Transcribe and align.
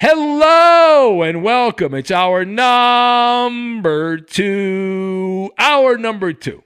Hello 0.00 1.22
and 1.22 1.42
welcome. 1.42 1.92
It's 1.92 2.12
our 2.12 2.44
number 2.44 4.16
two, 4.18 5.50
our 5.58 5.98
number 5.98 6.32
two 6.32 6.62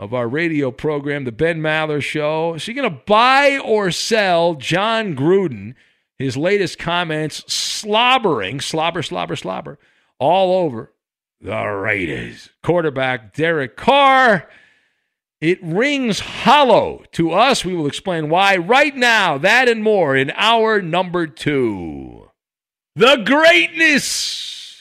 of 0.00 0.12
our 0.12 0.26
radio 0.26 0.72
program, 0.72 1.22
The 1.22 1.30
Ben 1.30 1.60
Maller 1.60 2.02
Show. 2.02 2.54
Is 2.54 2.66
he 2.66 2.72
going 2.72 2.90
to 2.90 3.00
buy 3.06 3.58
or 3.58 3.92
sell 3.92 4.54
Jon 4.54 5.14
Gruden? 5.14 5.76
His 6.18 6.36
latest 6.36 6.80
comments 6.80 7.44
slobbering, 7.46 8.60
slobber, 8.60 9.04
slobber, 9.04 9.36
slobber, 9.36 9.78
all 10.18 10.64
over 10.64 10.92
the 11.40 11.64
Raiders. 11.64 12.50
Quarterback 12.64 13.34
Derek 13.34 13.76
Carr. 13.76 14.48
It 15.40 15.62
rings 15.62 16.18
hollow 16.18 17.04
to 17.12 17.30
us. 17.30 17.64
We 17.64 17.76
will 17.76 17.86
explain 17.86 18.30
why 18.30 18.56
right 18.56 18.96
now, 18.96 19.38
that 19.38 19.68
and 19.68 19.84
more 19.84 20.16
in 20.16 20.32
our 20.34 20.82
number 20.82 21.28
two. 21.28 22.23
The 22.96 23.16
greatness 23.26 24.80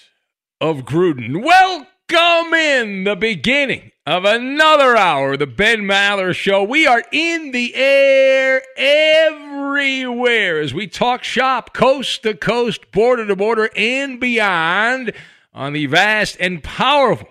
of 0.61 0.85
Gruden. 0.85 1.43
Welcome 1.43 2.53
in 2.53 3.05
the 3.05 3.15
beginning 3.15 3.91
of 4.05 4.23
another 4.23 4.95
hour 4.95 5.33
of 5.33 5.39
the 5.39 5.47
Ben 5.47 5.79
Maller 5.79 6.35
Show. 6.35 6.63
We 6.63 6.85
are 6.85 7.01
in 7.11 7.49
the 7.49 7.73
air 7.73 8.61
everywhere 8.77 10.59
as 10.59 10.75
we 10.75 10.85
talk 10.85 11.23
shop, 11.23 11.73
coast 11.73 12.21
to 12.21 12.35
coast, 12.35 12.91
border 12.91 13.25
to 13.25 13.35
border, 13.35 13.71
and 13.75 14.19
beyond 14.19 15.11
on 15.51 15.73
the 15.73 15.87
vast 15.87 16.37
and 16.39 16.63
powerful 16.63 17.29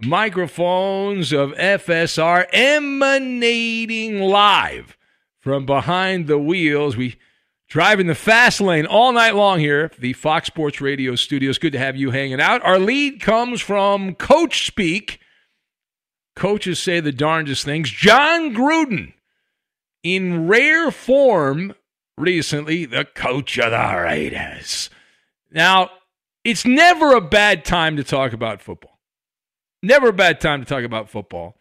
microphones 0.00 1.34
of 1.34 1.52
FSR 1.52 2.46
emanating 2.50 4.20
live 4.20 4.96
from 5.38 5.66
behind 5.66 6.28
the 6.28 6.38
wheels. 6.38 6.96
We 6.96 7.16
driving 7.68 8.06
the 8.06 8.14
fast 8.14 8.60
lane 8.60 8.86
all 8.86 9.12
night 9.12 9.34
long 9.34 9.58
here, 9.58 9.90
the 9.98 10.12
Fox 10.12 10.46
Sports 10.46 10.80
Radio 10.80 11.14
studios. 11.14 11.58
Good 11.58 11.72
to 11.72 11.78
have 11.78 11.96
you 11.96 12.10
hanging 12.10 12.40
out. 12.40 12.64
Our 12.64 12.78
lead 12.78 13.20
comes 13.20 13.60
from 13.60 14.14
Coach 14.14 14.66
Speak. 14.66 15.20
Coaches 16.36 16.78
say 16.78 17.00
the 17.00 17.12
darndest 17.12 17.64
things. 17.64 17.90
Jon 17.90 18.54
Gruden, 18.54 19.14
in 20.02 20.48
rare 20.48 20.90
form 20.90 21.74
recently, 22.18 22.84
the 22.84 23.04
coach 23.04 23.58
of 23.58 23.70
the 23.70 24.02
Raiders. 24.02 24.90
Now, 25.52 25.90
it's 26.42 26.66
never 26.66 27.14
a 27.14 27.20
bad 27.20 27.64
time 27.64 27.96
to 27.96 28.04
talk 28.04 28.32
about 28.32 28.60
football. 28.60 28.98
Never 29.82 30.08
a 30.08 30.12
bad 30.12 30.40
time 30.40 30.60
to 30.60 30.66
talk 30.66 30.82
about 30.82 31.08
football 31.08 31.56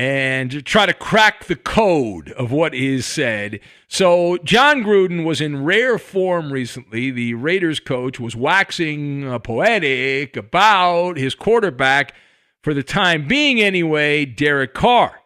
and 0.00 0.64
try 0.64 0.86
to 0.86 0.94
crack 0.94 1.44
the 1.44 1.54
code 1.54 2.30
of 2.30 2.50
what 2.50 2.74
is 2.74 3.04
said. 3.04 3.60
So, 3.86 4.38
Jon 4.38 4.82
Gruden 4.82 5.26
was 5.26 5.42
in 5.42 5.62
rare 5.62 5.98
form 5.98 6.50
recently. 6.50 7.10
The 7.10 7.34
Raiders 7.34 7.80
coach 7.80 8.18
was 8.18 8.34
waxing 8.34 9.28
uh, 9.28 9.38
poetic 9.40 10.38
about 10.38 11.18
his 11.18 11.34
quarterback, 11.34 12.14
for 12.62 12.72
the 12.72 12.82
time 12.82 13.28
being 13.28 13.60
anyway, 13.60 14.24
Derek 14.24 14.72
Carr. 14.72 15.20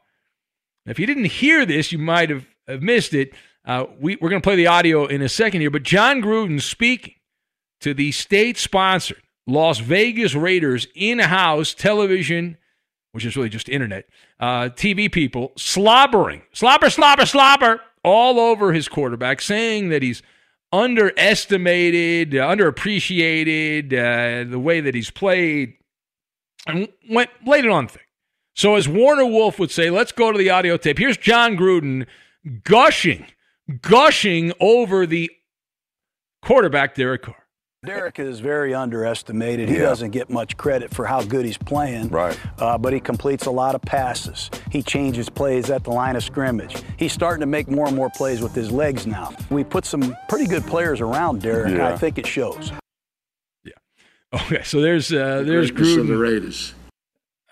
If 0.87 0.99
you 0.99 1.07
didn't 1.07 1.27
hear 1.27 1.65
this, 1.65 1.93
you 1.93 1.99
might 1.99 2.31
have, 2.31 2.47
have 2.67 2.83
missed 2.83 3.15
it. 3.15 3.33
Uh, 3.65 3.85
we, 4.01 4.17
we're 4.17 4.29
going 4.29 4.43
to 4.43 4.47
play 4.47 4.57
the 4.57 4.67
audio 4.67 5.07
in 5.07 5.23
a 5.23 5.29
second 5.29 5.61
here, 5.61 5.71
but 5.71 5.85
Jon 5.85 6.21
Gruden 6.21 6.61
speaking 6.61 7.15
to 7.81 7.95
the 7.95 8.11
state 8.11 8.59
sponsored 8.59 9.23
Las 9.47 9.79
Vegas 9.79 10.35
Raiders 10.35 10.89
in 10.97 11.21
house 11.21 11.75
television, 11.75 12.57
which 13.15 13.25
is 13.25 13.37
really 13.37 13.49
just 13.49 13.69
internet, 13.69 14.09
uh, 14.41 14.69
TV 14.71 15.11
people, 15.11 15.53
slobbering, 15.57 16.43
slobber, 16.53 16.91
slobber, 16.91 17.25
slobber, 17.25 17.81
all 18.03 18.41
over 18.41 18.73
his 18.73 18.89
quarterback, 18.89 19.41
saying 19.41 19.89
that 19.91 20.03
he's 20.03 20.21
underestimated, 20.73 22.35
uh, 22.35 22.49
underappreciated, 22.49 23.93
uh, 23.93 24.51
the 24.51 24.59
way 24.59 24.81
that 24.81 24.97
he's 24.97 25.13
played, 25.13 25.75
and 26.67 26.89
went 27.09 27.31
laid 27.47 27.65
it 27.65 27.71
on 27.71 27.87
thing. 27.87 28.03
So, 28.57 28.75
as 28.75 28.89
Warner 28.89 29.27
Wolf 29.27 29.61
would 29.61 29.71
say, 29.71 29.91
let's 29.91 30.11
go 30.11 30.33
to 30.33 30.39
the 30.39 30.51
audio 30.51 30.77
tape. 30.77 30.99
Here's 30.99 31.17
Jon 31.17 31.57
Gruden 31.57 32.07
gushing, 32.65 33.27
gushing 33.81 34.53
over 34.59 35.07
the 35.07 35.31
quarterback, 36.43 36.97
Derek 36.97 37.23
Carr. 37.23 37.44
Derek 37.85 38.19
is 38.19 38.41
very 38.41 38.75
underestimated. 38.75 39.69
He 39.69 39.77
Yeah. 39.77 39.83
doesn't 39.83 40.11
get 40.11 40.31
much 40.31 40.57
credit 40.57 40.93
for 40.95 41.07
how 41.07 41.23
good 41.23 41.45
he's 41.45 41.59
playing. 41.59 42.09
Right. 42.09 42.39
Uh, 42.59 42.79
but 42.79 42.93
he 42.93 43.01
completes 43.01 43.47
a 43.47 43.51
lot 43.51 43.75
of 43.75 43.83
passes. 43.83 44.51
He 44.71 44.83
changes 44.83 45.29
plays 45.29 45.71
at 45.71 45.85
the 45.85 45.91
line 45.91 46.17
of 46.17 46.25
scrimmage. 46.25 46.77
He's 46.99 47.13
starting 47.13 47.41
to 47.41 47.47
make 47.47 47.69
more 47.69 47.87
and 47.87 47.97
more 47.97 48.11
plays 48.11 48.41
with 48.41 48.55
his 48.55 48.71
legs 48.73 49.07
now. 49.07 49.35
We 49.51 49.65
put 49.65 49.85
some 49.85 50.17
pretty 50.29 50.47
good 50.47 50.65
players 50.67 51.01
around 51.01 51.43
Derek, 51.43 51.73
and 51.73 51.83
I 51.83 51.97
think 51.97 52.19
it 52.19 52.27
shows. 52.27 52.73
Yeah. 53.65 53.73
Okay, 54.33 54.63
so 54.65 54.81
there's 54.81 55.13
uh, 55.13 55.43
there's 55.45 55.71
Greatness 55.71 55.97
of 55.99 56.07
the 56.09 56.15
Gruden 56.15 56.21
Raiders. 56.21 56.75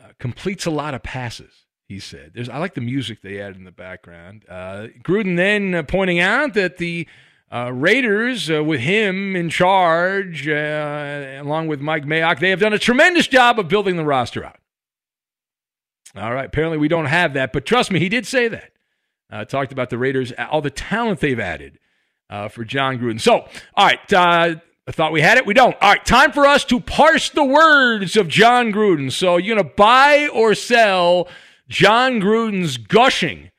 uh, 0.02 0.08
completes 0.18 0.66
a 0.66 0.70
lot 0.70 0.94
of 0.94 1.02
passes. 1.02 1.52
He 1.88 1.98
said, 1.98 2.32
"There's 2.34 2.48
I 2.48 2.56
like 2.58 2.74
the 2.74 2.80
music 2.80 3.20
they 3.22 3.40
added 3.40 3.56
in 3.56 3.64
the 3.64 3.70
background." 3.72 4.44
Uh, 4.48 4.86
Gruden 5.02 5.36
then 5.36 5.74
uh, 5.74 5.82
pointing 5.82 6.20
out 6.20 6.54
that 6.54 6.78
the 6.78 7.06
uh, 7.52 7.70
Raiders, 7.70 8.50
uh, 8.50 8.64
with 8.64 8.80
him 8.80 9.36
in 9.36 9.50
charge, 9.50 10.48
uh, 10.48 11.38
along 11.38 11.68
with 11.68 11.80
Mike 11.80 12.06
Mayock, 12.06 12.40
they 12.40 12.48
have 12.48 12.60
done 12.60 12.72
a 12.72 12.78
tremendous 12.78 13.26
job 13.26 13.58
of 13.58 13.68
building 13.68 13.96
the 13.96 14.04
roster 14.04 14.42
out. 14.42 14.58
All 16.16 16.32
right, 16.32 16.46
apparently 16.46 16.78
we 16.78 16.88
don't 16.88 17.06
have 17.06 17.34
that, 17.34 17.52
but 17.52 17.66
trust 17.66 17.90
me, 17.90 18.00
he 18.00 18.08
did 18.08 18.26
say 18.26 18.48
that. 18.48 18.72
Uh, 19.30 19.44
talked 19.44 19.70
about 19.70 19.90
the 19.90 19.98
Raiders, 19.98 20.32
all 20.50 20.62
the 20.62 20.70
talent 20.70 21.20
they've 21.20 21.38
added 21.38 21.78
uh, 22.30 22.48
for 22.48 22.64
Jon 22.64 22.98
Gruden. 22.98 23.20
So, 23.20 23.40
all 23.74 23.86
right, 23.86 24.12
uh, 24.12 24.56
I 24.86 24.90
thought 24.90 25.12
we 25.12 25.20
had 25.20 25.36
it. 25.36 25.44
We 25.44 25.54
don't. 25.54 25.76
All 25.82 25.90
right, 25.90 26.04
time 26.04 26.32
for 26.32 26.46
us 26.46 26.64
to 26.66 26.80
parse 26.80 27.28
the 27.28 27.44
words 27.44 28.16
of 28.16 28.28
Jon 28.28 28.72
Gruden. 28.72 29.12
So, 29.12 29.36
you're 29.36 29.56
going 29.56 29.68
to 29.68 29.74
buy 29.74 30.28
or 30.28 30.54
sell 30.54 31.28
Jon 31.68 32.20
Gruden's 32.20 32.78
gushing 32.78 33.50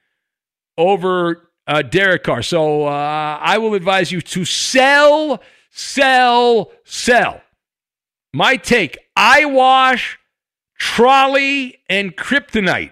over 0.77 1.49
uh, 1.67 1.81
Derek 1.81 2.23
Carr. 2.23 2.41
So, 2.41 2.85
uh, 2.85 3.39
I 3.41 3.57
will 3.57 3.73
advise 3.73 4.11
you 4.11 4.21
to 4.21 4.45
sell, 4.45 5.41
sell, 5.69 6.71
sell. 6.83 7.41
My 8.33 8.57
take 8.57 8.97
eyewash, 9.15 10.19
trolley, 10.77 11.79
and 11.89 12.15
kryptonite. 12.15 12.91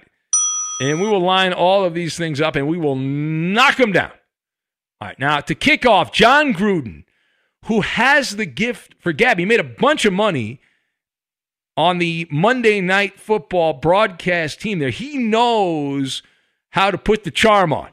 And 0.81 0.99
we 0.99 1.07
will 1.07 1.21
line 1.21 1.53
all 1.53 1.83
of 1.83 1.93
these 1.93 2.17
things 2.17 2.41
up 2.41 2.55
and 2.55 2.67
we 2.67 2.77
will 2.77 2.95
knock 2.95 3.77
them 3.77 3.91
down. 3.91 4.11
All 4.99 5.07
right, 5.07 5.19
now 5.19 5.39
to 5.39 5.55
kick 5.55 5.85
off, 5.85 6.11
Jon 6.11 6.53
Gruden, 6.53 7.03
who 7.65 7.81
has 7.81 8.35
the 8.35 8.45
gift 8.45 8.95
for 8.99 9.11
gab. 9.13 9.39
He 9.39 9.45
made 9.45 9.59
a 9.59 9.63
bunch 9.63 10.05
of 10.05 10.13
money 10.13 10.59
on 11.77 11.97
the 11.97 12.27
Monday 12.31 12.81
Night 12.81 13.19
Football 13.19 13.73
broadcast 13.73 14.61
team 14.61 14.79
there. 14.79 14.89
He 14.89 15.17
knows 15.17 16.21
how 16.69 16.91
to 16.91 16.97
put 16.97 17.23
the 17.23 17.31
charm 17.31 17.73
on. 17.73 17.89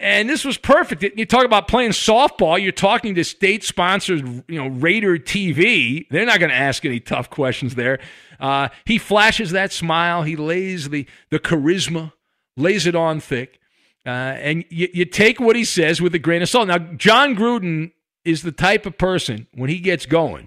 And 0.00 0.30
this 0.30 0.44
was 0.44 0.56
perfect. 0.56 1.02
You 1.02 1.26
talk 1.26 1.44
about 1.44 1.66
playing 1.66 1.90
softball, 1.90 2.60
you're 2.62 2.70
talking 2.70 3.16
to 3.16 3.24
state 3.24 3.64
sponsored, 3.64 4.44
you 4.48 4.58
know, 4.58 4.68
Raider 4.68 5.18
TV. 5.18 6.06
They're 6.08 6.24
not 6.24 6.38
going 6.38 6.50
to 6.50 6.56
ask 6.56 6.84
any 6.84 7.00
tough 7.00 7.30
questions 7.30 7.74
there. 7.74 7.98
Uh, 8.38 8.68
he 8.84 8.98
flashes 8.98 9.50
that 9.50 9.72
smile, 9.72 10.22
he 10.22 10.36
lays 10.36 10.90
the, 10.90 11.06
the 11.30 11.40
charisma, 11.40 12.12
lays 12.56 12.86
it 12.86 12.94
on 12.94 13.18
thick. 13.18 13.58
Uh, 14.06 14.10
and 14.40 14.64
you, 14.70 14.88
you 14.94 15.04
take 15.04 15.40
what 15.40 15.56
he 15.56 15.64
says 15.64 16.00
with 16.00 16.14
a 16.14 16.18
grain 16.18 16.42
of 16.42 16.48
salt. 16.48 16.68
Now, 16.68 16.78
Jon 16.78 17.34
Gruden 17.34 17.90
is 18.24 18.42
the 18.42 18.52
type 18.52 18.86
of 18.86 18.96
person, 18.98 19.48
when 19.52 19.68
he 19.68 19.80
gets 19.80 20.06
going, 20.06 20.46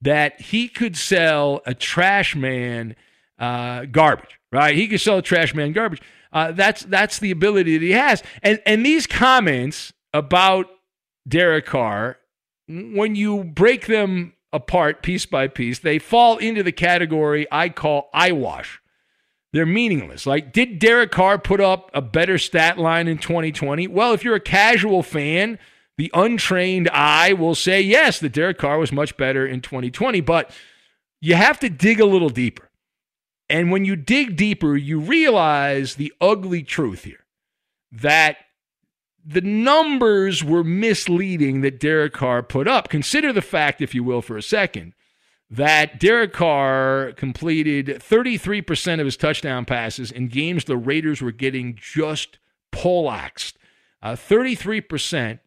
that 0.00 0.40
he 0.40 0.68
could 0.68 0.96
sell 0.96 1.60
a 1.66 1.74
trash 1.74 2.36
man 2.36 2.94
uh, 3.38 3.86
garbage, 3.86 4.38
right? 4.52 4.76
He 4.76 4.86
could 4.86 5.00
sell 5.00 5.18
a 5.18 5.22
trash 5.22 5.54
man 5.54 5.72
garbage. 5.72 6.00
Uh, 6.32 6.52
that's 6.52 6.82
that's 6.84 7.18
the 7.18 7.30
ability 7.30 7.78
that 7.78 7.84
he 7.84 7.92
has. 7.92 8.22
And 8.42 8.60
and 8.64 8.84
these 8.84 9.06
comments 9.06 9.92
about 10.14 10.66
Derek 11.28 11.66
Carr, 11.66 12.18
when 12.68 13.14
you 13.14 13.44
break 13.44 13.86
them 13.86 14.34
apart 14.52 15.02
piece 15.02 15.26
by 15.26 15.48
piece, 15.48 15.78
they 15.78 15.98
fall 15.98 16.38
into 16.38 16.62
the 16.62 16.72
category 16.72 17.46
I 17.50 17.68
call 17.68 18.08
eyewash. 18.12 18.80
They're 19.52 19.66
meaningless. 19.66 20.24
Like, 20.26 20.52
did 20.52 20.78
Derek 20.78 21.10
Carr 21.10 21.38
put 21.38 21.60
up 21.60 21.90
a 21.92 22.00
better 22.00 22.38
stat 22.38 22.78
line 22.78 23.06
in 23.06 23.18
2020? 23.18 23.86
Well, 23.86 24.14
if 24.14 24.24
you're 24.24 24.34
a 24.34 24.40
casual 24.40 25.02
fan, 25.02 25.58
the 25.98 26.10
untrained 26.14 26.88
eye 26.90 27.34
will 27.34 27.54
say 27.54 27.80
yes, 27.80 28.18
that 28.20 28.32
Derek 28.32 28.58
Carr 28.58 28.78
was 28.78 28.92
much 28.92 29.16
better 29.18 29.46
in 29.46 29.60
2020, 29.60 30.22
but 30.22 30.50
you 31.20 31.34
have 31.34 31.60
to 31.60 31.68
dig 31.68 32.00
a 32.00 32.06
little 32.06 32.30
deeper. 32.30 32.70
And 33.52 33.70
when 33.70 33.84
you 33.84 33.96
dig 33.96 34.34
deeper, 34.34 34.78
you 34.78 34.98
realize 34.98 35.96
the 35.96 36.10
ugly 36.22 36.62
truth 36.62 37.04
here 37.04 37.26
that 37.92 38.38
the 39.22 39.42
numbers 39.42 40.42
were 40.42 40.64
misleading 40.64 41.60
that 41.60 41.78
Derek 41.78 42.14
Carr 42.14 42.42
put 42.42 42.66
up. 42.66 42.88
Consider 42.88 43.30
the 43.30 43.42
fact, 43.42 43.82
if 43.82 43.94
you 43.94 44.02
will, 44.02 44.22
for 44.22 44.38
a 44.38 44.42
second, 44.42 44.94
that 45.50 46.00
Derek 46.00 46.32
Carr 46.32 47.12
completed 47.12 47.88
33% 47.88 49.00
of 49.00 49.04
his 49.04 49.18
touchdown 49.18 49.66
passes 49.66 50.10
in 50.10 50.28
games 50.28 50.64
the 50.64 50.78
Raiders 50.78 51.20
were 51.20 51.30
getting 51.30 51.76
just 51.78 52.38
poleaxed. 52.70 53.58
Uh, 54.02 54.12
33% 54.12 55.40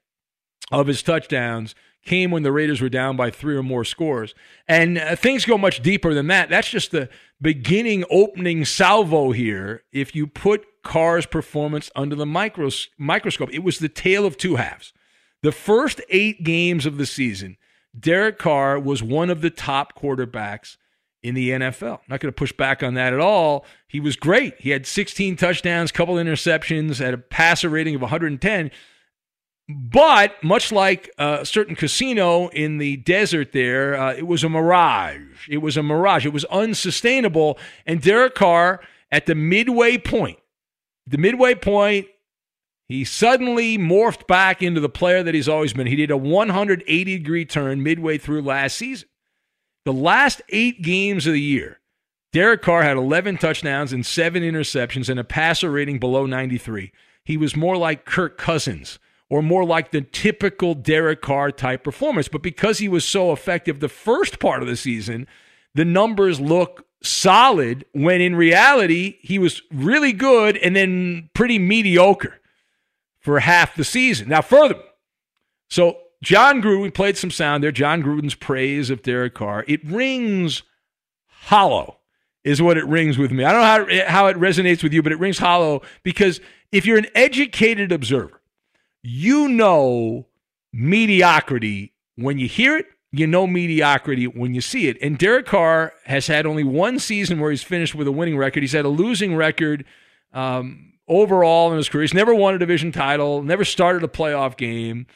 of 0.72 0.86
his 0.86 1.02
touchdowns 1.02 1.74
came 2.06 2.32
when 2.32 2.44
the 2.44 2.52
Raiders 2.52 2.82
were 2.82 2.90
down 2.90 3.18
by 3.18 3.32
three 3.32 3.56
or 3.56 3.64
more 3.64 3.84
scores. 3.84 4.34
And 4.68 4.98
uh, 4.98 5.16
things 5.16 5.44
go 5.44 5.58
much 5.58 5.82
deeper 5.82 6.14
than 6.14 6.28
that. 6.28 6.50
That's 6.50 6.70
just 6.70 6.92
the 6.92 7.10
beginning 7.42 8.06
opening 8.10 8.64
salvo 8.64 9.32
here. 9.32 9.84
If 9.92 10.16
you 10.16 10.28
put 10.28 10.66
Carr's 10.84 11.26
performance 11.26 11.90
under 11.96 12.16
the 12.16 12.26
micros- 12.26 12.88
microscope, 12.98 13.50
it 13.52 13.64
was 13.64 13.80
the 13.80 13.90
tale 13.90 14.26
of 14.26 14.38
two 14.38 14.56
halves. 14.56 14.94
The 15.42 15.52
first 15.52 16.00
eight 16.10 16.44
games 16.44 16.86
of 16.86 16.98
the 16.98 17.06
season, 17.06 17.58
Derek 17.98 18.38
Carr 18.38 18.80
was 18.80 19.04
one 19.04 19.30
of 19.30 19.42
the 19.42 19.50
top 19.50 20.00
quarterbacks 20.00 20.78
in 21.24 21.34
the 21.34 21.50
NFL. 21.50 22.02
Not 22.08 22.20
going 22.20 22.32
to 22.32 22.38
push 22.38 22.52
back 22.52 22.84
on 22.84 22.94
that 22.94 23.14
at 23.14 23.20
all. 23.20 23.66
He 23.88 24.00
was 24.00 24.16
great. 24.16 24.54
He 24.60 24.70
had 24.70 24.86
16 24.86 25.38
touchdowns, 25.38 25.92
couple 25.92 26.16
interceptions, 26.16 27.04
at 27.04 27.16
a 27.16 27.18
passer 27.18 27.68
rating 27.68 27.96
of 27.96 28.02
110. 28.02 28.70
But 29.68 30.44
much 30.44 30.72
like 30.72 31.10
a 31.18 31.44
certain 31.44 31.76
casino 31.76 32.50
in 32.50 32.78
the 32.78 32.98
desert 32.98 33.52
there, 33.52 34.00
uh, 34.00 34.14
it 34.14 34.28
was 34.28 34.44
a 34.44 34.50
mirage. 34.50 35.48
It 35.50 35.58
was 35.58 35.76
a 35.76 35.84
mirage. 35.84 36.26
It 36.26 36.34
was 36.34 36.46
unsustainable. 36.46 37.58
And 37.86 38.00
Derek 38.00 38.36
Carr, 38.36 38.82
at 39.12 39.26
the 39.26 39.34
midway 39.34 39.98
point, 39.98 40.38
the 41.08 41.18
midway 41.18 41.56
point, 41.56 42.08
he 42.88 43.04
suddenly 43.04 43.80
morphed 43.80 44.28
back 44.28 44.62
into 44.62 44.80
the 44.80 44.90
player 44.90 45.24
that 45.24 45.34
he's 45.34 45.50
always 45.50 45.74
been. 45.74 45.88
He 45.88 45.96
did 45.96 46.12
a 46.12 46.18
180 46.18 47.18
degree 47.18 47.46
turn 47.46 47.82
midway 47.82 48.20
through 48.20 48.44
last 48.44 48.78
season. 48.78 49.10
The 49.86 49.94
last 49.94 50.44
eight 50.50 50.84
games 50.84 51.26
of 51.26 51.34
the 51.34 51.42
year, 51.42 51.80
Derek 52.32 52.62
Carr 52.62 52.84
had 52.84 52.98
11 52.98 53.38
touchdowns 53.38 53.94
and 53.94 54.06
seven 54.06 54.44
interceptions 54.44 55.10
and 55.10 55.20
a 55.20 55.24
passer 55.24 55.72
rating 55.72 55.98
below 56.00 56.28
93. 56.28 56.92
He 57.24 57.38
was 57.38 57.56
more 57.56 57.78
like 57.78 58.06
Kirk 58.06 58.38
Cousins 58.38 59.00
or 59.30 59.42
more 59.42 59.66
like 59.66 59.92
the 59.92 60.02
typical 60.02 60.74
Derek 60.76 61.22
Carr 61.22 61.52
type 61.52 61.84
performance. 61.84 62.28
But 62.28 62.44
because 62.44 62.80
he 62.80 62.88
was 62.88 63.06
so 63.06 63.32
effective 63.32 63.80
the 63.80 63.90
first 63.90 64.40
part 64.40 64.62
of 64.62 64.68
the 64.68 64.76
season, 64.76 65.28
the 65.74 65.86
numbers 65.86 66.40
look 66.40 66.86
solid 67.02 67.86
when 67.92 68.22
in 68.22 68.36
reality, 68.36 69.18
he 69.22 69.40
was 69.40 69.62
really 69.72 70.14
good 70.14 70.58
and 70.58 70.76
then 70.76 71.30
pretty 71.34 71.60
mediocre 71.60 72.40
for 73.20 73.40
half 73.40 73.76
the 73.76 73.84
season. 73.84 74.30
Now, 74.30 74.42
further, 74.42 74.80
so 75.70 75.98
Jon 76.22 76.62
Gruden, 76.62 76.82
we 76.82 76.92
played 76.92 77.18
some 77.18 77.32
sound 77.32 77.64
there. 77.64 77.72
Jon 77.72 78.04
Gruden's 78.04 78.36
praise 78.36 78.90
of 78.90 79.02
Derek 79.02 79.34
Carr. 79.34 79.66
It 79.68 79.84
rings 79.86 80.64
hollow, 81.28 81.98
is 82.44 82.62
what 82.62 82.78
it 82.78 82.86
rings 82.86 83.18
with 83.18 83.32
me. 83.32 83.44
I 83.44 83.52
don't 83.52 83.62
know 83.90 84.04
how, 84.06 84.12
how 84.12 84.28
it 84.28 84.38
resonates 84.38 84.84
with 84.84 84.94
you, 84.94 85.04
but 85.04 85.12
it 85.12 85.20
rings 85.20 85.38
hollow 85.38 85.82
because 86.04 86.40
if 86.72 86.86
you're 86.86 86.98
an 86.98 87.08
educated 87.16 87.92
observer, 87.92 88.42
you 89.06 89.48
know 89.48 90.28
mediocrity 90.74 91.94
when 92.16 92.38
you 92.40 92.48
hear 92.48 92.78
it. 92.78 92.88
You 93.12 93.28
know 93.28 93.48
mediocrity 93.48 94.28
when 94.28 94.54
you 94.54 94.60
see 94.60 94.88
it. 94.88 94.98
And 95.02 95.18
Derek 95.18 95.46
Carr 95.46 95.94
has 96.06 96.28
had 96.28 96.46
only 96.46 96.66
one 96.66 97.00
season 97.00 97.40
where 97.40 97.50
he's 97.50 97.64
finished 97.64 97.96
with 97.96 98.08
a 98.08 98.12
winning 98.12 98.38
record. 98.38 98.62
He's 98.62 98.74
had 98.74 98.84
a 98.84 98.90
losing 98.90 99.36
record 99.36 99.86
um, 100.34 100.94
overall 101.08 101.72
in 101.72 101.78
his 101.78 101.88
career. 101.88 102.02
He's 102.02 102.14
never 102.14 102.36
won 102.36 102.56
a 102.56 102.58
division 102.58 102.92
title, 102.92 103.42
never 103.42 103.64
started 103.64 104.04
a 104.04 104.10
playoff 104.10 104.58
game. 104.58 105.08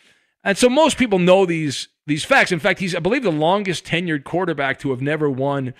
And 0.44 0.58
so 0.58 0.70
most 0.70 0.98
people 0.98 1.20
know 1.20 1.46
these 1.46 1.90
these 2.08 2.24
facts. 2.24 2.52
In 2.52 2.60
fact, 2.60 2.80
he's 2.80 2.96
I 2.96 3.00
believe 3.00 3.24
the 3.24 3.32
longest 3.32 3.86
tenured 3.86 4.24
quarterback 4.24 4.80
to 4.80 4.92
have 4.92 5.02
never 5.02 5.30
won 5.30 5.74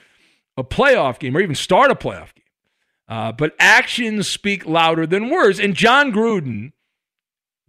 a 0.58 0.64
playoff 0.64 1.20
game 1.20 1.38
or 1.38 1.42
even 1.42 1.56
start 1.56 1.90
a 1.90 1.96
playoff 1.96 2.34
game. 2.36 2.44
Uh, 3.08 3.32
but 3.32 3.56
actions 3.60 4.28
speak 4.28 4.66
louder 4.66 5.08
than 5.08 5.30
words. 5.30 5.60
And 5.60 5.74
Jon 5.74 6.12
Gruden, 6.12 6.74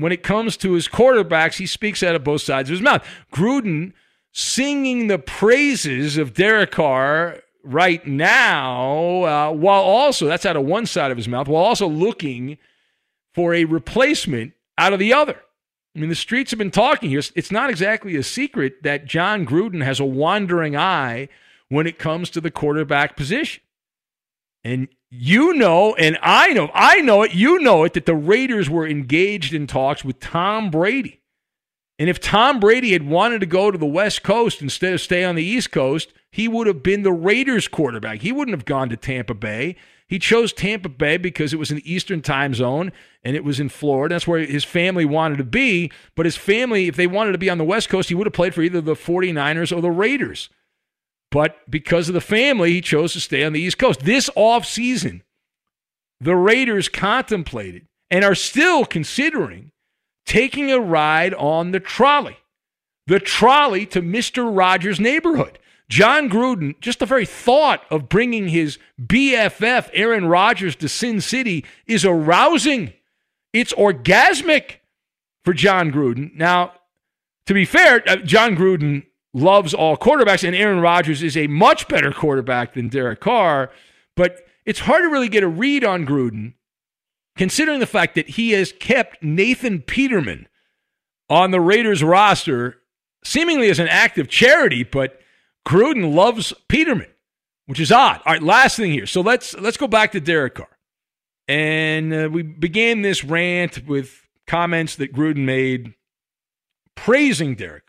when 0.01 0.13
it 0.13 0.23
comes 0.23 0.57
to 0.59 0.73
his 0.73 0.89
quarterbacks, 0.89 1.59
he 1.59 1.67
speaks 1.67 2.03
out 2.03 2.15
of 2.15 2.25
both 2.25 2.43
sides 2.43 2.69
of 2.71 2.75
his 2.75 2.83
mouth. 2.83 3.07
Gruden 3.33 3.93
singing 4.33 5.07
the 5.07 5.19
praises 5.19 6.17
of 6.17 6.35
Derek 6.35 6.73
Carr 6.73 7.43
right 7.63 8.07
now, 8.07 9.25
uh, 9.25 9.53
while 9.53 9.83
also, 9.83 10.27
that's 10.27 10.47
out 10.47 10.57
of 10.57 10.65
one 10.65 10.87
side 10.87 11.11
of 11.11 11.17
his 11.17 11.29
mouth, 11.29 11.49
while 11.49 11.65
also 11.65 11.89
looking 11.89 12.59
for 13.35 13.55
a 13.55 13.65
replacement 13.65 14.53
out 14.79 14.93
of 14.93 14.99
the 14.99 15.13
other. 15.13 15.41
I 15.95 15.99
mean, 15.99 16.09
the 16.09 16.15
streets 16.15 16.53
have 16.53 16.59
been 16.59 16.71
talking 16.71 17.11
here. 17.11 17.21
It's 17.35 17.51
not 17.51 17.69
exactly 17.69 18.17
a 18.17 18.23
secret 18.23 18.83
that 18.83 19.07
Jon 19.07 19.45
Gruden 19.45 19.85
has 19.85 19.99
a 19.99 20.05
wandering 20.05 20.77
eye 20.77 21.29
when 21.69 21.87
it 21.87 21.99
comes 21.99 22.31
to 22.31 22.41
the 22.41 22.51
quarterback 22.51 23.17
position. 23.17 23.63
And 24.63 24.89
you 25.11 25.55
know, 25.55 25.95
and 25.97 26.19
I 26.23 26.53
know, 26.53 26.71
I 26.73 27.01
know 27.01 27.23
it, 27.23 27.35
you 27.35 27.59
know 27.59 27.85
it, 27.85 27.95
that 27.95 28.07
the 28.07 28.15
Raiders 28.15 28.71
were 28.71 28.87
engaged 28.87 29.53
in 29.53 29.67
talks 29.67 30.05
with 30.05 30.21
Tom 30.21 30.71
Brady. 30.71 31.21
And 31.99 32.09
if 32.09 32.21
Tom 32.21 32.61
Brady 32.61 32.93
had 32.93 33.07
wanted 33.07 33.41
to 33.41 33.47
go 33.47 33.71
to 33.71 33.77
the 33.77 33.85
West 33.85 34.23
Coast 34.23 34.63
instead 34.63 34.95
of 34.95 35.01
stay 35.01 35.23
on 35.25 35.35
the 35.35 35.45
East 35.45 35.71
Coast, 35.71 36.13
he 36.31 36.49
would 36.49 36.67
have 36.67 36.83
been 36.83 37.03
the 37.03 37.13
Raiders 37.13 37.69
quarterback. 37.69 38.21
He 38.21 38.33
wouldn't 38.33 38.57
have 38.57 38.65
gone 38.65 38.89
to 38.89 38.97
Tampa 38.97 39.35
Bay. 39.35 39.77
He 40.07 40.19
chose 40.19 40.53
Tampa 40.53 40.89
Bay 40.89 41.19
because 41.19 41.53
it 41.53 41.59
was 41.59 41.71
in 41.71 41.77
the 41.77 41.93
Eastern 41.93 42.23
time 42.23 42.55
zone 42.55 42.91
and 43.23 43.37
it 43.37 43.45
was 43.45 43.61
in 43.61 43.69
Florida. 43.69 44.15
That's 44.15 44.27
where 44.27 44.41
his 44.41 44.65
family 44.65 45.05
wanted 45.05 45.39
to 45.39 45.45
be. 45.45 45.93
But 46.17 46.27
his 46.27 46.37
family, 46.37 46.89
if 46.89 46.97
they 46.97 47.07
wanted 47.07 47.33
to 47.33 47.39
be 47.39 47.51
on 47.51 47.59
the 47.59 47.65
West 47.65 47.89
Coast, 47.89 48.09
he 48.09 48.15
would 48.15 48.27
have 48.27 48.33
played 48.33 48.55
for 48.55 48.63
either 48.63 48.81
the 48.81 48.95
49ers 48.95 49.77
or 49.77 49.81
the 49.81 49.91
Raiders. 49.91 50.49
But 51.31 51.59
because 51.71 52.09
of 52.09 52.15
the 52.15 52.21
family, 52.21 52.73
he 52.73 52.81
chose 52.81 53.13
to 53.13 53.21
stay 53.21 53.45
on 53.45 53.53
the 53.53 53.61
East 53.61 53.79
Coast. 53.79 54.01
This 54.01 54.29
offseason, 54.37 55.23
the 56.21 56.37
Raiders 56.37 56.89
contemplated 56.89 57.87
and 58.11 58.25
are 58.25 58.35
still 58.35 58.85
considering 58.85 59.71
taking 60.27 60.71
a 60.71 60.81
ride 60.81 61.35
on 61.35 61.71
the 61.71 61.81
trolley. 61.81 62.37
The 63.07 63.21
trolley 63.21 63.87
to 63.87 64.03
Mr. 64.03 64.49
Rogers' 64.55 65.01
neighborhood. 65.01 65.59
Jon 65.89 66.31
Gruden, 66.31 66.79
just 66.81 67.01
the 67.01 67.07
very 67.07 67.27
thought 67.27 67.83
of 67.91 68.09
bringing 68.09 68.49
his 68.49 68.79
BFF 69.05 69.91
Aaron 69.93 70.27
Rodgers 70.27 70.77
to 70.77 70.89
Sin 70.89 71.21
City 71.21 71.65
is 71.87 72.05
arousing. 72.05 72.93
It's 73.53 73.73
orgasmic 73.73 74.77
for 75.45 75.53
Jon 75.53 75.91
Gruden. 75.91 76.33
Now, 76.37 76.75
to 77.47 77.55
be 77.55 77.65
fair, 77.65 78.09
uh, 78.09 78.17
Jon 78.17 78.55
Gruden 78.55 79.05
loves 79.33 79.75
all 79.75 79.97
quarterbacks, 79.97 80.47
and 80.47 80.57
Aaron 80.57 80.81
Rodgers 80.81 81.23
is 81.23 81.37
a 81.37 81.47
much 81.47 81.89
better 81.89 82.13
quarterback 82.13 82.75
than 82.75 82.89
Derek 82.89 83.21
Carr. 83.21 83.71
But 84.17 84.41
it's 84.65 84.81
hard 84.81 85.03
to 85.03 85.09
really 85.09 85.29
get 85.29 85.43
a 85.43 85.49
read 85.49 85.85
on 85.85 86.07
Gruden, 86.07 86.55
considering 87.37 87.81
the 87.81 87.87
fact 87.87 88.15
that 88.15 88.31
he 88.31 88.53
has 88.53 88.73
kept 88.73 89.23
Nathan 89.23 89.83
Peterman 89.83 90.49
on 91.29 91.53
the 91.53 91.61
Raiders 91.61 92.03
roster, 92.03 92.79
seemingly 93.25 93.71
as 93.71 93.79
an 93.79 93.89
act 93.89 94.19
of 94.19 94.29
charity, 94.29 94.83
but 94.83 95.21
Gruden 95.67 96.15
loves 96.15 96.53
Peterman, 96.69 97.11
which 97.67 97.81
is 97.81 97.93
odd. 97.93 98.21
All 98.27 98.33
right, 98.33 98.43
last 98.43 98.77
thing 98.77 98.93
here. 98.93 99.07
So 99.07 99.21
let's 99.21 99.55
let's 99.55 99.77
go 99.77 99.87
back 99.87 100.13
to 100.13 100.21
Derek 100.21 100.57
Carr, 100.57 100.79
and 101.47 102.13
uh, 102.13 102.29
we 102.31 102.43
began 102.43 103.03
this 103.03 103.25
rant 103.25 103.87
with 103.87 104.27
comments 104.47 104.97
that 104.97 105.15
Gruden 105.15 105.45
made 105.45 105.95
praising 106.97 107.55
Derek 107.55 107.87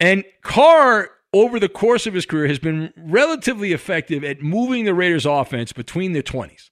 and 0.00 0.24
Carr 0.42 1.10
over 1.32 1.60
the 1.60 1.68
course 1.68 2.06
of 2.06 2.14
his 2.14 2.26
career 2.26 2.48
has 2.48 2.58
been 2.58 2.92
relatively 2.96 3.72
effective 3.72 4.24
at 4.24 4.42
moving 4.42 4.84
the 4.84 4.94
Raiders' 4.94 5.26
offense 5.26 5.72
between 5.72 6.12
the 6.12 6.22
twenties. 6.22 6.70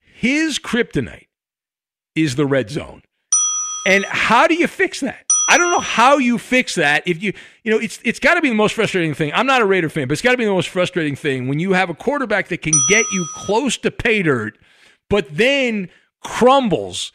His 0.00 0.58
kryptonite 0.58 1.26
is 2.14 2.36
the 2.36 2.46
red 2.46 2.70
zone, 2.70 3.02
and 3.86 4.04
how 4.04 4.46
do 4.46 4.54
you 4.54 4.66
fix 4.68 5.00
that? 5.00 5.24
I 5.48 5.58
don't 5.58 5.72
know 5.72 5.80
how 5.80 6.18
you 6.18 6.38
fix 6.38 6.76
that. 6.76 7.02
If 7.06 7.22
you, 7.22 7.32
you 7.64 7.72
know, 7.72 7.78
it's 7.78 7.98
it's 8.04 8.20
got 8.20 8.34
to 8.34 8.40
be 8.40 8.48
the 8.48 8.54
most 8.54 8.74
frustrating 8.74 9.12
thing. 9.12 9.32
I'm 9.34 9.46
not 9.46 9.60
a 9.60 9.66
Raider 9.66 9.88
fan, 9.88 10.06
but 10.08 10.12
it's 10.12 10.22
got 10.22 10.30
to 10.30 10.38
be 10.38 10.44
the 10.44 10.52
most 10.52 10.68
frustrating 10.68 11.16
thing 11.16 11.48
when 11.48 11.58
you 11.58 11.72
have 11.72 11.90
a 11.90 11.94
quarterback 11.94 12.48
that 12.48 12.62
can 12.62 12.72
get 12.88 13.04
you 13.12 13.26
close 13.34 13.76
to 13.78 13.90
pay 13.90 14.22
dirt, 14.22 14.56
but 15.10 15.26
then 15.30 15.90
crumbles 16.22 17.12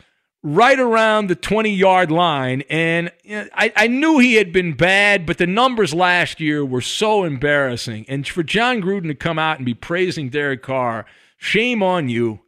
right 0.47 0.79
around 0.79 1.27
the 1.27 1.35
20 1.35 1.69
yard 1.69 2.09
line. 2.09 2.63
And 2.69 3.11
I, 3.27 3.73
I 3.75 3.87
knew 3.87 4.19
he 4.19 4.35
had 4.35 4.53
been 4.53 4.73
bad, 4.73 5.25
but 5.25 5.37
the 5.37 5.45
numbers 5.45 5.93
last 5.93 6.39
year 6.39 6.63
were 6.63 6.81
so 6.81 7.25
embarrassing. 7.25 8.05
And 8.07 8.25
for 8.25 8.43
Jon 8.43 8.81
Gruden 8.81 9.07
to 9.07 9.15
come 9.15 9.37
out 9.37 9.57
and 9.57 9.65
be 9.65 9.73
praising 9.73 10.29
Derek 10.29 10.63
Carr, 10.63 11.05
shame 11.37 11.83
on 11.83 12.07
you. 12.07 12.39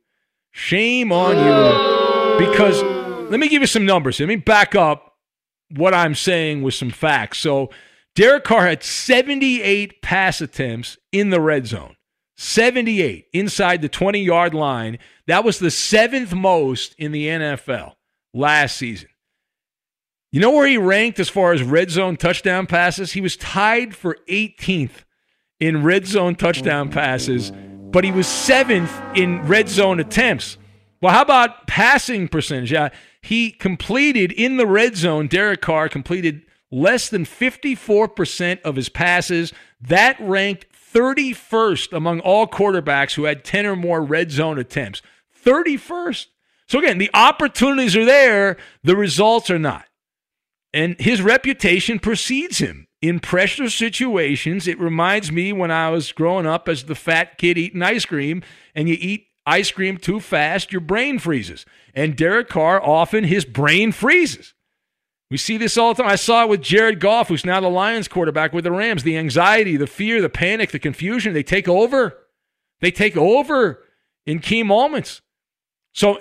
Shame 0.52 1.12
on 1.12 1.36
you. 1.36 2.48
Because 2.48 2.82
let 3.30 3.40
me 3.40 3.50
give 3.50 3.62
you 3.62 3.68
some 3.68 3.86
numbers. 3.86 4.20
Let 4.20 4.30
me 4.30 4.38
back 4.38 4.76
up 4.76 5.18
what 5.76 5.94
I'm 5.94 6.16
saying 6.16 6.62
with 6.62 6.76
some 6.76 6.92
facts. 6.92 7.40
So 7.40 7.70
Derek 8.16 8.46
Carr 8.46 8.66
had 8.66 8.82
78 8.82 10.02
pass 10.02 10.40
attempts 10.40 10.98
in 11.12 11.32
the 11.32 11.42
red 11.42 11.68
zone. 11.68 11.98
78 12.42 13.28
inside 13.34 13.82
the 13.82 13.90
20 13.90 14.22
yard 14.22 14.54
line. 14.54 14.98
That 15.28 15.44
was 15.44 15.60
the 15.60 15.70
seventh 15.70 16.34
most 16.34 16.96
in 16.98 17.12
the 17.12 17.28
NFL 17.28 17.96
last 18.34 18.78
season. 18.78 19.10
You 20.32 20.40
know 20.40 20.52
where 20.52 20.68
he 20.68 20.78
ranked 20.78 21.20
as 21.20 21.28
far 21.28 21.52
as 21.52 21.62
red 21.64 21.92
zone 21.92 22.16
touchdown 22.16 22.66
passes? 22.66 23.12
He 23.12 23.20
was 23.20 23.36
tied 23.36 23.94
for 23.94 24.16
18th 24.30 25.04
in 25.60 25.84
red 25.84 26.08
zone 26.08 26.36
touchdown 26.36 26.90
passes, 26.90 27.52
but 27.52 28.06
he 28.06 28.12
was 28.12 28.26
seventh 28.26 28.94
in 29.16 29.46
red 29.46 29.68
zone 29.68 30.00
attempts. 30.00 30.58
Well, 31.02 31.14
how 31.14 31.24
about 31.24 31.68
passing 31.68 32.30
percentage? 32.30 32.72
Yeah, 32.72 32.90
he 33.22 33.52
completed 33.52 34.32
in 34.32 34.56
the 34.56 34.68
red 34.68 34.96
zone. 34.96 35.28
Derek 35.28 35.60
Carr 35.60 35.90
completed 35.90 36.44
less 36.72 37.10
than 37.10 37.26
54% 37.26 38.62
of 38.62 38.78
his 38.78 38.88
passes. 38.88 39.52
That 39.82 40.16
ranked 40.22 40.68
31st 40.94 41.94
among 41.96 42.20
all 42.22 42.48
quarterbacks 42.48 43.16
who 43.16 43.26
had 43.26 43.44
10 43.44 43.66
or 43.66 43.76
more 43.76 44.02
red 44.02 44.32
zone 44.32 44.58
attempts. 44.58 45.02
31st. 45.46 46.28
So 46.68 46.80
again, 46.80 46.98
the 46.98 47.10
opportunities 47.14 47.96
are 47.96 48.06
there, 48.06 48.58
the 48.84 48.96
results 48.96 49.50
are 49.50 49.60
not. 49.60 49.86
And 50.74 51.00
his 51.00 51.22
reputation 51.22 51.98
precedes 51.98 52.60
him 52.60 52.88
in 53.02 53.20
pressure 53.20 53.70
situations. 53.70 54.68
It 54.68 54.80
reminds 54.80 55.32
me 55.32 55.52
when 55.52 55.72
I 55.72 55.90
was 55.90 56.12
growing 56.12 56.46
up 56.46 56.70
as 56.70 56.84
the 56.84 56.96
fat 56.96 57.38
kid 57.38 57.58
eating 57.58 57.82
ice 57.82 58.06
cream, 58.06 58.44
and 58.76 58.88
you 58.88 58.98
eat 59.00 59.28
ice 59.46 59.72
cream 59.72 59.98
too 59.98 60.20
fast, 60.20 60.72
your 60.72 60.82
brain 60.82 61.18
freezes. 61.18 61.66
And 61.96 62.16
Derek 62.16 62.50
Carr, 62.50 62.82
often 62.84 63.24
his 63.24 63.46
brain 63.46 63.92
freezes. 63.92 64.54
We 65.30 65.38
see 65.38 65.58
this 65.58 65.78
all 65.78 65.94
the 65.94 66.02
time. 66.02 66.12
I 66.12 66.16
saw 66.16 66.44
it 66.44 66.50
with 66.50 66.62
Jared 66.62 67.00
Goff, 67.00 67.28
who's 67.28 67.46
now 67.46 67.60
the 67.60 67.70
Lions 67.70 68.08
quarterback 68.08 68.52
with 68.52 68.64
the 68.64 68.72
Rams. 68.72 69.04
The 69.04 69.18
anxiety, 69.18 69.78
the 69.78 69.88
fear, 69.88 70.22
the 70.22 70.30
panic, 70.30 70.72
the 70.72 70.80
confusion, 70.80 71.34
they 71.34 71.44
take 71.44 71.68
over. 71.68 72.18
They 72.82 72.92
take 72.92 73.16
over 73.16 73.84
in 74.26 74.40
key 74.40 74.64
moments. 74.64 75.22
So 75.94 76.18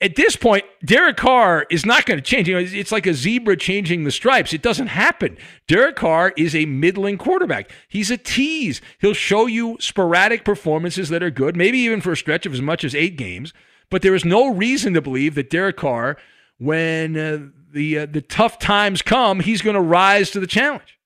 at 0.00 0.16
this 0.16 0.36
point, 0.36 0.64
Derek 0.84 1.16
Carr 1.16 1.66
is 1.70 1.86
not 1.86 2.04
going 2.04 2.18
to 2.18 2.24
change. 2.24 2.48
You 2.48 2.54
know, 2.54 2.66
it's 2.70 2.92
like 2.92 3.06
a 3.06 3.14
zebra 3.14 3.56
changing 3.56 4.04
the 4.04 4.10
stripes. 4.10 4.52
It 4.52 4.60
doesn't 4.60 4.88
happen. 4.88 5.38
Derek 5.66 5.96
Carr 5.96 6.34
is 6.36 6.54
a 6.54 6.66
middling 6.66 7.16
quarterback. 7.16 7.70
He's 7.88 8.10
a 8.10 8.18
tease. 8.18 8.82
He'll 8.98 9.14
show 9.14 9.46
you 9.46 9.78
sporadic 9.80 10.44
performances 10.44 11.08
that 11.08 11.22
are 11.22 11.30
good, 11.30 11.56
maybe 11.56 11.78
even 11.78 12.02
for 12.02 12.12
a 12.12 12.16
stretch 12.16 12.44
of 12.44 12.52
as 12.52 12.60
much 12.60 12.84
as 12.84 12.94
eight 12.94 13.16
games. 13.16 13.54
But 13.88 14.02
there 14.02 14.14
is 14.14 14.24
no 14.24 14.52
reason 14.52 14.92
to 14.94 15.00
believe 15.00 15.34
that 15.36 15.48
Derek 15.48 15.78
Carr, 15.78 16.18
when 16.58 17.16
uh, 17.16 17.38
the 17.72 18.00
uh, 18.00 18.06
the 18.06 18.20
tough 18.20 18.58
times 18.58 19.02
come, 19.02 19.40
he's 19.40 19.62
going 19.62 19.74
to 19.74 19.80
rise 19.80 20.30
to 20.30 20.40
the 20.40 20.46
challenge. 20.46 20.98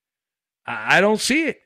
I 0.67 1.01
don't 1.01 1.21
see 1.21 1.47
it. 1.47 1.61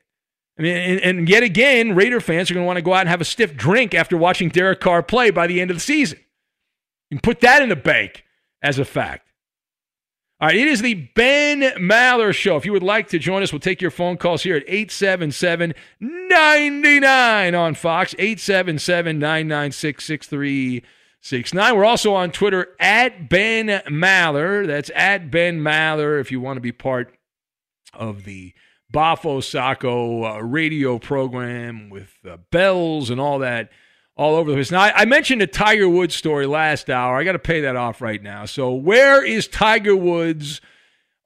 I 0.58 0.62
mean, 0.62 0.76
and, 0.76 1.00
and 1.00 1.28
yet 1.28 1.42
again, 1.42 1.94
Raider 1.94 2.20
fans 2.20 2.50
are 2.50 2.54
going 2.54 2.64
to 2.64 2.66
want 2.66 2.76
to 2.76 2.82
go 2.82 2.94
out 2.94 3.00
and 3.00 3.08
have 3.08 3.20
a 3.20 3.24
stiff 3.24 3.56
drink 3.56 3.94
after 3.94 4.16
watching 4.16 4.48
Derek 4.48 4.80
Carr 4.80 5.02
play 5.02 5.30
by 5.30 5.46
the 5.46 5.60
end 5.60 5.70
of 5.70 5.76
the 5.76 5.82
season. 5.82 6.18
You 7.10 7.18
can 7.18 7.22
put 7.22 7.40
that 7.40 7.62
in 7.62 7.68
the 7.68 7.76
bank 7.76 8.24
as 8.62 8.78
a 8.78 8.84
fact. 8.84 9.32
All 10.40 10.48
right, 10.48 10.56
it 10.56 10.66
is 10.66 10.82
the 10.82 10.94
Ben 10.94 11.60
Maller 11.78 12.34
Show. 12.34 12.56
If 12.56 12.64
you 12.64 12.72
would 12.72 12.82
like 12.82 13.08
to 13.08 13.18
join 13.18 13.42
us, 13.42 13.52
we'll 13.52 13.60
take 13.60 13.80
your 13.80 13.90
phone 13.90 14.16
calls 14.16 14.42
here 14.42 14.56
at 14.56 14.64
877 14.66 15.74
99 16.00 17.54
on 17.54 17.74
Fox, 17.74 18.14
877 18.18 19.18
996 19.18 20.04
6369. 21.24 21.78
We're 21.78 21.86
also 21.86 22.12
on 22.12 22.32
Twitter 22.32 22.68
at 22.78 23.30
Ben 23.30 23.68
Maller. 23.88 24.66
That's 24.66 24.90
at 24.94 25.30
Ben 25.30 25.58
Maller 25.58 26.20
if 26.20 26.30
you 26.30 26.38
want 26.38 26.58
to 26.58 26.60
be 26.60 26.70
part 26.70 27.16
of 27.94 28.24
the 28.24 28.52
Bafo 28.92 29.42
Sacco 29.42 30.24
uh, 30.24 30.40
radio 30.40 30.98
program 30.98 31.88
with 31.88 32.18
uh, 32.28 32.36
bells 32.50 33.08
and 33.08 33.18
all 33.18 33.38
that 33.38 33.70
all 34.18 34.34
over 34.34 34.50
the 34.50 34.56
place. 34.56 34.70
Now, 34.70 34.82
I, 34.82 34.92
I 34.96 35.04
mentioned 35.06 35.40
a 35.40 35.46
Tiger 35.46 35.88
Woods 35.88 36.14
story 36.14 36.44
last 36.44 36.90
hour. 36.90 37.16
I 37.16 37.24
got 37.24 37.32
to 37.32 37.38
pay 37.38 37.62
that 37.62 37.74
off 37.74 38.02
right 38.02 38.22
now. 38.22 38.44
So, 38.44 38.74
where 38.74 39.24
is 39.24 39.48
Tiger 39.48 39.96
Woods 39.96 40.60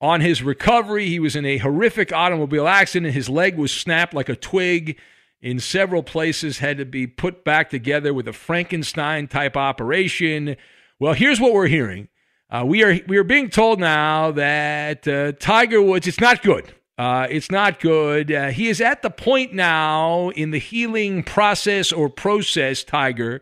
on 0.01 0.21
his 0.21 0.45
recovery? 0.45 1.09
He 1.09 1.19
was 1.19 1.35
in 1.35 1.45
a 1.45 1.59
horrific 1.59 2.13
automobile 2.13 2.69
accident. 2.69 3.15
His 3.15 3.29
leg 3.29 3.59
was 3.59 3.73
snapped 3.73 4.15
like 4.15 4.29
a 4.29 4.37
twig 4.37 4.97
in 5.41 5.61
several 5.61 6.03
places, 6.03 6.59
had 6.59 6.79
to 6.79 6.85
be 6.85 7.07
put 7.07 7.45
back 7.45 7.71
together 7.71 8.13
with 8.13 8.27
a 8.27 8.33
Frankenstein 8.33 9.29
type 9.29 9.57
operation. 9.57 10.57
Well, 10.99 11.13
here's 11.13 11.41
what 11.41 11.53
we're 11.53 11.69
hearing. 11.69 12.09
Uh, 12.51 12.65
we 12.67 12.83
are 12.83 12.99
we 13.07 13.19
are 13.19 13.25
being 13.25 13.51
told 13.51 13.79
now 13.79 14.31
that 14.33 15.07
uh, 15.07 15.33
Tiger 15.33 15.83
Woods, 15.83 16.07
it's 16.07 16.21
not 16.21 16.43
good. 16.43 16.75
Uh, 16.97 17.29
it's 17.31 17.51
not 17.51 17.79
good. 17.79 18.33
Uh, 18.33 18.49
he 18.49 18.69
is 18.69 18.81
at 18.81 19.03
the 19.03 19.11
point 19.11 19.53
now 19.53 20.31
in 20.31 20.51
the 20.51 20.59
healing 20.59 21.23
process 21.23 21.93
or 21.93 22.09
process, 22.09 22.83
Tiger, 22.83 23.41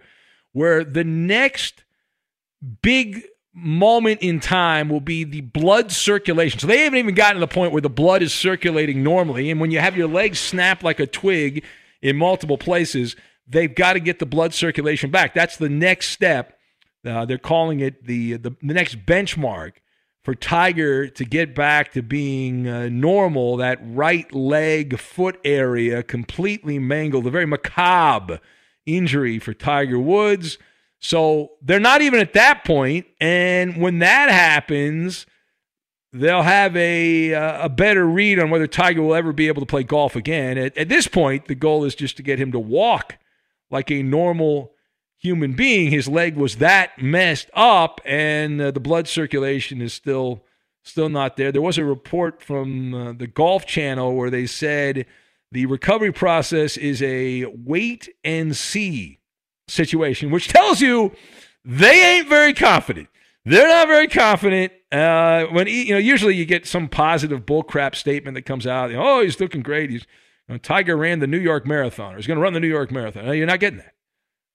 where 0.53 0.85
the 0.85 1.05
next 1.05 1.85
big 2.83 3.23
moment 3.55 4.21
in 4.21 4.41
time 4.41 4.91
will 4.91 5.01
be 5.01 5.25
the 5.25 5.41
blood 5.41 5.91
circulation. 5.91 6.59
So 6.59 6.67
they 6.67 6.83
haven't 6.83 6.99
even 6.99 7.15
gotten 7.15 7.37
to 7.37 7.41
the 7.41 7.47
point 7.47 7.73
where 7.73 7.81
the 7.81 7.89
blood 7.89 8.23
is 8.23 8.35
circulating 8.35 9.03
normally. 9.03 9.51
And 9.51 9.59
when 9.59 9.71
you 9.71 9.79
have 9.79 9.97
your 9.97 10.09
legs 10.09 10.39
snap 10.39 10.83
like 10.83 11.01
a 11.01 11.07
twig 11.07 11.65
in 12.03 12.17
multiple 12.17 12.59
places, 12.59 13.17
they've 13.47 13.75
got 13.75 13.95
to 13.95 14.01
get 14.01 14.19
the 14.19 14.27
blood 14.27 14.55
circulation 14.55 15.11
back. 15.11 15.35
That's 15.35 15.57
the 15.57 15.69
next 15.69 16.11
step. 16.11 16.59
Uh, 17.05 17.25
they're 17.25 17.39
calling 17.39 17.81
it 17.81 18.05
the, 18.07 18.35
the, 18.35 18.51
the 18.63 18.75
next 18.75 19.07
benchmark 19.07 19.75
for 20.23 20.35
Tiger 20.35 21.07
to 21.07 21.25
get 21.25 21.55
back 21.55 21.93
to 21.93 22.03
being 22.03 22.67
uh, 22.67 22.89
normal. 22.89 23.57
That 23.57 23.79
right 23.81 24.33
leg 24.35 24.99
foot 24.99 25.39
area 25.45 26.03
completely 26.03 26.81
mangled. 26.81 27.27
A 27.27 27.31
very 27.31 27.47
macabre 27.47 28.41
injury 28.87 29.39
for 29.39 29.55
Tiger 29.55 30.01
Woods. 30.01 30.59
So 30.99 31.53
they're 31.63 31.79
not 31.79 32.03
even 32.03 32.21
at 32.21 32.33
that 32.33 32.65
point, 32.65 33.07
and 33.21 33.77
when 33.77 34.01
that 34.01 34.31
happens, 34.31 35.27
they'll 36.21 36.43
have 36.43 36.77
a 36.77 37.35
uh, 37.35 37.67
a 37.67 37.69
better 37.69 38.07
read 38.07 38.39
on 38.39 38.51
whether 38.51 38.67
Tiger 38.67 39.03
will 39.03 39.15
ever 39.15 39.33
be 39.33 39.49
able 39.49 39.63
to 39.63 39.67
play 39.67 39.83
golf 39.83 40.17
again. 40.17 40.59
At, 40.59 40.77
at 40.77 40.89
this 40.89 41.07
point, 41.07 41.47
the 41.47 41.55
goal 41.55 41.85
is 41.85 41.95
just 41.95 42.17
to 42.17 42.23
get 42.23 42.39
him 42.39 42.53
to 42.53 42.59
walk 42.59 43.17
like 43.71 43.91
a 43.91 44.03
normal 44.03 44.73
human 45.19 45.53
being. 45.55 45.91
His 45.91 46.09
leg 46.09 46.37
was 46.37 46.57
that 46.57 47.01
messed 47.01 47.51
up, 47.55 48.01
and 48.05 48.61
uh, 48.61 48.71
the 48.71 48.81
blood 48.81 49.09
circulation 49.09 49.81
is 49.81 49.93
still 49.93 50.45
still 50.83 51.09
not 51.09 51.37
there. 51.37 51.51
There 51.51 51.63
was 51.63 51.79
a 51.79 51.85
report 51.85 52.43
from 52.43 52.95
uh, 52.95 53.13
the 53.13 53.27
Golf 53.27 53.67
Channel 53.67 54.15
where 54.15 54.31
they 54.31 54.47
said 54.47 55.07
the 55.53 55.67
recovery 55.67 56.13
process 56.13 56.77
is 56.77 57.03
a 57.03 57.47
wait 57.47 58.09
and 58.25 58.57
see 58.57 59.19
situation, 59.69 60.31
which 60.31 60.49
tells 60.49 60.81
you 60.81 61.13
they 61.65 62.19
ain't 62.19 62.29
very 62.29 62.55
confident. 62.55 63.09
They're 63.47 63.69
not 63.69 63.87
very 63.87 64.09
confident. 64.09 64.73
Uh, 64.91 65.45
when 65.47 65.69
you 65.69 65.93
know, 65.93 65.99
usually 65.99 66.35
you 66.35 66.45
get 66.45 66.67
some 66.67 66.89
positive 66.89 67.47
bullcrap 67.47 67.95
statement 67.95 68.35
that 68.35 68.43
comes 68.43 68.67
out. 68.67 68.91
You 68.91 68.97
know, 68.97 69.05
oh, 69.07 69.23
he's 69.23 69.39
looking 69.39 69.63
great. 69.63 69.89
He's 69.89 70.05
you 70.49 70.55
know, 70.55 70.59
Tiger 70.59 70.97
ran 70.97 71.21
the 71.21 71.29
New 71.29 71.39
York 71.39 71.65
Marathon, 71.65 72.15
or 72.15 72.17
he's 72.17 72.27
going 72.27 72.39
to 72.39 72.43
run 72.43 72.55
the 72.55 72.61
New 72.61 72.69
York 72.69 72.91
Marathon. 72.91 73.25
No, 73.25 73.31
you're 73.31 73.47
not 73.47 73.61
getting 73.61 73.79
that. 73.79 73.95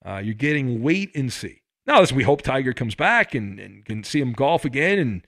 Uh, 0.05 0.17
you're 0.17 0.33
getting 0.33 0.83
wait 0.83 1.15
and 1.15 1.31
see. 1.31 1.61
Now, 1.87 2.01
listen, 2.01 2.17
we 2.17 2.23
hope 2.23 2.41
Tiger 2.41 2.73
comes 2.73 2.93
back 2.93 3.33
and, 3.33 3.59
and 3.59 3.85
can 3.85 4.03
see 4.03 4.19
him 4.19 4.33
golf 4.33 4.65
again. 4.65 4.99
And 4.99 5.21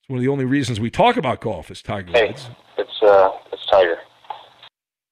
it's 0.00 0.08
one 0.08 0.18
of 0.18 0.22
the 0.22 0.28
only 0.28 0.46
reasons 0.46 0.80
we 0.80 0.90
talk 0.90 1.18
about 1.18 1.42
golf 1.42 1.70
is 1.70 1.82
Tiger 1.82 2.12
hey, 2.12 2.28
Woods. 2.28 2.48
It's 2.78 3.02
uh, 3.02 3.32
it's 3.52 3.66
Tiger. 3.66 3.98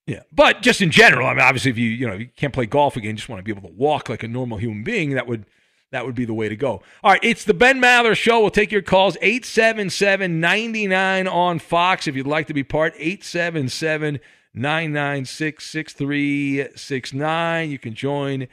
Yeah, 0.07 0.23
but 0.33 0.63
just 0.63 0.81
in 0.81 0.91
general, 0.91 1.27
I 1.27 1.35
mean, 1.35 1.43
obviously, 1.43 1.73
if 1.73 1.77
you 1.77 1.91
you 1.91 2.07
know 2.07 2.15
you 2.15 2.29
can't 2.37 2.55
play 2.55 2.65
golf 2.65 2.97
again, 2.97 3.11
you 3.11 3.17
just 3.17 3.29
want 3.29 3.41
to 3.41 3.45
be 3.45 3.51
able 3.51 3.69
to 3.69 3.75
walk 3.75 4.09
like 4.09 4.23
a 4.23 4.29
normal 4.29 4.57
human 4.57 4.83
being. 4.83 5.11
That 5.11 5.27
would 5.27 5.45
that 5.91 6.05
would 6.05 6.15
be 6.15 6.25
the 6.25 6.35
way 6.35 6.49
to 6.49 6.57
go. 6.57 6.83
All 7.03 7.13
right, 7.13 7.21
it's 7.23 7.45
the 7.45 7.55
Ben 7.55 7.81
Maller 7.81 8.15
Show. 8.15 8.41
We'll 8.41 8.51
take 8.51 8.71
your 8.71 8.83
calls 8.83 9.17
877 9.23 10.41
99 10.41 11.27
on 11.27 11.59
Fox 11.59 12.07
if 12.07 12.15
you'd 12.15 12.27
like 12.27 12.47
to 12.49 12.55
be 12.55 12.63
part. 12.63 12.93
877 12.97 14.21
996 14.55 15.67
6369. 15.67 17.71
You 17.71 17.79
can 17.79 17.95
join 17.95 18.49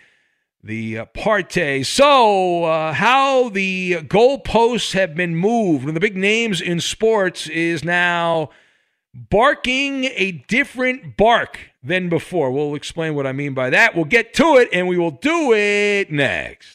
the 0.63 0.99
uh, 0.99 1.05
party. 1.05 1.83
So, 1.83 2.63
uh, 2.63 2.93
how 2.93 3.49
the 3.49 3.95
goalposts 4.03 4.93
have 4.93 5.15
been 5.15 5.35
moved, 5.35 5.87
and 5.87 5.95
the 5.95 5.99
big 5.99 6.15
names 6.15 6.61
in 6.61 6.79
sports 6.79 7.47
is 7.47 7.83
now 7.83 8.49
barking 9.13 10.05
a 10.05 10.43
different 10.47 11.17
bark 11.17 11.59
than 11.83 12.09
before. 12.09 12.51
We'll 12.51 12.75
explain 12.75 13.15
what 13.15 13.27
I 13.27 13.31
mean 13.31 13.53
by 13.53 13.69
that. 13.69 13.95
We'll 13.95 14.05
get 14.05 14.33
to 14.35 14.55
it, 14.55 14.69
and 14.73 14.87
we 14.87 14.97
will 14.97 15.11
do 15.11 15.53
it 15.53 16.11
next. 16.11 16.74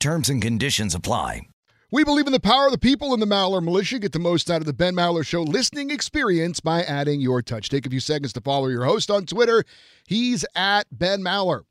Terms 0.00 0.30
and 0.30 0.40
conditions 0.40 0.94
apply. 0.94 1.42
We 1.90 2.04
believe 2.04 2.26
in 2.26 2.32
the 2.32 2.40
power 2.40 2.64
of 2.64 2.72
the 2.72 2.78
people 2.78 3.12
in 3.12 3.20
the 3.20 3.26
Maller 3.26 3.62
Militia. 3.62 3.98
Get 3.98 4.12
the 4.12 4.18
most 4.18 4.50
out 4.50 4.62
of 4.62 4.64
the 4.64 4.72
Ben 4.72 4.94
Maller 4.94 5.26
Show 5.26 5.42
listening 5.42 5.90
experience 5.90 6.58
by 6.58 6.82
adding 6.84 7.20
your 7.20 7.42
touch. 7.42 7.68
Take 7.68 7.84
a 7.84 7.90
few 7.90 8.00
seconds 8.00 8.32
to 8.32 8.40
follow 8.40 8.68
your 8.68 8.86
host 8.86 9.10
on 9.10 9.26
Twitter. 9.26 9.62
He's 10.06 10.42
at 10.54 10.84
Ben 10.90 11.20
Maller. 11.20 11.64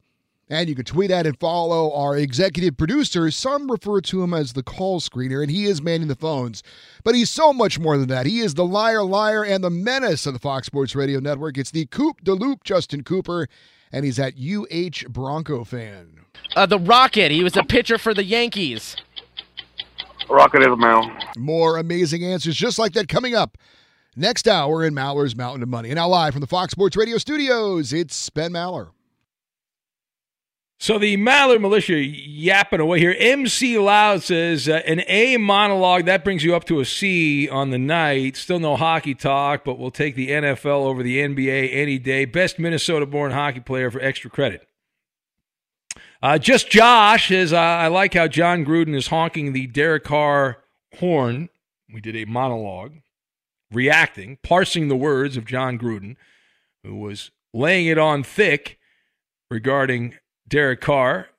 And 0.48 0.70
you 0.70 0.76
can 0.76 0.86
tweet 0.86 1.10
at 1.10 1.26
and 1.26 1.40
follow 1.40 1.92
our 1.92 2.16
executive 2.16 2.78
producer. 2.78 3.32
Some 3.32 3.72
refer 3.72 4.00
to 4.02 4.22
him 4.22 4.36
as 4.36 4.54
the 4.54 4.62
call 4.62 5.00
screener, 5.00 5.42
and 5.42 5.50
he 5.50 5.66
is 5.66 5.82
manning 5.82 6.08
the 6.08 6.16
phones. 6.16 6.62
But 7.04 7.16
he's 7.16 7.32
so 7.32 7.52
much 7.52 7.80
more 7.80 7.98
than 7.98 8.10
that. 8.10 8.28
He 8.28 8.42
is 8.42 8.54
the 8.54 8.66
liar, 8.66 9.04
liar, 9.04 9.44
and 9.44 9.64
the 9.64 9.72
menace 9.72 10.28
of 10.28 10.34
the 10.34 10.40
Fox 10.40 10.68
Sports 10.68 10.96
Radio 10.96 11.20
Network. 11.20 11.58
It's 11.58 11.72
the 11.72 11.88
Coop 11.88 12.24
de 12.24 12.36
Loop, 12.36 12.64
Justin 12.64 13.04
Cooper, 13.04 13.48
and 13.92 14.06
he's 14.06 14.20
at 14.20 14.36
UH 14.38 15.10
Bronco 15.10 15.64
fan. 15.64 16.20
Uh, 16.56 16.66
the 16.66 16.80
Rocket. 16.80 17.32
He 17.32 17.44
was 17.44 17.56
a 17.56 17.64
pitcher 17.64 17.98
for 17.98 18.14
the 18.14 18.24
Yankees. 18.24 18.96
Rocket 20.30 20.62
is 20.62 20.68
a 20.68 20.76
male. 20.76 21.10
More 21.38 21.78
amazing 21.78 22.24
answers 22.24 22.56
just 22.56 22.78
like 22.78 22.94
that 22.94 23.08
coming 23.08 23.36
up 23.36 23.58
next 24.16 24.48
hour 24.48 24.84
in 24.84 24.94
Maller's 24.94 25.36
Mountain 25.36 25.64
of 25.64 25.70
Money. 25.70 25.90
And 25.90 25.96
now 25.98 26.08
live 26.08 26.34
from 26.34 26.42
the 26.42 26.48
Fox 26.48 26.72
Sports 26.72 26.96
Radio 26.96 27.18
studios, 27.18 27.94
it's 27.94 28.30
Ben 28.30 28.52
Maller. 28.52 28.90
So 30.82 30.98
the 30.98 31.18
Maller 31.18 31.60
militia 31.60 31.98
yapping 31.98 32.80
away 32.80 33.00
here. 33.00 33.14
MC 33.20 33.78
Loud 33.78 34.24
says 34.24 34.70
uh, 34.70 34.82
an 34.88 35.02
A 35.08 35.36
monologue 35.36 36.06
that 36.06 36.24
brings 36.24 36.42
you 36.42 36.56
up 36.56 36.64
to 36.66 36.80
a 36.80 36.86
C 36.86 37.50
on 37.50 37.72
the 37.72 37.78
night. 37.78 38.38
Still 38.38 38.60
no 38.60 38.78
hockey 38.78 39.14
talk, 39.14 39.66
but 39.66 39.78
we'll 39.78 39.92
take 39.92 40.16
the 40.16 40.30
NFL 40.30 40.86
over 40.86 41.04
the 41.04 41.18
NBA 41.18 41.76
any 41.76 42.00
day. 42.00 42.24
Best 42.24 42.60
Minnesota-born 42.60 43.32
hockey 43.32 43.60
player 43.60 43.92
for 43.92 44.00
extra 44.00 44.30
credit. 44.30 44.69
Uh, 46.22 46.38
just 46.38 46.70
Josh 46.70 47.30
says 47.30 47.54
uh, 47.54 47.58
I 47.58 47.88
like 47.88 48.14
how 48.14 48.28
Jon 48.28 48.66
Gruden 48.66 48.94
is 48.96 49.08
honking 49.08 49.54
the 49.54 49.68
Derek 49.68 50.04
Carr 50.04 50.58
horn. 50.98 51.50
We 51.94 52.02
did 52.02 52.16
a 52.16 52.26
monologue, 52.26 52.96
reacting, 53.72 54.38
parsing 54.44 54.90
the 54.90 54.98
words 54.98 55.38
of 55.38 55.46
John 55.46 55.80
Gruden, 55.80 56.18
who 56.84 56.96
was 56.96 57.32
laying 57.54 57.88
it 57.88 57.98
on 57.98 58.24
thick 58.24 58.80
regarding 59.50 60.16
Derek 60.48 60.82
Carr, 60.82 61.30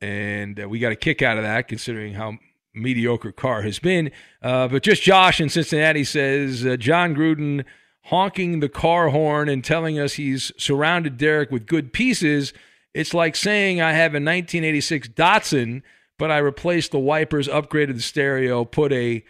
and 0.00 0.60
uh, 0.60 0.68
we 0.68 0.78
got 0.78 0.92
a 0.92 0.96
kick 0.96 1.22
out 1.22 1.38
of 1.38 1.42
that 1.42 1.66
considering 1.66 2.14
how 2.14 2.38
mediocre 2.74 3.32
Carr 3.32 3.62
has 3.62 3.78
been. 3.78 4.10
Uh, 4.42 4.68
but 4.68 4.82
just 4.82 5.02
Josh 5.02 5.40
in 5.40 5.48
Cincinnati 5.48 6.04
says 6.04 6.66
uh, 6.66 6.76
Jon 6.76 7.14
Gruden 7.14 7.64
honking 8.04 8.60
the 8.60 8.68
car 8.68 9.08
horn 9.08 9.48
and 9.48 9.64
telling 9.64 9.98
us 9.98 10.14
he's 10.14 10.52
surrounded 10.56 11.16
Derek 11.16 11.50
with 11.50 11.66
good 11.66 11.92
pieces. 11.92 12.52
It's 12.98 13.14
like 13.14 13.36
saying 13.36 13.80
I 13.80 13.92
have 13.92 14.12
a 14.14 14.18
1986 14.18 15.10
Datsun, 15.10 15.82
but 16.18 16.32
I 16.32 16.38
replaced 16.38 16.90
the 16.90 16.98
wipers, 16.98 17.46
upgraded 17.46 17.94
the 17.94 18.02
stereo, 18.02 18.64
put 18.64 18.92
a 18.92 19.24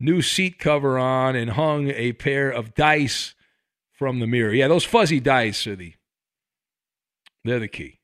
new 0.00 0.22
seat 0.22 0.58
cover 0.58 0.98
on, 0.98 1.36
and 1.36 1.50
hung 1.50 1.88
a 1.88 2.14
pair 2.14 2.48
of 2.50 2.74
dice 2.74 3.34
from 3.92 4.20
the 4.20 4.26
mirror. 4.26 4.54
Yeah, 4.54 4.68
those 4.68 4.86
fuzzy 4.86 5.20
dice 5.20 5.66
are 5.66 5.76
the 5.76 5.92
they're 7.44 7.58
the 7.58 7.68
key. 7.68 8.00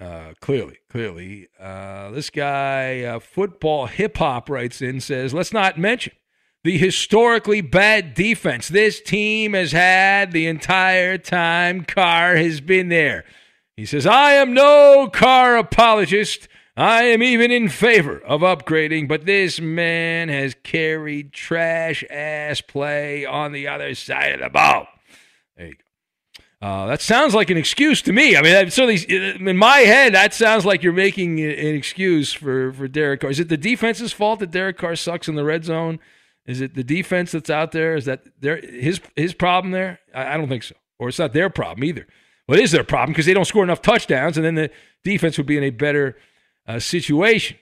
Uh, 0.00 0.34
clearly, 0.40 0.78
clearly. 0.88 1.48
Uh, 1.58 2.12
this 2.12 2.30
guy, 2.30 3.02
uh, 3.02 3.18
football 3.18 3.86
hip 3.86 4.18
hop, 4.18 4.48
writes 4.48 4.80
in 4.80 5.00
says, 5.00 5.34
let's 5.34 5.52
not 5.52 5.78
mention 5.78 6.12
the 6.62 6.78
historically 6.78 7.60
bad 7.60 8.14
defense 8.14 8.68
this 8.68 9.00
team 9.00 9.54
has 9.54 9.72
had 9.72 10.30
the 10.30 10.46
entire 10.46 11.18
time 11.18 11.84
Carr 11.84 12.36
has 12.36 12.60
been 12.60 12.88
there. 12.88 13.24
He 13.80 13.86
says, 13.86 14.06
I 14.06 14.32
am 14.32 14.52
no 14.52 15.08
Carr 15.10 15.56
apologist. 15.56 16.48
I 16.76 17.04
am 17.04 17.22
even 17.22 17.50
in 17.50 17.70
favor 17.70 18.18
of 18.18 18.42
upgrading, 18.42 19.08
but 19.08 19.24
this 19.24 19.58
man 19.58 20.28
has 20.28 20.54
carried 20.62 21.32
trash 21.32 22.04
ass 22.10 22.60
play 22.60 23.24
on 23.24 23.52
the 23.52 23.68
other 23.68 23.94
side 23.94 24.34
of 24.34 24.40
the 24.40 24.50
ball. 24.50 24.86
There 25.56 25.68
you 25.68 25.76
go. 26.60 26.66
Uh, 26.66 26.86
that 26.88 27.00
sounds 27.00 27.34
like 27.34 27.48
an 27.48 27.56
excuse 27.56 28.02
to 28.02 28.12
me. 28.12 28.36
I 28.36 28.42
mean, 28.42 28.70
certainly 28.70 28.98
in 29.08 29.56
my 29.56 29.78
head, 29.78 30.14
that 30.14 30.34
sounds 30.34 30.66
like 30.66 30.82
you're 30.82 30.92
making 30.92 31.40
an 31.40 31.74
excuse 31.74 32.34
for 32.34 32.74
for 32.74 32.86
Derek 32.86 33.22
Carr. 33.22 33.30
Is 33.30 33.40
it 33.40 33.48
the 33.48 33.56
defense's 33.56 34.12
fault 34.12 34.40
that 34.40 34.50
Derek 34.50 34.76
Carr 34.76 34.94
sucks 34.94 35.26
in 35.26 35.36
the 35.36 35.44
red 35.44 35.64
zone? 35.64 36.00
Is 36.44 36.60
it 36.60 36.74
the 36.74 36.84
defense 36.84 37.32
that's 37.32 37.48
out 37.48 37.72
there? 37.72 37.94
Is 37.94 38.04
that 38.04 38.24
their 38.38 38.58
his 38.58 39.00
his 39.16 39.32
problem 39.32 39.72
there? 39.72 40.00
I, 40.14 40.34
I 40.34 40.36
don't 40.36 40.50
think 40.50 40.64
so. 40.64 40.74
Or 40.98 41.08
it's 41.08 41.18
not 41.18 41.32
their 41.32 41.48
problem 41.48 41.82
either. 41.82 42.06
Well, 42.50 42.58
it 42.58 42.64
is 42.64 42.72
their 42.72 42.82
problem 42.82 43.12
because 43.12 43.26
they 43.26 43.32
don't 43.32 43.44
score 43.44 43.62
enough 43.62 43.80
touchdowns, 43.80 44.36
and 44.36 44.44
then 44.44 44.56
the 44.56 44.72
defense 45.04 45.38
would 45.38 45.46
be 45.46 45.56
in 45.56 45.62
a 45.62 45.70
better 45.70 46.16
uh, 46.66 46.80
situation. 46.80 47.56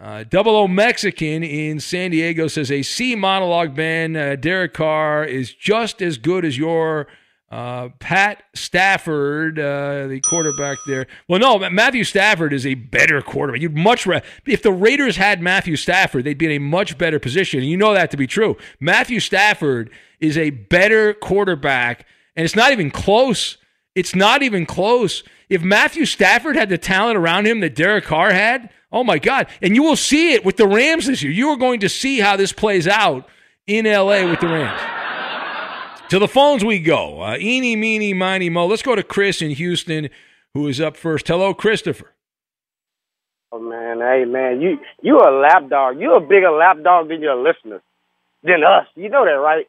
Uh, 0.00 0.22
Double 0.22 0.54
O 0.54 0.68
Mexican 0.68 1.42
in 1.42 1.80
San 1.80 2.12
Diego 2.12 2.46
says 2.46 2.70
a 2.70 2.82
C 2.82 3.16
monologue 3.16 3.74
Ben 3.74 4.14
uh, 4.14 4.36
Derek 4.36 4.74
Carr 4.74 5.24
is 5.24 5.52
just 5.52 6.00
as 6.00 6.18
good 6.18 6.44
as 6.44 6.56
your 6.56 7.08
uh, 7.50 7.88
Pat 7.98 8.44
Stafford, 8.54 9.58
uh, 9.58 10.06
the 10.06 10.20
quarterback 10.20 10.78
there. 10.86 11.08
Well, 11.26 11.40
no, 11.40 11.68
Matthew 11.68 12.04
Stafford 12.04 12.52
is 12.52 12.64
a 12.64 12.74
better 12.74 13.22
quarterback. 13.22 13.60
You'd 13.60 13.76
much 13.76 14.06
rather 14.06 14.24
if 14.46 14.62
the 14.62 14.70
Raiders 14.70 15.16
had 15.16 15.42
Matthew 15.42 15.74
Stafford, 15.74 16.22
they'd 16.22 16.38
be 16.38 16.46
in 16.46 16.52
a 16.52 16.58
much 16.58 16.96
better 16.96 17.18
position. 17.18 17.58
And 17.58 17.68
you 17.68 17.76
know 17.76 17.92
that 17.92 18.12
to 18.12 18.16
be 18.16 18.28
true. 18.28 18.56
Matthew 18.78 19.18
Stafford 19.18 19.90
is 20.20 20.38
a 20.38 20.50
better 20.50 21.12
quarterback, 21.12 22.06
and 22.36 22.44
it's 22.44 22.54
not 22.54 22.70
even 22.70 22.92
close. 22.92 23.58
It's 23.94 24.14
not 24.14 24.42
even 24.42 24.66
close. 24.66 25.22
If 25.48 25.62
Matthew 25.62 26.06
Stafford 26.06 26.56
had 26.56 26.68
the 26.68 26.78
talent 26.78 27.18
around 27.18 27.46
him 27.46 27.60
that 27.60 27.74
Derek 27.74 28.04
Carr 28.04 28.32
had, 28.32 28.70
oh 28.90 29.04
my 29.04 29.18
God! 29.18 29.48
And 29.60 29.74
you 29.74 29.82
will 29.82 29.96
see 29.96 30.32
it 30.32 30.44
with 30.44 30.56
the 30.56 30.66
Rams 30.66 31.06
this 31.06 31.22
year. 31.22 31.32
You 31.32 31.48
are 31.50 31.56
going 31.56 31.80
to 31.80 31.88
see 31.88 32.20
how 32.20 32.36
this 32.36 32.52
plays 32.52 32.88
out 32.88 33.28
in 33.66 33.84
LA 33.84 34.24
with 34.28 34.40
the 34.40 34.48
Rams. 34.48 34.80
To 36.10 36.18
the 36.18 36.28
phones 36.28 36.64
we 36.64 36.78
go. 36.78 37.22
Uh, 37.22 37.36
eeny, 37.38 37.74
meeny, 37.74 38.12
miny, 38.12 38.50
mo. 38.50 38.66
Let's 38.66 38.82
go 38.82 38.94
to 38.94 39.02
Chris 39.02 39.40
in 39.40 39.50
Houston, 39.50 40.10
who 40.52 40.68
is 40.68 40.80
up 40.80 40.96
first. 40.96 41.28
Hello, 41.28 41.54
Christopher. 41.54 42.12
Oh 43.50 43.60
man, 43.60 43.98
hey 43.98 44.24
man, 44.26 44.62
you 44.62 44.78
you 45.02 45.18
a 45.18 45.28
lap 45.30 45.68
dog. 45.68 46.00
You 46.00 46.14
a 46.14 46.20
bigger 46.20 46.50
lap 46.50 46.78
dog 46.82 47.08
than 47.08 47.20
your 47.20 47.36
listeners, 47.36 47.82
than 48.42 48.64
us. 48.64 48.86
You 48.94 49.10
know 49.10 49.24
that, 49.26 49.32
right? 49.32 49.66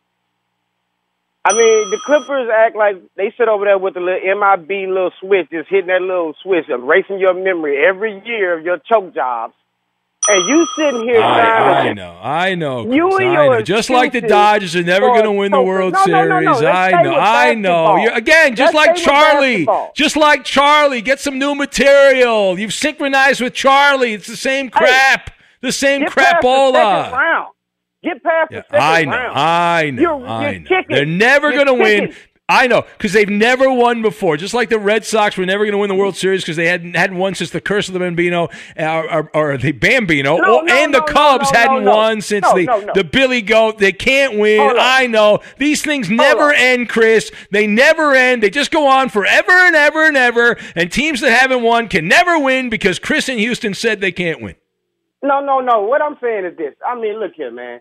I 1.46 1.52
mean, 1.52 1.90
the 1.90 2.00
Clippers 2.06 2.50
act 2.56 2.76
like 2.76 2.96
they 3.18 3.34
sit 3.38 3.50
over 3.50 3.66
there 3.66 3.78
with 3.78 3.96
the 3.96 4.00
little 4.00 4.22
MIB 4.40 4.88
little 4.88 5.12
switch, 5.20 5.50
just 5.52 5.70
hitting 5.70 5.88
that 5.88 6.02
little 6.02 6.34
switch, 6.42 6.70
erasing 6.70 7.20
your 7.20 7.34
memory 7.34 7.84
every 7.86 8.22
year 8.26 8.58
of 8.58 8.64
your 8.64 8.78
choke 8.78 9.14
jobs. 9.14 9.54
And 10.26 10.48
you 10.48 10.66
sitting 10.78 11.04
here 11.04 11.20
I, 11.20 11.90
I 11.90 11.94
know, 11.94 12.18
I 12.22 12.56
know, 12.56 12.86
Chris, 12.86 12.96
You 12.96 13.18
and 13.18 13.28
I 13.38 13.48
know. 13.48 13.62
Just 13.62 13.90
like 13.90 14.14
the 14.14 14.22
Dodgers 14.22 14.74
are 14.74 14.82
never 14.84 15.08
going 15.08 15.26
to 15.26 15.32
win 15.34 15.52
the. 15.52 15.62
World 15.62 15.92
No, 15.92 16.06
no, 16.06 16.40
no. 16.40 16.54
Series. 16.54 16.74
I 16.74 17.04
know, 17.04 17.16
I 17.16 17.54
know. 17.56 17.98
You're, 17.98 18.14
again, 18.14 18.56
just 18.56 18.74
Let's 18.74 18.88
like 18.88 19.06
Charlie, 19.06 19.68
just 19.94 20.16
like 20.16 20.46
Charlie. 20.46 21.02
Get 21.02 21.20
some 21.20 21.40
new 21.40 21.56
material. 21.56 22.58
You've 22.58 22.74
synchronized 22.74 23.42
with 23.42 23.54
Charlie. 23.54 24.14
It's 24.14 24.28
the 24.28 24.38
same 24.38 24.70
crap, 24.70 25.32
the 25.60 25.74
same 25.74 26.06
crap 26.06 26.46
all 26.46 26.72
the. 26.72 27.53
Get 28.04 28.22
past 28.24 28.52
Yeah, 28.52 28.60
the 28.62 28.66
second 28.70 28.82
I 28.82 29.04
know, 29.06 29.12
round. 29.12 29.38
I 29.40 29.90
know, 29.92 30.02
You're- 30.02 30.28
I 30.30 30.42
you're 30.52 30.60
know. 30.60 30.68
kicking. 30.68 30.96
They're 30.96 31.06
never 31.06 31.52
going 31.52 31.68
to 31.68 31.74
win. 31.74 32.14
I 32.50 32.68
know 32.68 32.82
because 32.98 33.14
they've 33.14 33.30
never 33.30 33.72
won 33.72 34.02
before. 34.02 34.36
Just 34.36 34.54
like 34.54 34.68
the 34.68 34.78
Red 34.78 35.06
Sox 35.06 35.38
were 35.38 35.46
never 35.46 35.64
going 35.64 35.72
to 35.72 35.78
win 35.78 35.88
the 35.88 35.96
World 35.96 36.18
Series 36.18 36.42
because 36.42 36.58
they 36.58 36.68
hadn't 36.68 36.94
hadn't 36.94 37.16
won 37.18 37.34
since 37.36 37.52
the 37.52 37.62
curse 37.62 37.88
of 37.88 37.94
the 37.94 38.02
Bambino 38.02 38.50
uh, 38.78 38.84
or, 38.84 39.30
or, 39.34 39.54
or 39.54 39.58
the 39.58 39.72
Bambino, 39.72 40.36
No, 40.38 40.60
or, 40.60 40.64
no, 40.66 40.74
and 40.76 40.94
the 40.94 41.00
no, 41.00 41.06
Cubs 41.06 41.50
hadn't 41.52 41.86
won 41.86 42.20
since 42.20 42.46
the 42.52 42.92
the 42.94 43.06
Billy 43.06 43.42
Goat. 43.42 43.78
They 43.78 43.94
can't 43.94 44.38
win. 44.38 44.60
Hold. 44.60 44.76
I 44.78 45.08
know 45.08 45.40
these 45.58 45.82
things 45.82 46.10
never 46.10 46.52
end, 46.52 46.90
Chris. 46.90 47.32
They 47.52 47.66
never 47.66 48.14
end. 48.14 48.44
They 48.44 48.50
just 48.50 48.72
go 48.72 48.88
on 48.90 49.08
forever 49.08 49.52
and 49.54 49.74
ever 49.78 50.06
and 50.06 50.18
ever. 50.18 50.58
And 50.76 50.92
teams 50.92 51.22
that 51.22 51.32
haven't 51.32 51.64
won 51.64 51.88
can 51.88 52.10
never 52.10 52.38
win 52.38 52.70
because 52.70 53.00
Chris 53.00 53.30
in 53.30 53.38
Houston 53.38 53.74
said 53.74 54.02
they 54.02 54.12
can't 54.12 54.42
win. 54.42 54.56
No, 55.24 55.40
no, 55.40 55.62
no. 55.62 55.84
What 55.84 56.02
I'm 56.02 56.18
saying 56.22 56.44
is 56.44 56.58
this. 56.58 56.76
I 56.86 56.96
mean, 57.00 57.18
look 57.22 57.32
here, 57.36 57.52
man. 57.52 57.80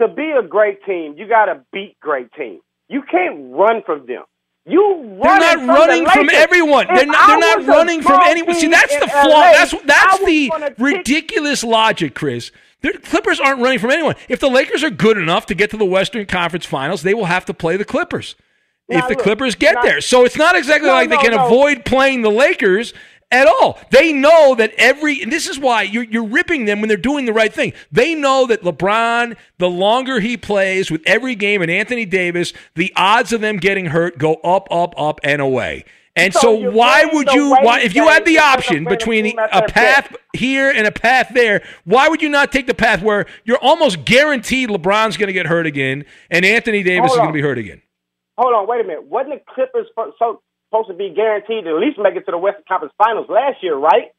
To 0.00 0.08
be 0.08 0.30
a 0.38 0.42
great 0.46 0.84
team, 0.84 1.14
you 1.16 1.28
got 1.28 1.46
to 1.46 1.64
beat 1.72 1.96
great 2.00 2.32
teams. 2.32 2.60
You 2.88 3.02
can't 3.10 3.52
run 3.54 3.82
from 3.84 4.06
them. 4.06 4.22
You 4.64 5.18
They're 5.22 5.38
not 5.38 5.58
from 5.58 5.68
running 5.68 6.04
the 6.04 6.10
from 6.10 6.30
everyone. 6.30 6.86
If 6.88 6.96
They're 6.96 7.06
not. 7.06 7.26
They're 7.26 7.58
not 7.64 7.66
running 7.66 8.02
from 8.02 8.20
anyone. 8.24 8.54
See, 8.54 8.68
that's 8.68 8.94
the 8.96 9.08
flaw. 9.08 9.28
LA, 9.28 9.52
That's 9.52 9.74
that's 9.84 10.18
the 10.24 10.50
kick- 10.50 10.74
ridiculous 10.78 11.64
logic, 11.64 12.14
Chris. 12.14 12.52
The 12.80 12.92
Clippers 12.92 13.38
aren't 13.40 13.60
running 13.60 13.78
from 13.80 13.90
anyone. 13.90 14.14
If 14.28 14.40
the 14.40 14.48
Lakers 14.48 14.82
are 14.84 14.90
good 14.90 15.18
enough 15.18 15.46
to 15.46 15.54
get 15.54 15.70
to 15.70 15.76
the 15.76 15.84
Western 15.84 16.26
Conference 16.26 16.64
Finals, 16.64 17.02
they 17.02 17.14
will 17.14 17.24
have 17.26 17.44
to 17.46 17.54
play 17.54 17.76
the 17.76 17.84
Clippers. 17.84 18.34
Now, 18.88 18.98
if 18.98 19.08
the 19.08 19.14
look, 19.14 19.22
Clippers 19.22 19.54
get 19.56 19.76
now- 19.76 19.82
there. 19.82 20.00
So 20.00 20.24
it's 20.24 20.36
not 20.36 20.56
exactly 20.56 20.88
No, 20.88 20.94
like 20.94 21.08
they 21.08 21.16
no, 21.16 21.22
can 21.22 21.30
no. 21.32 21.46
avoid 21.46 21.84
playing 21.84 22.22
the 22.22 22.30
Lakers 22.30 22.92
at 23.32 23.48
all. 23.48 23.80
They 23.90 24.12
know 24.12 24.54
that 24.54 24.72
every, 24.76 25.22
and 25.22 25.32
this 25.32 25.48
is 25.48 25.58
why 25.58 25.82
you're, 25.82 26.04
you're 26.04 26.26
ripping 26.26 26.66
them 26.66 26.80
when 26.80 26.88
they're 26.88 26.96
doing 26.96 27.24
the 27.24 27.32
right 27.32 27.52
thing. 27.52 27.72
They 27.90 28.14
know 28.14 28.46
that 28.46 28.62
LeBron, 28.62 29.36
the 29.58 29.70
longer 29.70 30.20
he 30.20 30.36
plays 30.36 30.90
with 30.90 31.02
every 31.06 31.34
game, 31.34 31.62
and 31.62 31.70
Anthony 31.70 32.04
Davis, 32.04 32.52
the 32.74 32.92
odds 32.94 33.32
of 33.32 33.40
them 33.40 33.56
getting 33.56 33.86
hurt 33.86 34.18
go 34.18 34.34
up, 34.36 34.68
up, 34.70 34.94
up, 34.96 35.18
and 35.24 35.42
away. 35.42 35.84
And 36.14 36.34
So 36.34 36.40
so, 36.40 36.70
why 36.70 37.06
would 37.10 37.32
you? 37.32 37.56
Why, 37.62 37.80
if 37.80 37.94
you 37.94 38.06
had 38.06 38.26
the 38.26 38.38
option 38.38 38.84
between 38.84 39.38
a 39.38 39.62
path 39.62 40.14
here 40.34 40.70
and 40.70 40.86
a 40.86 40.92
path 40.92 41.30
there, 41.32 41.62
why 41.84 42.08
would 42.08 42.20
you 42.20 42.28
not 42.28 42.52
take 42.52 42.66
the 42.66 42.74
path 42.74 43.00
where 43.00 43.24
you're 43.44 43.58
almost 43.58 44.04
guaranteed 44.04 44.68
LeBron's 44.68 45.16
going 45.16 45.28
to 45.28 45.32
get 45.32 45.46
hurt 45.46 45.66
again 45.66 46.04
and 46.30 46.44
Anthony 46.44 46.82
Davis 46.82 47.08
Hold 47.08 47.12
is 47.12 47.16
going 47.16 47.28
to 47.30 47.32
be 47.32 47.40
hurt 47.40 47.56
again? 47.56 47.80
Hold 48.36 48.54
on, 48.54 48.66
wait 48.68 48.82
a 48.82 48.84
minute. 48.84 49.04
Wasn't 49.04 49.34
the 49.34 49.40
Clippers 49.54 49.86
so 50.18 50.42
supposed 50.72 50.88
to 50.88 50.94
be 50.94 51.10
guaranteed 51.14 51.64
to 51.64 51.70
at 51.70 51.80
least 51.80 51.98
make 51.98 52.16
it 52.16 52.24
to 52.24 52.30
the 52.32 52.38
Western 52.38 52.64
Conference 52.66 52.94
Finals 52.96 53.26
last 53.28 53.62
year, 53.62 53.76
right? 53.76 54.10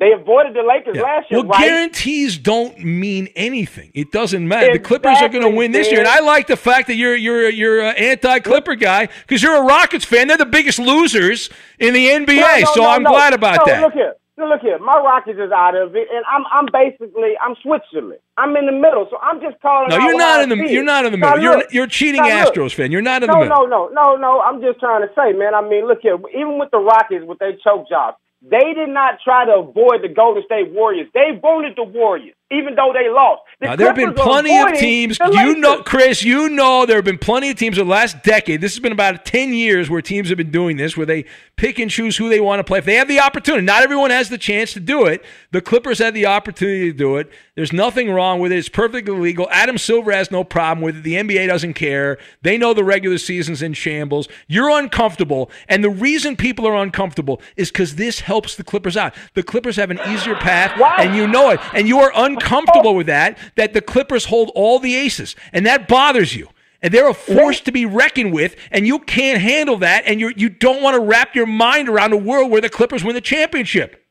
They 0.00 0.10
avoided 0.12 0.54
the 0.54 0.62
Lakers 0.62 0.96
last 1.00 1.30
year, 1.30 1.40
Well, 1.40 1.48
right? 1.50 1.60
guarantees 1.60 2.36
don't 2.36 2.76
mean 2.80 3.28
anything. 3.36 3.92
It 3.94 4.10
doesn't 4.10 4.46
matter. 4.48 4.72
the 4.72 4.80
Clippers 4.80 5.18
are 5.20 5.28
going 5.28 5.44
to 5.44 5.56
win 5.56 5.70
this 5.70 5.92
year, 5.92 6.00
and. 6.00 6.08
I 6.08 6.18
like 6.20 6.48
the 6.48 6.56
fact 6.56 6.88
that 6.88 6.96
you're 6.96 7.14
you're 7.14 7.48
you're 7.48 7.80
an 7.82 7.94
anti-Clipper 7.96 8.74
guy 8.74 9.06
because 9.06 9.44
you're 9.44 9.54
a 9.54 9.62
Rockets 9.62 10.04
fan. 10.04 10.26
They're 10.26 10.36
the 10.36 10.44
biggest 10.46 10.80
losers 10.80 11.50
in 11.78 11.94
the 11.94 12.08
NBA, 12.08 12.40
No, 12.40 12.58
no, 12.58 12.64
so 12.74 12.80
no, 12.82 12.90
I'm 12.90 13.04
glad 13.04 13.32
about 13.32 13.64
that. 13.66 13.80
Look 13.80 13.92
here. 13.92 14.14
Look 14.48 14.60
here. 14.60 14.78
My 14.78 14.98
Rockets 14.98 15.38
is 15.38 15.52
out 15.52 15.76
of 15.76 15.94
it, 15.96 16.08
and 16.12 16.24
I'm 16.28 16.44
I'm 16.50 16.66
basically 16.72 17.32
I'm 17.40 17.54
Switzerland. 17.62 18.20
I'm 18.36 18.56
in 18.56 18.66
the 18.66 18.72
middle, 18.72 19.06
so 19.10 19.16
I'm 19.18 19.40
just 19.40 19.60
calling. 19.62 19.88
No, 19.88 19.96
you're 19.98 20.18
not 20.18 20.42
in 20.42 20.48
the 20.50 20.56
you're 20.56 20.84
not 20.84 21.06
in 21.06 21.12
the 21.12 21.18
Now, 21.18 21.30
middle. 21.30 21.42
You're 21.44 21.56
look. 21.58 21.72
you're 21.72 21.84
a 21.84 21.88
cheating 21.88 22.22
Now, 22.22 22.44
look. 22.44 22.54
Astros 22.54 22.74
fan. 22.74 22.90
You're 22.92 23.02
not 23.02 23.22
in 23.22 23.28
no, 23.28 23.34
the 23.34 23.40
middle. 23.48 23.68
No, 23.68 23.88
no, 23.88 23.94
no, 23.94 24.16
no. 24.16 24.16
No. 24.16 24.40
I'm 24.40 24.60
just 24.60 24.80
trying 24.80 25.02
to 25.02 25.12
say, 25.14 25.32
man. 25.32 25.54
I 25.54 25.62
mean, 25.66 25.86
look 25.86 26.00
here. 26.02 26.18
Even 26.34 26.58
with 26.58 26.70
the 26.70 26.78
Rockets, 26.78 27.24
with 27.24 27.38
their 27.38 27.56
choke 27.62 27.88
jobs, 27.88 28.18
they 28.42 28.74
did 28.74 28.88
not 28.88 29.18
try 29.22 29.44
to 29.46 29.62
avoid 29.62 30.02
the 30.02 30.08
Golden 30.08 30.42
State 30.44 30.72
Warriors. 30.72 31.08
They 31.14 31.38
wanted 31.42 31.76
the 31.76 31.84
Warriors, 31.84 32.34
even 32.52 32.74
though 32.74 32.92
they 32.92 33.08
lost. 33.08 33.42
The 33.60 33.66
Now, 33.68 33.76
there 33.76 33.86
have 33.86 33.96
been 33.96 34.14
plenty 34.14 34.58
of 34.58 34.74
teams. 34.74 35.18
You 35.18 35.56
know, 35.56 35.82
Chris, 35.82 36.22
you 36.22 36.48
know 36.50 36.84
there 36.84 36.96
have 36.96 37.04
been 37.04 37.18
plenty 37.18 37.50
of 37.50 37.56
teams 37.56 37.78
in 37.78 37.86
the 37.86 37.90
last 37.90 38.22
decade. 38.22 38.60
This 38.60 38.74
has 38.74 38.80
been 38.80 38.92
about 38.92 39.24
10 39.24 39.54
years 39.54 39.88
where 39.88 40.02
teams 40.02 40.28
have 40.28 40.38
been 40.38 40.50
doing 40.50 40.76
this, 40.76 40.96
where 40.96 41.06
they 41.06 41.24
pick 41.56 41.78
and 41.78 41.90
choose 41.90 42.16
who 42.16 42.28
they 42.28 42.40
want 42.40 42.60
to 42.60 42.64
play. 42.64 42.78
If 42.78 42.84
they 42.84 42.96
have 42.96 43.08
the 43.08 43.20
opportunity, 43.20 43.64
not 43.64 43.82
everyone 43.82 44.10
has 44.10 44.28
the 44.28 44.38
chance 44.38 44.72
to 44.74 44.80
do 44.80 45.06
it. 45.06 45.24
The 45.52 45.60
Clippers 45.60 45.98
had 45.98 46.14
the 46.14 46.26
opportunity 46.26 46.92
to 46.92 46.96
do 46.96 47.16
it. 47.16 47.30
There's 47.54 47.72
nothing 47.72 48.10
wrong 48.10 48.40
with 48.40 48.52
it. 48.52 48.58
It's 48.58 48.68
perfectly 48.68 49.16
legal. 49.16 49.48
Adam 49.50 49.78
Silver 49.78 50.12
has 50.12 50.30
no 50.30 50.44
problem 50.44 50.84
with 50.84 50.96
it. 50.96 51.02
The 51.02 51.14
NBA 51.14 51.46
doesn't 51.46 51.74
care. 51.74 52.18
They 52.42 52.58
know 52.58 52.74
the 52.74 52.84
regular 52.84 53.18
season's 53.18 53.62
in 53.62 53.74
shambles. 53.74 54.28
You're 54.48 54.70
uncomfortable. 54.70 55.50
And 55.68 55.84
the 55.84 55.90
reason 55.90 56.36
people 56.36 56.66
are 56.66 56.76
uncomfortable 56.76 57.40
is 57.56 57.70
because 57.70 57.96
this 57.96 58.20
helps 58.20 58.56
the 58.56 58.64
Clippers 58.64 58.96
out. 58.96 59.14
The 59.34 59.42
Clippers 59.42 59.76
have 59.76 59.90
an 59.90 60.00
easier 60.08 60.34
path, 60.34 60.78
and 60.98 61.14
you 61.14 61.26
know 61.26 61.50
it. 61.50 61.60
And 61.74 61.86
you 61.86 61.98
are 62.00 62.12
uncomfortable 62.14 62.41
Oh. 62.50 62.92
with 62.92 63.06
that, 63.06 63.38
that 63.56 63.72
the 63.72 63.80
Clippers 63.80 64.26
hold 64.26 64.50
all 64.54 64.78
the 64.78 64.94
aces. 64.94 65.36
And 65.52 65.66
that 65.66 65.88
bothers 65.88 66.34
you. 66.34 66.48
And 66.82 66.92
they're 66.92 67.08
a 67.08 67.14
force 67.14 67.60
to 67.60 67.72
be 67.72 67.86
reckoned 67.86 68.32
with, 68.32 68.56
and 68.72 68.86
you 68.86 68.98
can't 68.98 69.40
handle 69.40 69.76
that, 69.78 70.02
and 70.04 70.18
you 70.18 70.32
you 70.36 70.48
don't 70.48 70.82
want 70.82 70.96
to 70.96 71.00
wrap 71.00 71.36
your 71.36 71.46
mind 71.46 71.88
around 71.88 72.12
a 72.12 72.16
world 72.16 72.50
where 72.50 72.60
the 72.60 72.68
Clippers 72.68 73.04
win 73.04 73.14
the 73.14 73.20
championship. 73.20 74.04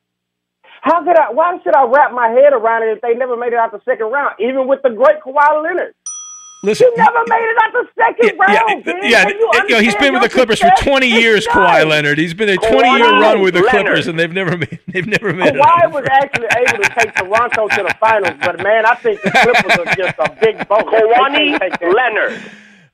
How 0.81 1.03
could 1.03 1.19
I? 1.19 1.31
Why 1.31 1.59
should 1.63 1.75
I 1.75 1.83
wrap 1.83 2.13
my 2.13 2.29
head 2.29 2.53
around 2.53 2.83
it 2.83 2.93
if 2.93 3.01
they 3.01 3.13
never 3.13 3.35
made 3.35 3.51
it 3.51 3.59
out 3.59 3.71
the 3.71 3.81
second 3.83 4.07
round? 4.07 4.35
Even 4.39 4.67
with 4.67 4.81
the 4.83 4.89
great 4.89 5.19
Kawhi 5.21 5.63
Leonard, 5.63 5.93
Listen, 6.63 6.89
he 6.93 7.01
never 7.01 7.23
made 7.27 7.41
it 7.41 7.57
out 7.63 7.73
the 7.73 7.87
second 7.97 8.37
round. 8.37 8.53
yeah, 8.85 8.93
man. 8.93 9.09
yeah, 9.09 9.23
Can 9.23 9.33
you 9.39 9.39
you 9.39 9.69
know, 9.69 9.79
he's 9.79 9.95
understand 9.95 9.99
been 9.99 10.13
with 10.13 10.21
the 10.21 10.27
your 10.37 10.45
Clippers 10.45 10.59
for 10.59 10.69
20 10.83 11.07
years, 11.07 11.45
done. 11.45 11.55
Kawhi 11.55 11.89
Leonard. 11.89 12.19
He's 12.19 12.35
been 12.35 12.49
a 12.49 12.57
20 12.57 12.75
year 12.75 13.19
run 13.19 13.41
with 13.41 13.55
the 13.55 13.61
Leonard. 13.61 13.85
Clippers, 13.85 14.07
and 14.07 14.19
they've 14.19 14.31
never 14.31 14.55
made 14.57 14.79
they've 14.87 15.07
never 15.07 15.33
made 15.33 15.55
it. 15.55 15.61
Kawhi 15.61 15.91
was 15.91 16.05
actually 16.11 16.47
able 16.55 16.83
to 16.83 16.89
take 16.99 17.15
Toronto 17.15 17.67
to 17.67 17.83
the 17.83 17.95
finals, 17.99 18.35
but 18.41 18.61
man, 18.61 18.85
I 18.85 18.93
think 18.95 19.21
the 19.23 19.31
Clippers 19.31 19.77
are 19.79 19.95
just 19.95 20.19
a 20.19 20.37
big 20.39 20.67
boat. 20.67 20.85
Kawhi 20.85 21.95
Leonard. 21.95 22.39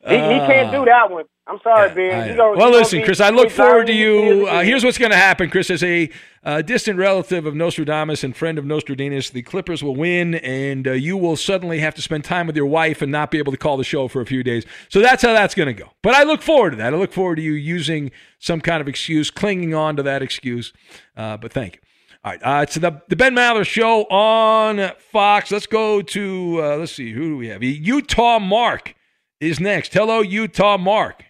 He, 0.06 0.16
he 0.16 0.20
can't 0.20 0.72
do 0.72 0.86
that 0.86 1.10
one. 1.12 1.26
I'm 1.48 1.60
sorry, 1.64 1.94
Ben. 1.94 2.30
You 2.30 2.36
gonna- 2.36 2.58
Well, 2.58 2.72
listen, 2.72 3.00
be 3.00 3.06
Chris, 3.06 3.22
I 3.22 3.30
look 3.30 3.50
forward 3.50 3.88
to 3.88 3.94
you. 3.94 4.48
Uh, 4.48 4.64
here's 4.64 4.84
what's 4.84 4.98
going 4.98 5.12
to 5.12 5.18
happen, 5.18 5.50
Chris. 5.50 5.70
As 5.70 5.82
a 5.82 6.10
uh, 6.44 6.62
distant 6.62 7.00
relative 7.00 7.46
of 7.46 7.56
Nostradamus 7.56 8.24
and 8.24 8.36
friend 8.36 8.58
of 8.60 8.66
Nostradamus, 8.66 9.30
the 9.30 9.42
Clippers 9.44 9.82
will 9.82 9.96
win, 9.96 10.36
and 10.36 10.88
uh, 10.88 10.92
you 10.92 11.16
will 11.18 11.36
suddenly 11.38 11.80
have 11.80 11.96
to 11.96 12.02
spend 12.02 12.26
time 12.26 12.48
with 12.48 12.56
your 12.58 12.66
wife 12.66 13.02
and 13.02 13.12
not 13.12 13.32
be 13.32 13.38
able 13.38 13.52
to 13.54 13.58
call 13.58 13.78
the 13.78 13.84
show 13.86 14.08
for 14.10 14.22
a 14.22 14.26
few 14.26 14.44
days. 14.44 14.66
So 14.90 15.00
that's 15.02 15.22
how 15.24 15.34
that's 15.34 15.56
going 15.56 15.68
to 15.68 15.74
go. 15.74 15.92
But 16.04 16.16
I 16.16 16.24
look 16.24 16.42
forward 16.42 16.72
to 16.72 16.76
that. 16.78 16.94
I 16.94 16.98
look 16.98 17.14
forward 17.14 17.38
to 17.38 17.42
you 17.42 17.54
using 17.54 18.12
some 18.40 18.60
kind 18.62 18.82
of 18.82 18.88
excuse, 18.90 19.32
clinging 19.32 19.74
on 19.74 19.96
to 19.96 20.04
that 20.04 20.22
excuse. 20.22 20.74
Uh, 21.16 21.38
but 21.38 21.52
thank 21.54 21.76
you. 21.76 21.82
All 22.26 22.32
right, 22.34 22.42
uh, 22.44 22.62
it's 22.64 22.76
the 22.76 23.02
the 23.08 23.16
Ben 23.16 23.34
Maller 23.34 23.66
Show 23.66 24.02
on 24.06 24.92
Fox. 25.14 25.50
Let's 25.50 25.68
go 25.68 26.02
to 26.02 26.60
uh, 26.62 26.76
let's 26.78 26.92
see 26.92 27.14
who 27.14 27.22
do 27.30 27.38
we 27.38 27.48
have? 27.48 27.64
Utah 27.64 28.40
Mark 28.40 28.96
is 29.40 29.60
next. 29.60 29.94
Hello, 29.94 30.22
Utah 30.22 30.78
Mark. 30.78 31.24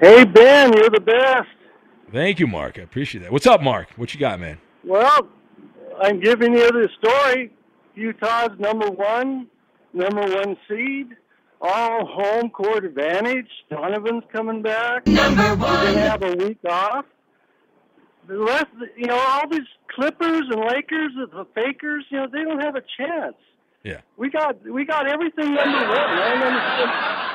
Hey, 0.00 0.24
Ben, 0.24 0.72
you're 0.76 0.90
the 0.90 1.00
best. 1.00 1.48
Thank 2.12 2.38
you, 2.38 2.46
Mark. 2.46 2.78
I 2.78 2.82
appreciate 2.82 3.22
that. 3.22 3.32
What's 3.32 3.46
up, 3.46 3.62
Mark? 3.62 3.88
What 3.96 4.12
you 4.12 4.20
got, 4.20 4.38
man? 4.38 4.58
Well, 4.84 5.28
I'm 6.02 6.20
giving 6.20 6.52
you 6.52 6.70
the 6.70 6.88
story. 6.98 7.50
Utah's 7.94 8.50
number 8.58 8.88
one, 8.90 9.46
number 9.92 10.20
one 10.20 10.56
seed, 10.68 11.16
all 11.60 12.06
home 12.06 12.50
court 12.50 12.84
advantage. 12.84 13.48
Donovan's 13.70 14.24
coming 14.32 14.62
back. 14.62 15.06
Number 15.06 15.54
one. 15.54 15.60
We're 15.60 15.82
going 15.82 15.94
to 15.94 16.00
have 16.00 16.22
a 16.22 16.36
week 16.36 16.58
off. 16.68 17.06
The 18.26 18.38
rest, 18.38 18.66
you 18.96 19.06
know, 19.06 19.18
all 19.18 19.48
these 19.48 19.60
Clippers 19.94 20.42
and 20.50 20.60
Lakers, 20.60 21.12
the 21.14 21.46
fakers, 21.54 22.04
you 22.10 22.18
know, 22.18 22.26
they 22.30 22.42
don't 22.42 22.60
have 22.60 22.74
a 22.74 22.82
chance. 22.98 23.36
Yeah. 23.84 24.00
We 24.16 24.30
got 24.30 24.62
we 24.64 24.84
got 24.84 25.06
everything 25.06 25.54
number 25.54 25.78
one. 25.78 25.98
I 25.98 27.28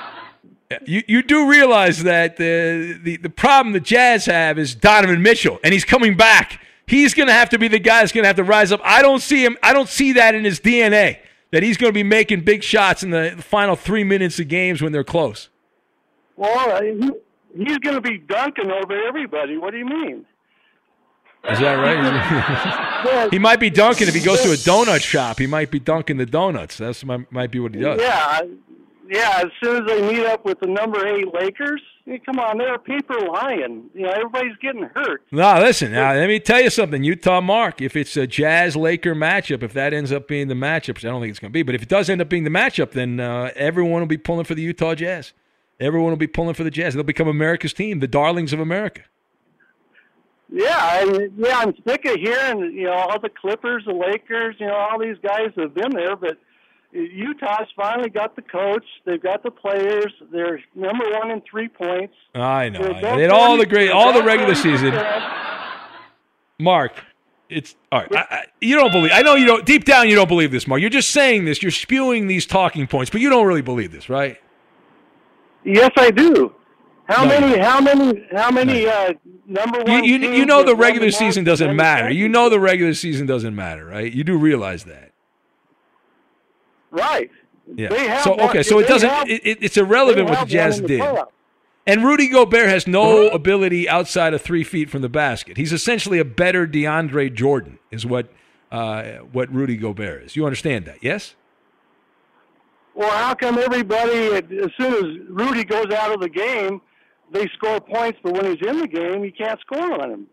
don't. 0.70 0.88
You 0.88 1.04
you 1.08 1.24
do 1.24 1.50
realize 1.50 2.04
that 2.04 2.38
the, 2.38 3.00
the 3.02 3.18
the 3.18 3.30
problem 3.30 3.74
the 3.74 3.80
Jazz 3.80 4.26
have 4.26 4.60
is 4.60 4.76
Donovan 4.76 5.24
Mitchell, 5.24 5.60
and 5.64 5.74
he's 5.74 5.86
coming 5.86 6.16
back. 6.16 6.62
He's 6.86 7.14
going 7.14 7.28
to 7.28 7.34
have 7.34 7.50
to 7.50 7.60
be 7.60 7.68
the 7.68 7.80
guy 7.80 8.00
that's 8.00 8.12
going 8.12 8.24
to 8.24 8.28
have 8.28 8.36
to 8.38 8.44
rise 8.44 8.72
up. 8.72 8.82
I 8.84 9.02
don't 9.04 9.22
see 9.22 9.46
him. 9.46 9.58
I 9.62 9.74
don't 9.74 9.90
see 9.90 10.14
that 10.14 10.34
in 10.34 10.44
his 10.44 10.60
DNA 10.60 11.20
that 11.52 11.64
he's 11.64 11.78
going 11.78 11.90
to 11.90 11.94
be 11.94 12.04
making 12.04 12.42
big 12.42 12.64
shots 12.64 13.04
in 13.04 13.12
the 13.12 13.36
final 13.40 13.76
three 13.76 14.04
minutes 14.04 14.40
of 14.40 14.48
games 14.48 14.82
when 14.82 14.92
they're 14.92 15.04
close. 15.04 15.50
Well, 16.36 16.82
he, 16.82 17.12
he's 17.56 17.78
going 17.80 17.96
to 17.96 18.02
be 18.02 18.18
dunking 18.18 18.72
over 18.72 18.94
everybody. 19.08 19.58
What 19.58 19.72
do 19.72 19.78
you 19.78 19.86
mean? 19.86 20.26
Is 21.48 21.60
that 21.60 21.74
right? 21.76 23.30
he 23.32 23.40
might 23.40 23.60
be 23.60 23.70
dunking 23.70 24.08
if 24.08 24.14
he 24.14 24.20
goes 24.20 24.42
to 24.42 24.52
a 24.52 24.56
donut 24.56 25.02
shop. 25.02 25.40
He 25.40 25.48
might 25.48 25.72
be 25.72 25.80
dunking 25.80 26.18
the 26.18 26.26
donuts. 26.26 26.78
That's 26.78 27.04
might, 27.06 27.32
might 27.32 27.52
be 27.52 27.60
what 27.60 27.74
he 27.74 27.82
does. 27.82 28.00
Yeah, 28.00 28.42
yeah. 29.10 29.44
As 29.44 29.52
soon 29.64 29.84
as 29.84 29.88
they 29.88 30.02
meet 30.12 30.26
up 30.26 30.44
with 30.44 30.60
the 30.60 30.68
number 30.68 31.08
eight 31.08 31.34
Lakers, 31.34 31.82
I 32.08 32.18
come 32.18 32.40
on, 32.40 32.58
they're 32.58 32.76
a 32.76 32.80
paper 32.80 33.20
lion. 33.20 33.90
You 33.94 34.04
know, 34.04 34.10
everybody's 34.10 34.58
getting 34.62 34.84
hurt. 34.84 35.24
No, 35.32 35.60
listen. 35.60 35.92
Now, 35.92 36.14
let 36.14 36.28
me 36.28 36.40
tell 36.40 36.62
you 36.62 36.70
something, 36.70 37.04
Utah 37.04 37.40
Mark. 37.40 37.82
If 37.82 37.96
it's 37.96 38.18
a 38.18 38.28
Jazz 38.28 38.76
Laker 38.76 39.16
matchup, 39.16 39.64
if 39.64 39.74
that 39.74 39.94
ends 39.94 40.12
up 40.12 40.28
being 40.28 40.48
the 40.48 40.56
matchup, 40.56 40.96
which 40.96 41.06
I 41.06 41.10
don't 41.10 41.22
think 41.22 41.32
it's 41.32 41.40
going 41.40 41.52
to 41.52 41.54
be, 41.54 41.64
but 41.64 41.76
if 41.76 41.84
it 41.84 41.90
does 41.90 42.10
end 42.10 42.22
up 42.22 42.30
being 42.30 42.44
the 42.44 42.50
matchup, 42.50 42.92
then 42.92 43.20
uh, 43.20 43.52
everyone 43.56 44.02
will 44.02 44.08
be 44.08 44.18
pulling 44.18 44.46
for 44.46 44.56
the 44.56 44.62
Utah 44.62 44.96
Jazz. 44.96 45.34
Everyone 45.80 46.10
will 46.10 46.18
be 46.18 46.28
pulling 46.28 46.56
for 46.56 46.64
the 46.64 46.72
Jazz. 46.72 46.94
They'll 46.94 47.04
become 47.04 47.28
America's 47.28 47.74
team, 47.74 48.00
the 48.00 48.08
darlings 48.08 48.52
of 48.52 48.60
America. 48.60 49.04
Yeah, 50.52 51.04
and 51.04 51.32
yeah, 51.38 51.60
I'm 51.60 51.74
sick 51.88 52.06
of 52.06 52.16
hearing 52.16 52.74
you 52.74 52.86
know 52.86 52.94
all 52.94 53.20
the 53.20 53.30
Clippers, 53.30 53.84
the 53.86 53.94
Lakers, 53.94 54.56
you 54.60 54.68
know 54.68 54.76
all 54.76 55.00
these 55.00 55.18
guys 55.22 55.52
have 55.58 55.76
been 55.76 55.92
there, 55.92 56.16
but 56.16 56.38
Utah's 56.92 57.68
finally 57.76 58.10
got 58.10 58.36
the 58.36 58.42
coach. 58.42 58.86
They've 59.06 59.22
got 59.22 59.44
the 59.44 59.52
players. 59.52 60.12
They're 60.32 60.60
number 60.74 61.06
one 61.12 61.30
in 61.30 61.42
three 61.50 61.68
points. 61.68 62.16
I 62.34 62.70
know. 62.70 62.80
They're 62.80 62.94
I 62.94 63.02
know. 63.02 63.16
They 63.16 63.22
had 63.24 63.32
all 63.32 63.58
the 63.58 63.66
great, 63.68 63.92
all 63.92 64.12
the 64.12 64.24
regular 64.24 64.56
season. 64.56 64.96
Mark, 66.60 66.94
it's 67.48 67.76
all 67.92 68.02
right. 68.02 68.16
I, 68.16 68.36
I, 68.36 68.46
you 68.60 68.76
don't 68.76 68.92
believe. 68.92 69.12
I 69.14 69.22
know 69.22 69.36
you 69.36 69.46
don't. 69.46 69.66
Deep 69.68 69.86
down, 69.86 70.10
you 70.10 70.16
don't 70.16 70.28
believe 70.28 70.52
this, 70.52 70.68
Mark. 70.68 70.82
You're 70.82 70.90
just 70.90 71.12
saying 71.12 71.46
this. 71.46 71.62
You're 71.62 71.72
spewing 71.72 72.26
these 72.26 72.48
talking 72.48 72.88
points, 72.88 73.12
but 73.12 73.22
you 73.22 73.30
don't 73.30 73.46
really 73.46 73.62
believe 73.62 73.92
this, 73.92 74.10
right? 74.10 74.38
Yes, 75.64 75.92
I 75.96 76.10
do. 76.10 76.56
How 77.10 77.24
No, 77.26 77.30
many? 77.40 77.58
How 77.58 77.82
many? 77.82 78.24
How 78.32 78.52
many? 78.52 78.88
Uh, 78.88 79.14
number 79.48 79.80
one. 79.80 80.04
you, 80.04 80.20
teams 80.20 80.38
you 80.38 80.46
know 80.46 80.64
the 80.64 80.76
regular 80.76 81.10
season 81.12 81.44
doesn't 81.44 81.76
matter. 81.76 82.12
You 82.12 82.30
know 82.30 82.50
the 82.50 82.60
regular 82.60 82.94
season 82.94 83.26
doesn't 83.26 83.56
matter, 83.56 83.84
right? 83.86 84.12
You 84.14 84.24
do 84.24 84.38
realize 84.38 84.84
that. 84.86 85.12
Right. 86.92 87.30
Yeah. 87.76 87.90
They 87.90 88.08
have 88.08 88.24
so 88.24 88.32
one- 88.32 88.50
okay, 88.50 88.64
so 88.64 88.80
it 88.80 88.88
doesn't. 88.88 89.10
have- 89.10 89.30
it, 89.30 89.42
it- 89.46 89.58
it's 89.62 89.78
irrelevant 89.78 90.30
what 90.30 90.40
the 90.42 90.46
Jazz 90.46 90.82
the 90.82 90.88
did. 90.88 91.18
And 91.88 92.04
Rudy 92.06 92.28
Gobert 92.28 92.68
has 92.70 92.86
no 92.86 93.30
ability 93.30 93.90
outside 93.90 94.36
of 94.36 94.42
three 94.44 94.64
feet 94.64 94.90
from 94.92 95.02
the 95.02 95.10
basket. 95.10 95.58
He's 95.58 95.74
essentially 95.74 96.20
a 96.20 96.26
better 96.26 96.68
DeAndre 96.68 97.34
Jordan, 97.34 97.80
is 97.90 98.06
what 98.06 98.32
uh, 98.72 99.04
what 99.32 99.52
Rudy 99.52 99.78
Gobert 99.78 100.24
is. 100.26 100.36
You 100.36 100.46
understand 100.46 100.86
that, 100.86 100.98
yes? 101.04 101.34
Well, 102.94 103.10
how 103.10 103.34
come 103.34 103.58
everybody, 103.58 104.36
as 104.36 104.72
soon 104.78 104.94
as 104.94 105.28
Rudy 105.30 105.64
goes 105.64 105.88
out 105.92 106.12
of 106.14 106.20
the 106.22 106.30
game, 106.30 106.82
they 107.32 107.48
score 107.56 107.80
points, 107.80 108.20
but 108.24 108.34
when 108.34 108.46
he's 108.46 108.68
in 108.68 108.80
the 108.80 108.88
game, 108.88 109.24
you 109.24 109.32
can't 109.32 109.60
score 109.62 110.02
on 110.02 110.12
him? 110.12 110.28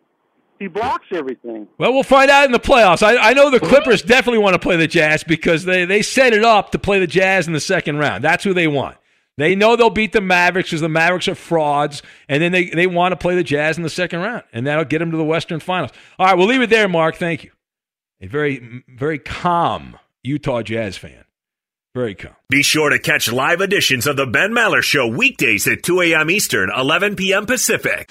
He 0.58 0.68
blocks 0.68 1.06
everything. 1.12 1.68
Well, 1.76 1.92
we'll 1.92 2.02
find 2.02 2.30
out 2.30 2.46
in 2.46 2.52
the 2.52 2.58
playoffs. 2.58 3.02
I, 3.02 3.16
I 3.16 3.32
know 3.34 3.50
the 3.50 3.60
Clippers 3.60 4.00
definitely 4.00 4.38
want 4.38 4.54
to 4.54 4.58
play 4.58 4.76
the 4.76 4.86
Jazz 4.86 5.22
because 5.22 5.64
they, 5.66 5.84
they 5.84 6.00
set 6.00 6.32
it 6.32 6.44
up 6.44 6.70
to 6.70 6.78
play 6.78 6.98
the 6.98 7.06
Jazz 7.06 7.46
in 7.46 7.52
the 7.52 7.60
second 7.60 7.98
round. 7.98 8.24
That's 8.24 8.42
who 8.42 8.54
they 8.54 8.66
want. 8.66 8.96
They 9.36 9.54
know 9.54 9.76
they'll 9.76 9.90
beat 9.90 10.12
the 10.12 10.22
Mavericks 10.22 10.70
because 10.70 10.80
the 10.80 10.88
Mavericks 10.88 11.28
are 11.28 11.34
frauds, 11.34 12.02
and 12.26 12.42
then 12.42 12.52
they, 12.52 12.70
they 12.70 12.86
want 12.86 13.12
to 13.12 13.16
play 13.16 13.34
the 13.34 13.44
Jazz 13.44 13.76
in 13.76 13.82
the 13.82 13.90
second 13.90 14.20
round, 14.20 14.44
and 14.54 14.66
that'll 14.66 14.86
get 14.86 15.00
them 15.00 15.10
to 15.10 15.16
the 15.18 15.24
Western 15.24 15.60
Finals. 15.60 15.90
All 16.18 16.26
right, 16.26 16.38
we'll 16.38 16.46
leave 16.46 16.62
it 16.62 16.70
there, 16.70 16.88
Mark. 16.88 17.16
Thank 17.16 17.44
you. 17.44 17.50
A 18.22 18.26
very, 18.26 18.82
very 18.88 19.18
calm 19.18 19.98
Utah 20.22 20.62
Jazz 20.62 20.96
fan. 20.96 21.24
Very 21.96 22.14
calm. 22.14 22.36
Be 22.50 22.62
sure 22.62 22.90
to 22.90 22.98
catch 22.98 23.32
live 23.32 23.62
editions 23.62 24.06
of 24.06 24.16
the 24.16 24.26
Ben 24.26 24.50
Maller 24.50 24.82
Show 24.82 25.06
weekdays 25.08 25.66
at 25.66 25.82
2 25.82 26.02
a.m. 26.02 26.30
Eastern, 26.30 26.70
11 26.76 27.16
p.m. 27.16 27.46
Pacific. 27.46 28.10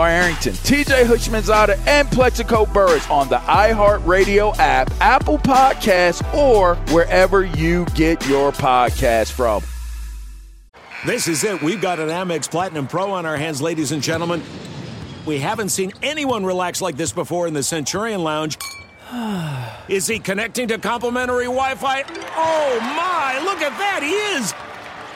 Arrington, 0.00 0.52
TJ 0.52 1.04
Houshmandzadeh, 1.04 1.86
and 1.86 2.10
Plaxico 2.10 2.66
Burress 2.66 3.08
on 3.10 3.28
the 3.28 3.38
iHeartRadio 3.38 4.56
app, 4.58 4.90
Apple 5.00 5.38
Podcasts, 5.38 6.22
or 6.34 6.76
wherever 6.94 7.44
you 7.44 7.84
get 7.94 8.26
your 8.26 8.52
podcast 8.52 9.32
from. 9.32 9.62
This 11.04 11.26
is 11.26 11.42
it. 11.42 11.60
We've 11.62 11.80
got 11.80 11.98
an 11.98 12.08
Amex 12.08 12.48
Platinum 12.50 12.86
Pro 12.86 13.10
on 13.10 13.26
our 13.26 13.36
hands, 13.36 13.60
ladies 13.60 13.90
and 13.90 14.02
gentlemen. 14.02 14.42
We 15.26 15.38
haven't 15.38 15.70
seen 15.70 15.92
anyone 16.02 16.44
relax 16.44 16.80
like 16.80 16.96
this 16.96 17.12
before 17.12 17.46
in 17.46 17.54
the 17.54 17.62
Centurion 17.62 18.22
Lounge. 18.22 18.58
Is 19.88 20.06
he 20.06 20.18
connecting 20.18 20.68
to 20.68 20.78
complimentary 20.78 21.44
Wi 21.44 21.74
Fi? 21.74 22.02
Oh 22.36 22.78
my, 22.80 23.40
look 23.44 23.60
at 23.60 23.76
that! 23.78 24.00
He 24.02 24.10
is! 24.10 24.54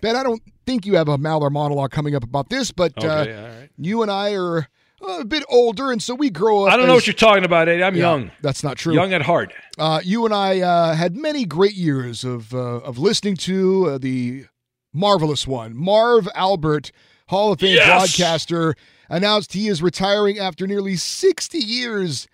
Ben, 0.00 0.16
I 0.16 0.22
don't 0.22 0.42
think 0.66 0.86
you 0.86 0.96
have 0.96 1.08
a 1.08 1.18
Maller 1.18 1.50
monologue 1.50 1.90
coming 1.90 2.14
up 2.14 2.24
about 2.24 2.48
this, 2.48 2.70
but 2.70 2.96
Okay, 2.98 3.34
uh, 3.34 3.48
right. 3.58 3.68
you 3.78 4.02
and 4.02 4.10
I 4.10 4.34
are 4.34 4.68
uh, 5.02 5.20
a 5.20 5.24
bit 5.24 5.44
older, 5.48 5.90
and 5.92 6.02
so 6.02 6.14
we 6.14 6.30
grow 6.30 6.64
up. 6.64 6.72
I 6.72 6.76
don't 6.76 6.86
know 6.86 6.92
as- 6.92 6.98
what 6.98 7.06
you're 7.06 7.14
talking 7.14 7.44
about, 7.44 7.68
Eddie. 7.68 7.82
I'm 7.82 7.94
Yeah, 7.94 8.02
young. 8.02 8.30
That's 8.42 8.62
not 8.62 8.76
true. 8.76 8.94
Young 8.94 9.12
at 9.12 9.22
heart. 9.22 9.52
Uh, 9.78 10.00
you 10.04 10.24
and 10.24 10.34
I 10.34 10.60
uh, 10.60 10.94
had 10.94 11.16
many 11.16 11.44
great 11.44 11.74
years 11.74 12.24
of 12.24 12.54
uh, 12.54 12.58
of 12.58 12.98
listening 12.98 13.36
to 13.38 13.86
uh, 13.90 13.98
the 13.98 14.44
marvelous 14.92 15.46
one, 15.46 15.76
Marv 15.76 16.28
Albert, 16.34 16.92
Hall 17.28 17.52
of 17.52 17.60
Fame 17.60 17.76
Yes! 17.76 17.86
broadcaster, 18.16 18.74
announced 19.08 19.52
he 19.52 19.68
is 19.68 19.82
retiring 19.82 20.38
after 20.38 20.66
nearly 20.66 20.96
60 20.96 21.58
years 21.58 22.26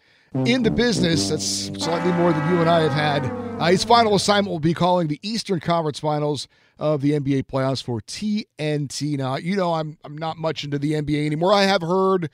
in 0.44 0.62
the 0.64 0.70
business. 0.70 1.30
That's 1.30 1.44
slightly 1.82 2.12
more 2.12 2.32
than 2.32 2.52
you 2.52 2.60
and 2.60 2.68
I 2.68 2.82
have 2.82 2.92
had. 2.92 3.24
Uh, 3.60 3.66
his 3.66 3.84
final 3.84 4.14
assignment 4.14 4.50
will 4.50 4.58
be 4.60 4.74
calling 4.74 5.08
the 5.08 5.18
Eastern 5.22 5.60
Conference 5.60 5.98
Finals 6.00 6.48
of 6.78 7.00
the 7.00 7.12
NBA 7.12 7.44
playoffs 7.44 7.82
for 7.82 8.00
TNT. 8.02 9.16
Now, 9.16 9.36
you 9.36 9.56
know 9.56 9.74
I'm 9.74 9.98
I'm 10.04 10.16
not 10.16 10.36
much 10.36 10.64
into 10.64 10.78
the 10.78 10.92
NBA 10.92 11.26
anymore. 11.26 11.52
I 11.52 11.62
have 11.62 11.82
heard 11.82 12.30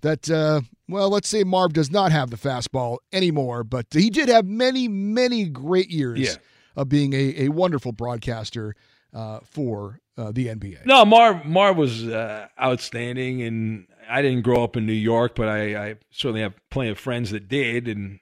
that, 0.00 0.30
uh, 0.30 0.60
well, 0.88 1.08
let's 1.08 1.28
say 1.28 1.44
Marv 1.44 1.72
does 1.72 1.90
not 1.90 2.12
have 2.12 2.28
the 2.30 2.36
fastball 2.36 2.98
anymore, 3.12 3.64
but 3.64 3.86
he 3.90 4.10
did 4.10 4.28
have 4.28 4.44
many, 4.44 4.86
many 4.86 5.46
great 5.48 5.90
years 5.90 6.18
Yeah. 6.20 6.34
of 6.76 6.88
being 6.90 7.14
a, 7.14 7.44
a 7.44 7.48
wonderful 7.48 7.92
broadcaster 7.92 8.74
uh, 9.14 9.40
for 9.44 10.00
uh, 10.18 10.30
the 10.32 10.48
NBA. 10.48 10.84
No, 10.84 11.04
Marv 11.06 11.46
Marv 11.46 11.76
was 11.76 12.06
uh, 12.06 12.48
outstanding, 12.60 13.42
and 13.42 13.86
I 14.08 14.20
didn't 14.20 14.42
grow 14.42 14.62
up 14.62 14.76
in 14.76 14.84
New 14.84 14.92
York, 14.92 15.34
but 15.34 15.48
I, 15.48 15.88
I 15.90 15.94
certainly 16.10 16.42
have 16.42 16.54
plenty 16.70 16.90
of 16.90 16.98
friends 16.98 17.30
that 17.30 17.48
did, 17.48 17.88
and 17.88 18.20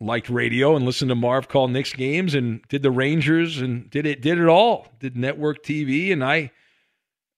liked 0.00 0.28
radio 0.30 0.76
and 0.76 0.84
listened 0.84 1.10
to 1.10 1.14
Marv 1.14 1.48
call 1.48 1.68
Knicks 1.68 1.92
games, 1.92 2.34
and 2.34 2.62
did 2.68 2.82
the 2.82 2.90
Rangers, 2.90 3.60
and 3.60 3.88
did 3.90 4.06
it 4.06 4.22
did 4.22 4.38
it 4.38 4.48
all. 4.48 4.88
Did 4.98 5.16
network 5.16 5.62
TV, 5.62 6.12
and 6.12 6.24
I 6.24 6.50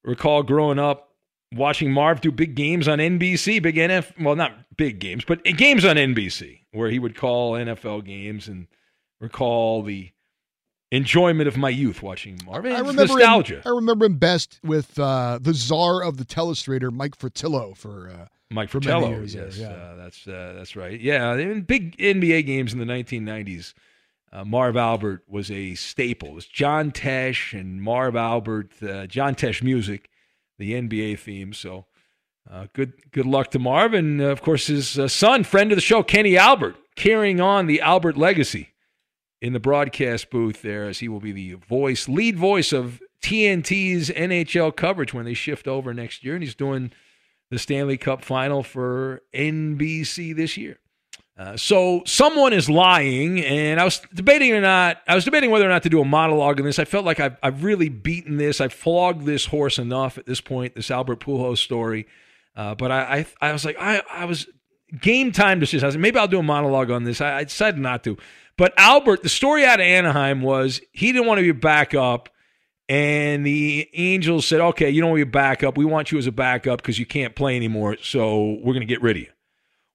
recall 0.04 0.42
growing 0.42 0.78
up 0.78 1.12
watching 1.54 1.92
Marv 1.92 2.20
do 2.20 2.32
big 2.32 2.54
games 2.54 2.88
on 2.88 2.98
NBC, 2.98 3.62
big 3.62 3.76
NF, 3.76 4.12
well, 4.22 4.36
not 4.36 4.76
big 4.76 4.98
games, 4.98 5.24
but 5.24 5.44
games 5.44 5.84
on 5.84 5.96
NBC, 5.96 6.60
where 6.72 6.90
he 6.90 6.98
would 6.98 7.16
call 7.16 7.52
NFL 7.52 8.04
games, 8.04 8.48
and 8.48 8.66
recall 9.20 9.82
the 9.82 10.10
enjoyment 10.92 11.48
of 11.48 11.56
my 11.56 11.70
youth 11.70 12.02
watching 12.02 12.38
Marv. 12.46 12.66
I 12.66 12.78
remember 12.78 13.06
nostalgia. 13.06 13.56
Him, 13.56 13.62
I 13.64 13.70
remember 13.70 14.04
him 14.04 14.18
best 14.18 14.60
with 14.62 14.98
uh, 14.98 15.38
the 15.40 15.54
czar 15.54 16.04
of 16.04 16.18
the 16.18 16.24
telestrator, 16.24 16.92
Mike 16.92 17.16
Fratello, 17.16 17.74
for 17.74 18.10
uh, 18.10 18.26
Mike 18.50 18.72
years 18.72 19.34
yes, 19.34 19.56
yeah. 19.56 19.68
uh, 19.68 19.96
that's 19.96 20.28
uh, 20.28 20.52
that's 20.56 20.76
right. 20.76 21.00
Yeah, 21.00 21.34
in 21.34 21.62
big 21.62 21.96
NBA 21.96 22.46
games 22.46 22.72
in 22.72 22.78
the 22.78 22.84
1990s, 22.84 23.72
uh, 24.32 24.44
Marv 24.44 24.76
Albert 24.76 25.24
was 25.26 25.50
a 25.50 25.74
staple. 25.74 26.28
It 26.28 26.34
was 26.34 26.46
John 26.46 26.92
Tesh 26.92 27.58
and 27.58 27.82
Marv 27.82 28.14
Albert, 28.14 28.70
uh, 28.82 29.06
John 29.06 29.34
Tesh 29.34 29.62
music, 29.62 30.10
the 30.58 30.74
NBA 30.74 31.18
theme. 31.18 31.54
So 31.54 31.86
uh, 32.50 32.66
good 32.74 32.92
good 33.12 33.26
luck 33.26 33.50
to 33.52 33.58
Marv, 33.58 33.94
and 33.94 34.20
uh, 34.20 34.24
of 34.24 34.42
course 34.42 34.66
his 34.66 34.98
uh, 34.98 35.08
son, 35.08 35.42
friend 35.42 35.72
of 35.72 35.76
the 35.76 35.82
show, 35.82 36.02
Kenny 36.02 36.36
Albert, 36.36 36.76
carrying 36.96 37.40
on 37.40 37.66
the 37.66 37.80
Albert 37.80 38.18
legacy 38.18 38.71
in 39.42 39.52
the 39.52 39.60
broadcast 39.60 40.30
booth 40.30 40.62
there, 40.62 40.88
as 40.88 41.00
he 41.00 41.08
will 41.08 41.20
be 41.20 41.32
the 41.32 41.54
voice, 41.54 42.08
lead 42.08 42.38
voice 42.38 42.72
of 42.72 43.02
TNT's 43.20 44.08
NHL 44.08 44.74
coverage 44.74 45.12
when 45.12 45.24
they 45.24 45.34
shift 45.34 45.66
over 45.66 45.92
next 45.92 46.24
year, 46.24 46.34
and 46.34 46.44
he's 46.44 46.54
doing 46.54 46.92
the 47.50 47.58
Stanley 47.58 47.98
Cup 47.98 48.24
final 48.24 48.62
for 48.62 49.20
NBC 49.34 50.34
this 50.34 50.56
year. 50.56 50.78
Uh, 51.36 51.56
so 51.56 52.02
someone 52.06 52.52
is 52.52 52.70
lying, 52.70 53.44
and 53.44 53.80
I 53.80 53.84
was 53.84 54.00
debating 54.14 54.52
or 54.52 54.60
not. 54.60 54.98
I 55.08 55.16
was 55.16 55.24
debating 55.24 55.50
whether 55.50 55.66
or 55.66 55.70
not 55.70 55.82
to 55.82 55.90
do 55.90 56.00
a 56.00 56.04
monologue 56.04 56.60
on 56.60 56.66
this. 56.66 56.78
I 56.78 56.84
felt 56.84 57.04
like 57.04 57.18
I've, 57.18 57.36
I've 57.42 57.64
really 57.64 57.88
beaten 57.88 58.36
this. 58.36 58.60
I've 58.60 58.72
flogged 58.72 59.26
this 59.26 59.46
horse 59.46 59.76
enough 59.78 60.18
at 60.18 60.26
this 60.26 60.40
point. 60.40 60.76
This 60.76 60.90
Albert 60.90 61.18
Pujols 61.18 61.58
story, 61.58 62.06
uh, 62.54 62.76
but 62.76 62.92
I, 62.92 63.26
I 63.40 63.48
I 63.48 63.52
was 63.52 63.64
like 63.64 63.76
I 63.80 64.02
I 64.08 64.26
was 64.26 64.46
game 65.00 65.32
time 65.32 65.60
decision. 65.60 65.88
I 65.88 65.96
maybe 65.96 66.18
I'll 66.18 66.28
do 66.28 66.38
a 66.38 66.42
monologue 66.42 66.90
on 66.90 67.04
this. 67.04 67.20
I, 67.20 67.38
I 67.38 67.44
decided 67.44 67.80
not 67.80 68.04
to. 68.04 68.16
But 68.58 68.74
Albert, 68.76 69.22
the 69.22 69.28
story 69.28 69.64
out 69.64 69.80
of 69.80 69.86
Anaheim 69.86 70.42
was 70.42 70.80
he 70.92 71.12
didn't 71.12 71.26
want 71.26 71.38
to 71.38 71.42
be 71.42 71.48
a 71.50 71.54
backup. 71.54 72.28
And 72.88 73.46
the 73.46 73.88
Angels 73.94 74.46
said, 74.46 74.60
okay, 74.60 74.90
you 74.90 75.00
don't 75.00 75.10
want 75.10 75.20
to 75.20 75.24
be 75.24 75.30
a 75.30 75.32
backup. 75.32 75.78
We 75.78 75.84
want 75.86 76.12
you 76.12 76.18
as 76.18 76.26
a 76.26 76.32
backup 76.32 76.82
because 76.82 76.98
you 76.98 77.06
can't 77.06 77.34
play 77.34 77.56
anymore. 77.56 77.96
So 78.02 78.58
we're 78.62 78.74
going 78.74 78.80
to 78.80 78.86
get 78.86 79.00
rid 79.00 79.16
of 79.16 79.22
you. 79.22 79.28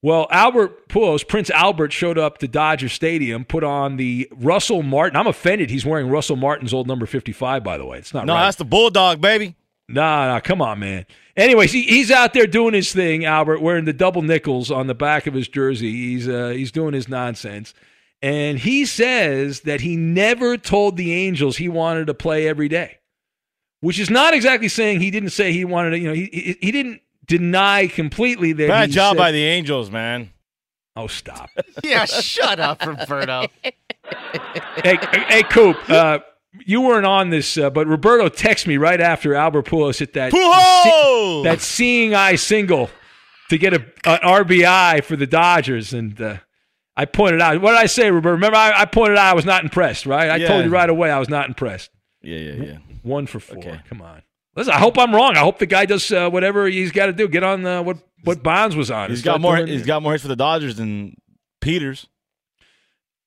Well, 0.01 0.27
Albert 0.31 0.89
Pujols, 0.89 1.27
Prince 1.27 1.49
Albert, 1.49 1.91
showed 1.91 2.17
up 2.17 2.37
to 2.39 2.47
Dodger 2.47 2.87
Stadium, 2.89 3.45
put 3.45 3.63
on 3.63 3.97
the 3.97 4.27
Russell 4.35 4.83
Martin. 4.83 5.17
I'm 5.17 5.27
offended 5.27 5.69
he's 5.69 5.85
wearing 5.85 6.09
Russell 6.09 6.37
Martin's 6.37 6.73
old 6.73 6.87
number 6.87 7.05
55, 7.05 7.63
by 7.63 7.77
the 7.77 7.85
way. 7.85 7.97
It's 7.97 8.13
not 8.13 8.25
No, 8.25 8.33
right. 8.33 8.45
that's 8.45 8.57
the 8.57 8.65
Bulldog, 8.65 9.21
baby. 9.21 9.55
Nah, 9.89 10.27
nah, 10.27 10.39
come 10.41 10.61
on, 10.61 10.79
man. 10.79 11.05
Anyways, 11.35 11.71
he, 11.71 11.83
he's 11.83 12.11
out 12.11 12.33
there 12.33 12.47
doing 12.47 12.73
his 12.73 12.91
thing, 12.91 13.23
Albert, 13.25 13.61
wearing 13.61 13.85
the 13.85 13.93
double 13.93 14.21
nickels 14.21 14.69
on 14.71 14.87
the 14.87 14.95
back 14.95 15.27
of 15.27 15.33
his 15.33 15.47
jersey. 15.47 15.91
He's 15.91 16.27
uh, 16.27 16.49
he's 16.49 16.71
doing 16.71 16.93
his 16.93 17.07
nonsense, 17.07 17.73
and 18.21 18.59
he 18.59 18.85
says 18.85 19.61
that 19.61 19.81
he 19.81 19.95
never 19.95 20.57
told 20.57 20.97
the 20.97 21.13
Angels 21.13 21.57
he 21.57 21.69
wanted 21.69 22.07
to 22.07 22.13
play 22.13 22.47
every 22.47 22.67
day, 22.67 22.97
which 23.81 23.99
is 23.99 24.09
not 24.09 24.33
exactly 24.33 24.67
saying 24.67 24.99
he 24.99 25.11
didn't 25.11 25.29
say 25.29 25.53
he 25.53 25.63
wanted 25.63 25.91
to. 25.91 25.99
You 25.99 26.07
know, 26.07 26.13
he 26.13 26.29
he, 26.33 26.57
he 26.59 26.71
didn't 26.71 27.01
deny 27.25 27.87
completely 27.87 28.51
that. 28.53 28.67
Bad 28.67 28.89
he 28.89 28.95
job 28.95 29.13
said- 29.15 29.19
by 29.19 29.31
the 29.31 29.43
Angels, 29.43 29.89
man. 29.89 30.31
Oh, 30.97 31.07
stop. 31.07 31.49
Yeah, 31.83 32.05
shut 32.05 32.59
up, 32.59 32.83
Roberto. 32.83 33.45
hey, 34.83 34.97
hey, 35.29 35.43
Coop. 35.43 35.77
Uh, 35.87 36.19
you 36.65 36.81
weren't 36.81 37.05
on 37.05 37.29
this, 37.29 37.57
uh, 37.57 37.69
but 37.69 37.87
Roberto 37.87 38.29
texted 38.29 38.67
me 38.67 38.77
right 38.77 38.99
after 38.99 39.35
Albert 39.35 39.65
Pujols 39.65 39.99
hit 39.99 40.13
that 40.13 40.31
Pujols! 40.33 41.43
that 41.43 41.61
seeing 41.61 42.13
eye 42.15 42.35
single 42.35 42.89
to 43.49 43.57
get 43.57 43.73
a, 43.73 43.77
an 44.05 44.19
RBI 44.19 45.03
for 45.03 45.15
the 45.15 45.27
Dodgers, 45.27 45.93
and 45.93 46.19
uh, 46.21 46.37
I 46.95 47.05
pointed 47.05 47.41
out. 47.41 47.61
What 47.61 47.71
did 47.71 47.79
I 47.79 47.85
say, 47.85 48.09
Roberto? 48.11 48.33
Remember, 48.35 48.57
I, 48.57 48.81
I 48.81 48.85
pointed 48.85 49.17
out 49.17 49.25
I 49.27 49.33
was 49.33 49.45
not 49.45 49.63
impressed. 49.63 50.05
Right? 50.05 50.29
I 50.29 50.35
Yeah. 50.37 50.47
told 50.47 50.65
you 50.65 50.71
right 50.71 50.89
away 50.89 51.11
I 51.11 51.19
was 51.19 51.29
not 51.29 51.47
impressed. 51.47 51.91
Yeah, 52.21 52.37
yeah, 52.39 52.63
yeah. 52.63 52.77
One 53.03 53.25
for 53.27 53.39
four. 53.39 53.81
Come 53.89 54.01
on. 54.01 54.21
Listen, 54.55 54.73
I 54.73 54.79
hope 54.79 54.97
I'm 54.97 55.13
wrong. 55.13 55.37
I 55.37 55.41
hope 55.41 55.59
the 55.59 55.67
guy 55.67 55.85
does 55.85 56.11
uh, 56.11 56.29
whatever 56.29 56.65
he's 56.67 56.91
got 56.91 57.05
to 57.05 57.13
do. 57.13 57.27
Get 57.27 57.43
on 57.43 57.65
uh, 57.65 57.83
what 57.83 57.97
what 58.23 58.41
Bonds 58.41 58.75
was 58.75 58.89
on. 58.91 59.09
He's 59.11 59.21
got 59.21 59.39
more. 59.39 59.55
He's 59.57 59.85
got 59.85 60.01
more 60.01 60.13
hits 60.13 60.23
for 60.23 60.27
the 60.27 60.35
Dodgers 60.35 60.75
than 60.75 61.15
Peters. 61.61 62.07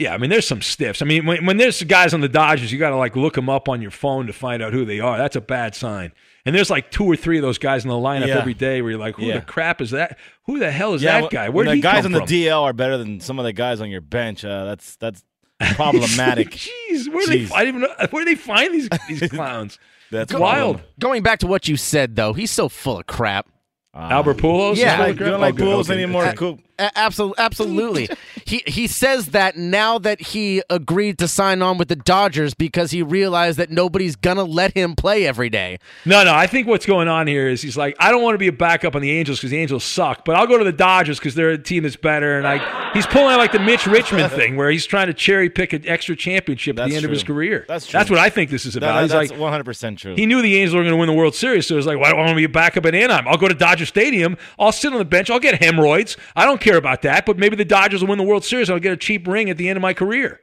Yeah, 0.00 0.14
I 0.14 0.18
mean, 0.18 0.30
there's 0.30 0.46
some 0.48 0.62
stiffs. 0.62 1.02
I 1.02 1.04
mean, 1.04 1.26
when, 1.26 1.44
when 1.44 1.56
there's 1.58 1.82
guys 1.82 2.14
on 2.14 2.20
the 2.22 2.28
Dodgers, 2.28 2.72
you 2.72 2.78
got 2.78 2.90
to 2.90 2.96
like 2.96 3.14
look 3.16 3.34
them 3.34 3.48
up 3.50 3.68
on 3.68 3.82
your 3.82 3.90
phone 3.90 4.26
to 4.28 4.32
find 4.32 4.62
out 4.62 4.72
who 4.72 4.84
they 4.86 4.98
are. 4.98 5.18
That's 5.18 5.36
a 5.36 5.40
bad 5.42 5.74
sign. 5.74 6.12
And 6.46 6.54
there's 6.56 6.70
like 6.70 6.90
two 6.90 7.04
or 7.04 7.16
three 7.16 7.36
of 7.36 7.42
those 7.42 7.58
guys 7.58 7.84
in 7.84 7.90
the 7.90 7.94
lineup 7.96 8.26
Yeah. 8.28 8.38
every 8.38 8.54
day 8.54 8.80
where 8.80 8.92
you're 8.92 8.98
like, 9.00 9.16
who 9.16 9.26
Yeah. 9.26 9.40
the 9.40 9.44
crap 9.44 9.80
is 9.82 9.90
that? 9.90 10.18
Who 10.46 10.58
the 10.58 10.70
hell 10.70 10.94
is 10.94 11.02
yeah, 11.02 11.12
that 11.12 11.22
when- 11.24 11.30
guy? 11.30 11.48
when 11.50 11.54
Where 11.54 11.64
did 11.66 11.70
the 11.72 11.74
he 11.76 11.80
guys 11.82 12.02
come 12.04 12.14
on 12.14 12.20
from? 12.20 12.26
the 12.28 12.46
DL 12.46 12.62
are 12.62 12.72
better 12.72 12.96
than 12.96 13.20
some 13.20 13.38
of 13.38 13.44
the 13.44 13.52
guys 13.52 13.80
on 13.82 13.90
your 13.90 14.00
bench. 14.00 14.42
Uh, 14.44 14.64
that's 14.64 14.96
that's 14.96 15.22
problematic. 15.74 16.50
Jeez, 16.50 17.12
where 17.12 17.26
do 17.26 17.32
they? 17.32 17.38
Jeez. 17.44 17.52
I 17.54 17.64
didn't 17.66 17.80
even 17.82 17.90
know, 17.98 18.06
where 18.10 18.24
do 18.24 18.30
they 18.34 18.40
find 18.40 18.72
these 18.74 18.88
these 19.08 19.20
clowns? 19.30 19.78
That's 20.10 20.32
It's 20.32 20.40
wild. 20.40 20.80
Going 20.98 21.22
back 21.22 21.40
to 21.40 21.46
what 21.46 21.68
you 21.68 21.76
said, 21.76 22.16
though, 22.16 22.32
he's 22.32 22.50
so 22.50 22.68
full 22.68 22.98
of 23.00 23.06
crap. 23.06 23.46
Albert 23.94 24.38
Pujols. 24.38 24.76
Yeah. 24.76 24.92
is 24.92 24.96
full 24.96 25.04
of 25.04 25.08
You 25.10 25.14
crap? 25.16 25.30
don't 25.30 25.40
like 25.40 25.54
Oh, 25.54 25.56
good. 25.58 25.66
Pujols 25.66 25.90
Okay. 25.90 26.02
anymore, 26.02 26.24
Okay. 26.26 26.36
Coop. 26.36 26.60
Absolutely, 26.94 27.34
absolutely. 27.42 28.08
he 28.46 28.62
he 28.66 28.86
says 28.86 29.26
that 29.26 29.56
now 29.56 29.98
that 29.98 30.20
he 30.20 30.62
agreed 30.70 31.18
to 31.18 31.28
sign 31.28 31.62
on 31.62 31.78
with 31.78 31.88
the 31.88 31.96
Dodgers 31.96 32.54
because 32.54 32.90
he 32.90 33.02
realized 33.02 33.58
that 33.58 33.70
nobody's 33.70 34.16
gonna 34.16 34.44
let 34.44 34.72
him 34.74 34.94
play 34.94 35.26
every 35.26 35.50
day. 35.50 35.78
No, 36.04 36.24
no. 36.24 36.34
I 36.34 36.46
think 36.46 36.66
what's 36.66 36.86
going 36.86 37.08
on 37.08 37.26
here 37.26 37.48
is 37.48 37.62
he's 37.62 37.76
like, 37.76 37.96
I 37.98 38.10
don't 38.10 38.22
want 38.22 38.34
to 38.34 38.38
be 38.38 38.48
a 38.48 38.52
backup 38.52 38.94
on 38.94 39.02
the 39.02 39.10
Angels 39.10 39.38
because 39.38 39.50
the 39.50 39.58
Angels 39.58 39.84
suck, 39.84 40.24
but 40.24 40.36
I'll 40.36 40.46
go 40.46 40.58
to 40.58 40.64
the 40.64 40.72
Dodgers 40.72 41.18
because 41.18 41.34
they're 41.34 41.50
a 41.50 41.58
team 41.58 41.82
that's 41.82 41.96
better. 41.96 42.38
And 42.38 42.46
I, 42.46 42.92
he's 42.92 43.06
pulling 43.06 43.32
out 43.32 43.38
like 43.38 43.52
the 43.52 43.58
Mitch 43.58 43.86
Richmond 43.86 44.32
thing 44.40 44.56
where 44.56 44.70
he's 44.70 44.86
trying 44.86 45.06
to 45.08 45.14
cherry 45.14 45.50
pick 45.50 45.72
an 45.72 45.86
extra 45.86 46.16
championship 46.16 46.74
at 46.74 46.82
That's 46.82 46.90
the 46.90 46.96
end 46.96 47.04
of 47.04 47.10
his 47.10 47.22
career. 47.22 47.64
That's 47.68 47.86
true. 47.86 47.98
That's 47.98 48.10
what 48.10 48.18
I 48.18 48.30
think 48.30 48.50
this 48.50 48.66
is 48.66 48.76
about. 48.76 48.94
That- 48.94 49.02
he's 49.02 49.10
that's 49.10 49.30
like, 49.30 49.40
100 49.40 49.64
percent 49.64 49.98
true. 49.98 50.14
He 50.14 50.26
knew 50.26 50.42
the 50.42 50.56
Angels 50.58 50.74
were 50.74 50.82
going 50.82 50.92
to 50.92 50.96
win 50.96 51.06
the 51.06 51.12
World 51.14 51.34
Series, 51.34 51.66
so 51.66 51.74
he 51.74 51.76
was 51.76 51.86
like, 51.86 51.98
"Well, 51.98 52.06
I 52.06 52.10
don't 52.10 52.18
want 52.18 52.30
to 52.30 52.36
be 52.36 52.44
a 52.44 52.48
backup 52.48 52.86
at 52.86 52.94
Anaheim. 52.94 53.26
I'll 53.28 53.36
go 53.36 53.48
to 53.48 53.54
Dodger 53.54 53.86
Stadium. 53.86 54.36
I'll 54.58 54.72
sit 54.72 54.92
on 54.92 54.98
the 54.98 55.04
bench. 55.04 55.30
I'll 55.30 55.40
get 55.40 55.62
hemorrhoids. 55.62 56.16
I 56.36 56.44
don't 56.44 56.60
care 56.60 56.69
about 56.76 57.02
that. 57.02 57.26
But 57.26 57.38
maybe 57.38 57.56
the 57.56 57.64
Dodgers 57.64 58.00
will 58.00 58.08
win 58.08 58.18
the 58.18 58.24
World 58.24 58.44
Series. 58.44 58.70
I'll 58.70 58.78
get 58.78 58.92
a 58.92 58.96
cheap 58.96 59.26
ring 59.26 59.50
at 59.50 59.56
the 59.56 59.68
end 59.68 59.76
of 59.76 59.82
my 59.82 59.94
career." 59.94 60.40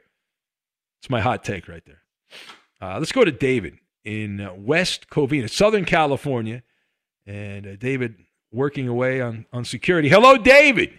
It's 1.00 1.10
my 1.10 1.20
hot 1.20 1.44
take 1.44 1.68
right 1.68 1.82
there. 1.86 2.02
Uh, 2.80 2.98
let's 2.98 3.12
go 3.12 3.24
to 3.24 3.32
David 3.32 3.78
in 4.04 4.40
uh, 4.40 4.54
West 4.54 5.10
Covina, 5.10 5.48
Southern 5.48 5.84
California, 5.84 6.62
and 7.26 7.66
uh, 7.66 7.76
David 7.76 8.16
working 8.52 8.88
away 8.88 9.20
on 9.20 9.46
on 9.52 9.64
security. 9.64 10.08
Hello, 10.08 10.36
David. 10.36 10.98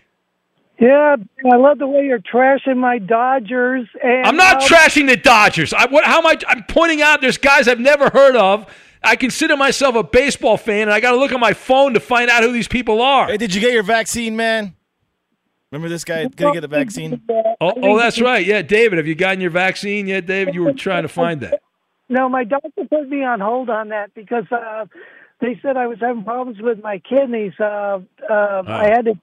Yeah, 0.80 1.17
I 1.51 1.57
love 1.57 1.77
the 1.77 1.88
way 1.88 2.05
you're 2.05 2.19
trashing 2.19 2.77
my 2.77 2.99
Dodgers. 2.99 3.86
And 4.01 4.25
I'm 4.25 4.38
not 4.38 4.63
uh, 4.63 4.67
trashing 4.67 5.07
the 5.07 5.17
Dodgers. 5.17 5.73
I, 5.73 5.88
what, 5.88 6.05
how 6.05 6.19
am 6.19 6.25
I? 6.25 6.38
I'm 6.47 6.63
pointing 6.69 7.01
out 7.01 7.19
there's 7.19 7.38
guys 7.38 7.67
I've 7.67 7.82
never 7.82 8.09
heard 8.09 8.38
of. 8.38 8.65
I 9.03 9.15
consider 9.17 9.57
myself 9.57 9.95
a 9.95 10.03
baseball 10.03 10.57
fan, 10.57 10.84
and 10.84 10.91
I 10.91 10.99
got 10.99 11.11
to 11.11 11.17
look 11.17 11.32
at 11.32 11.39
my 11.39 11.53
phone 11.53 11.93
to 11.95 11.99
find 11.99 12.30
out 12.30 12.43
who 12.43 12.53
these 12.53 12.67
people 12.67 13.01
are. 13.01 13.27
Hey, 13.27 13.38
did 13.38 13.53
you 13.53 13.59
get 13.59 13.73
your 13.73 13.84
vaccine, 13.84 14.36
man? 14.36 14.75
Remember 15.72 15.89
this 15.89 16.03
guy 16.03 16.26
gonna 16.26 16.53
get 16.53 16.63
a 16.63 16.67
vaccine? 16.67 17.22
Oh, 17.61 17.74
oh, 17.84 17.97
that's 17.97 18.20
right. 18.20 18.43
Yeah, 18.45 18.61
David, 18.63 18.97
have 18.97 19.05
you 19.05 19.13
gotten 19.15 19.39
your 19.39 19.51
vaccine 19.51 20.07
yet, 20.07 20.26
David? 20.26 20.55
You 20.55 20.63
were 20.63 20.74
trying 20.74 21.03
to 21.03 21.09
find 21.09 21.41
that. 21.41 21.61
No, 22.11 22.28
my 22.28 22.43
doctor 22.43 22.72
put 22.89 23.07
me 23.07 23.24
on 23.24 23.39
hold 23.39 23.70
on 23.70 23.89
that 23.89 24.15
because 24.15 24.45
uh, 24.51 24.86
they 25.41 25.59
said 25.61 25.78
I 25.78 25.86
was 25.86 25.99
having 25.99 26.24
problems 26.24 26.59
with 26.59 26.82
my 26.82 26.97
kidneys. 26.97 27.53
Uh, 27.59 27.99
uh, 28.28 28.63
I 28.65 28.86
had 28.86 29.05
to. 29.05 29.13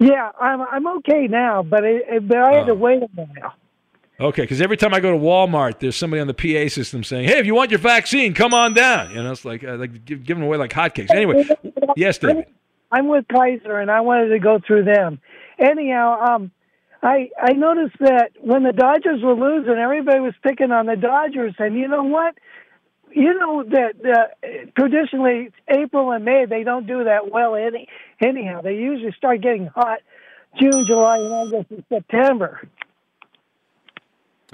Yeah, 0.00 0.32
I'm 0.40 0.60
I'm 0.62 0.86
okay 0.98 1.28
now, 1.28 1.62
but 1.62 1.84
it, 1.84 2.02
it- 2.08 2.26
but 2.26 2.38
I 2.38 2.52
had 2.54 2.66
to 2.66 2.74
wait 2.74 3.04
a 3.04 3.06
while. 3.14 3.54
Okay, 4.18 4.42
because 4.42 4.60
every 4.60 4.76
time 4.76 4.92
I 4.92 4.98
go 4.98 5.12
to 5.12 5.16
Walmart, 5.18 5.78
there's 5.78 5.94
somebody 5.94 6.20
on 6.20 6.26
the 6.26 6.34
PA 6.34 6.68
system 6.68 7.04
saying, 7.04 7.28
"Hey, 7.28 7.38
if 7.38 7.46
you 7.46 7.54
want 7.54 7.70
your 7.70 7.78
vaccine, 7.78 8.34
come 8.34 8.54
on 8.54 8.74
down." 8.74 9.10
You 9.14 9.22
know, 9.22 9.30
it's 9.30 9.44
like 9.44 9.62
uh, 9.62 9.76
like 9.76 10.04
give, 10.04 10.24
giving 10.24 10.42
away 10.42 10.56
like 10.58 10.72
hotcakes. 10.72 11.12
Anyway, 11.12 11.48
yes, 11.96 12.18
David. 12.18 12.46
I'm 12.90 13.06
with 13.06 13.26
Kaiser, 13.28 13.78
and 13.78 13.88
I 13.88 14.00
wanted 14.00 14.30
to 14.30 14.40
go 14.40 14.58
through 14.66 14.82
them. 14.82 15.20
Anyhow, 15.58 16.20
um, 16.20 16.50
I 17.02 17.30
I 17.40 17.52
noticed 17.52 17.96
that 18.00 18.32
when 18.40 18.62
the 18.62 18.72
Dodgers 18.72 19.22
were 19.22 19.34
losing, 19.34 19.74
everybody 19.74 20.20
was 20.20 20.34
picking 20.42 20.72
on 20.72 20.86
the 20.86 20.96
Dodgers, 20.96 21.54
and 21.58 21.76
you 21.76 21.88
know 21.88 22.04
what? 22.04 22.34
you 23.14 23.38
know 23.38 23.62
that 23.62 23.94
uh, 24.04 24.70
traditionally 24.76 25.50
April 25.68 26.10
and 26.10 26.24
May 26.24 26.46
they 26.46 26.64
don't 26.64 26.86
do 26.86 27.04
that 27.04 27.30
well 27.30 27.54
any 27.54 27.88
anyhow. 28.20 28.60
They 28.60 28.74
usually 28.74 29.12
start 29.16 29.40
getting 29.40 29.66
hot 29.66 30.00
June, 30.60 30.84
July, 30.86 31.18
and 31.18 31.32
August 31.32 31.70
and 31.70 31.84
September. 31.88 32.60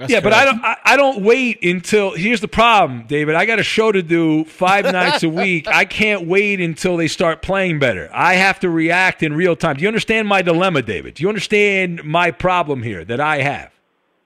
Yeah, 0.07 0.19
but 0.19 0.33
I 0.33 0.45
don't. 0.45 0.63
I, 0.63 0.77
I 0.83 0.97
don't 0.97 1.21
wait 1.23 1.63
until. 1.63 2.11
Here's 2.15 2.41
the 2.41 2.47
problem, 2.47 3.05
David. 3.07 3.35
I 3.35 3.45
got 3.45 3.59
a 3.59 3.63
show 3.63 3.91
to 3.91 4.01
do 4.01 4.45
five 4.45 4.85
nights 4.91 5.23
a 5.23 5.29
week. 5.29 5.67
I 5.67 5.85
can't 5.85 6.27
wait 6.27 6.59
until 6.61 6.97
they 6.97 7.07
start 7.07 7.41
playing 7.41 7.79
better. 7.79 8.09
I 8.13 8.35
have 8.35 8.59
to 8.61 8.69
react 8.69 9.23
in 9.23 9.33
real 9.33 9.55
time. 9.55 9.75
Do 9.77 9.81
you 9.83 9.87
understand 9.87 10.27
my 10.27 10.41
dilemma, 10.41 10.81
David? 10.81 11.15
Do 11.15 11.23
you 11.23 11.29
understand 11.29 12.03
my 12.03 12.31
problem 12.31 12.83
here 12.83 13.03
that 13.05 13.19
I 13.19 13.41
have? 13.41 13.71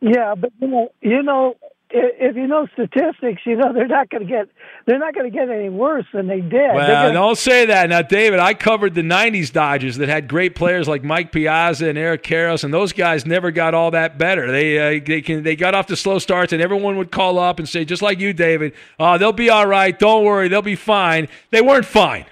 Yeah, 0.02 0.36
but 0.36 0.52
you 0.60 0.68
know, 0.68 0.90
you 1.02 1.24
know, 1.24 1.56
i- 1.64 1.68
if 1.90 2.36
you 2.36 2.48
know 2.48 2.68
statistics, 2.74 3.42
you 3.46 3.56
know 3.56 3.72
they're 3.74 3.88
not 3.88 4.10
going 4.10 4.26
to 4.26 4.30
get 4.30 4.48
they're 4.86 5.00
not 5.00 5.14
going 5.14 5.32
to 5.32 5.36
get 5.36 5.50
any 5.50 5.70
worse 5.70 6.06
than 6.14 6.28
they 6.28 6.42
did. 6.42 6.74
Well, 6.74 6.88
gonna- 6.88 7.14
don't 7.14 7.38
say 7.38 7.66
that. 7.68 7.90
Now, 7.90 8.02
David, 8.02 8.40
I 8.40 8.54
covered 8.54 8.96
the 8.96 9.02
90s 9.02 9.52
Dodgers 9.52 9.98
that 9.98 10.10
had 10.10 10.28
great 10.28 10.56
players 10.56 10.88
like 10.88 11.04
Mike 11.04 11.32
Piazza 11.32 11.88
and 11.88 11.98
Eric 11.98 12.24
Karros, 12.24 12.64
and 12.64 12.74
those 12.74 12.92
guys 12.92 13.26
never 13.26 13.52
got 13.52 13.74
all 13.74 13.92
that 13.92 14.18
better. 14.18 14.52
They 14.52 14.98
uh, 14.98 15.02
they 15.06 15.22
can 15.22 15.44
they 15.44 15.56
got 15.56 15.76
off 15.76 15.86
to 15.88 15.96
slow 15.96 16.20
starts, 16.20 16.54
and 16.54 16.62
everyone 16.62 16.98
would 16.98 17.12
call 17.12 17.38
up 17.40 17.60
and 17.60 17.70
say, 17.70 17.86
just 17.86 18.02
like 18.02 18.20
you, 18.20 18.34
David, 18.34 18.74
oh, 19.00 19.18
they'll 19.18 19.32
be 19.32 19.50
all 19.50 19.68
right. 19.68 19.98
Don't 19.98 20.26
worry. 20.26 20.48
They'll 20.48 20.62
be 20.62 20.76
fine. 20.76 21.28
They 21.52 21.62
weren't 21.62 21.86
fine. 21.86 22.26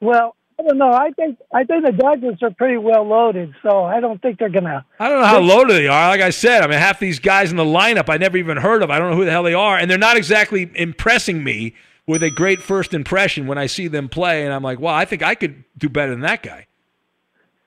Well, 0.00 0.34
I 0.60 0.68
don't 0.68 0.76
know. 0.78 0.92
I 0.92 1.10
think 1.12 1.38
I 1.54 1.64
think 1.64 1.86
the 1.86 1.92
Dodgers 1.92 2.42
are 2.42 2.50
pretty 2.50 2.76
well 2.76 3.04
loaded, 3.04 3.54
so 3.62 3.82
I 3.84 3.98
don't 4.00 4.20
think 4.20 4.38
they're 4.38 4.50
gonna. 4.50 4.84
I 4.98 5.08
don't 5.08 5.20
know 5.22 5.26
how 5.26 5.40
loaded 5.40 5.72
they 5.74 5.88
are. 5.88 6.08
Like 6.08 6.20
I 6.20 6.28
said, 6.30 6.62
I 6.62 6.66
mean, 6.66 6.78
half 6.78 6.98
these 7.00 7.18
guys 7.18 7.50
in 7.50 7.56
the 7.56 7.64
lineup 7.64 8.10
I 8.10 8.18
never 8.18 8.36
even 8.36 8.58
heard 8.58 8.82
of. 8.82 8.90
I 8.90 8.98
don't 8.98 9.10
know 9.10 9.16
who 9.16 9.24
the 9.24 9.30
hell 9.30 9.42
they 9.42 9.54
are, 9.54 9.78
and 9.78 9.90
they're 9.90 9.96
not 9.98 10.16
exactly 10.18 10.70
impressing 10.74 11.42
me 11.42 11.74
with 12.06 12.22
a 12.22 12.30
great 12.30 12.60
first 12.60 12.92
impression 12.92 13.46
when 13.46 13.56
I 13.56 13.66
see 13.66 13.88
them 13.88 14.08
play. 14.10 14.44
And 14.44 14.52
I'm 14.52 14.62
like, 14.62 14.78
well, 14.80 14.94
I 14.94 15.04
think 15.06 15.22
I 15.22 15.34
could 15.34 15.64
do 15.78 15.88
better 15.88 16.10
than 16.10 16.20
that 16.20 16.42
guy. 16.42 16.66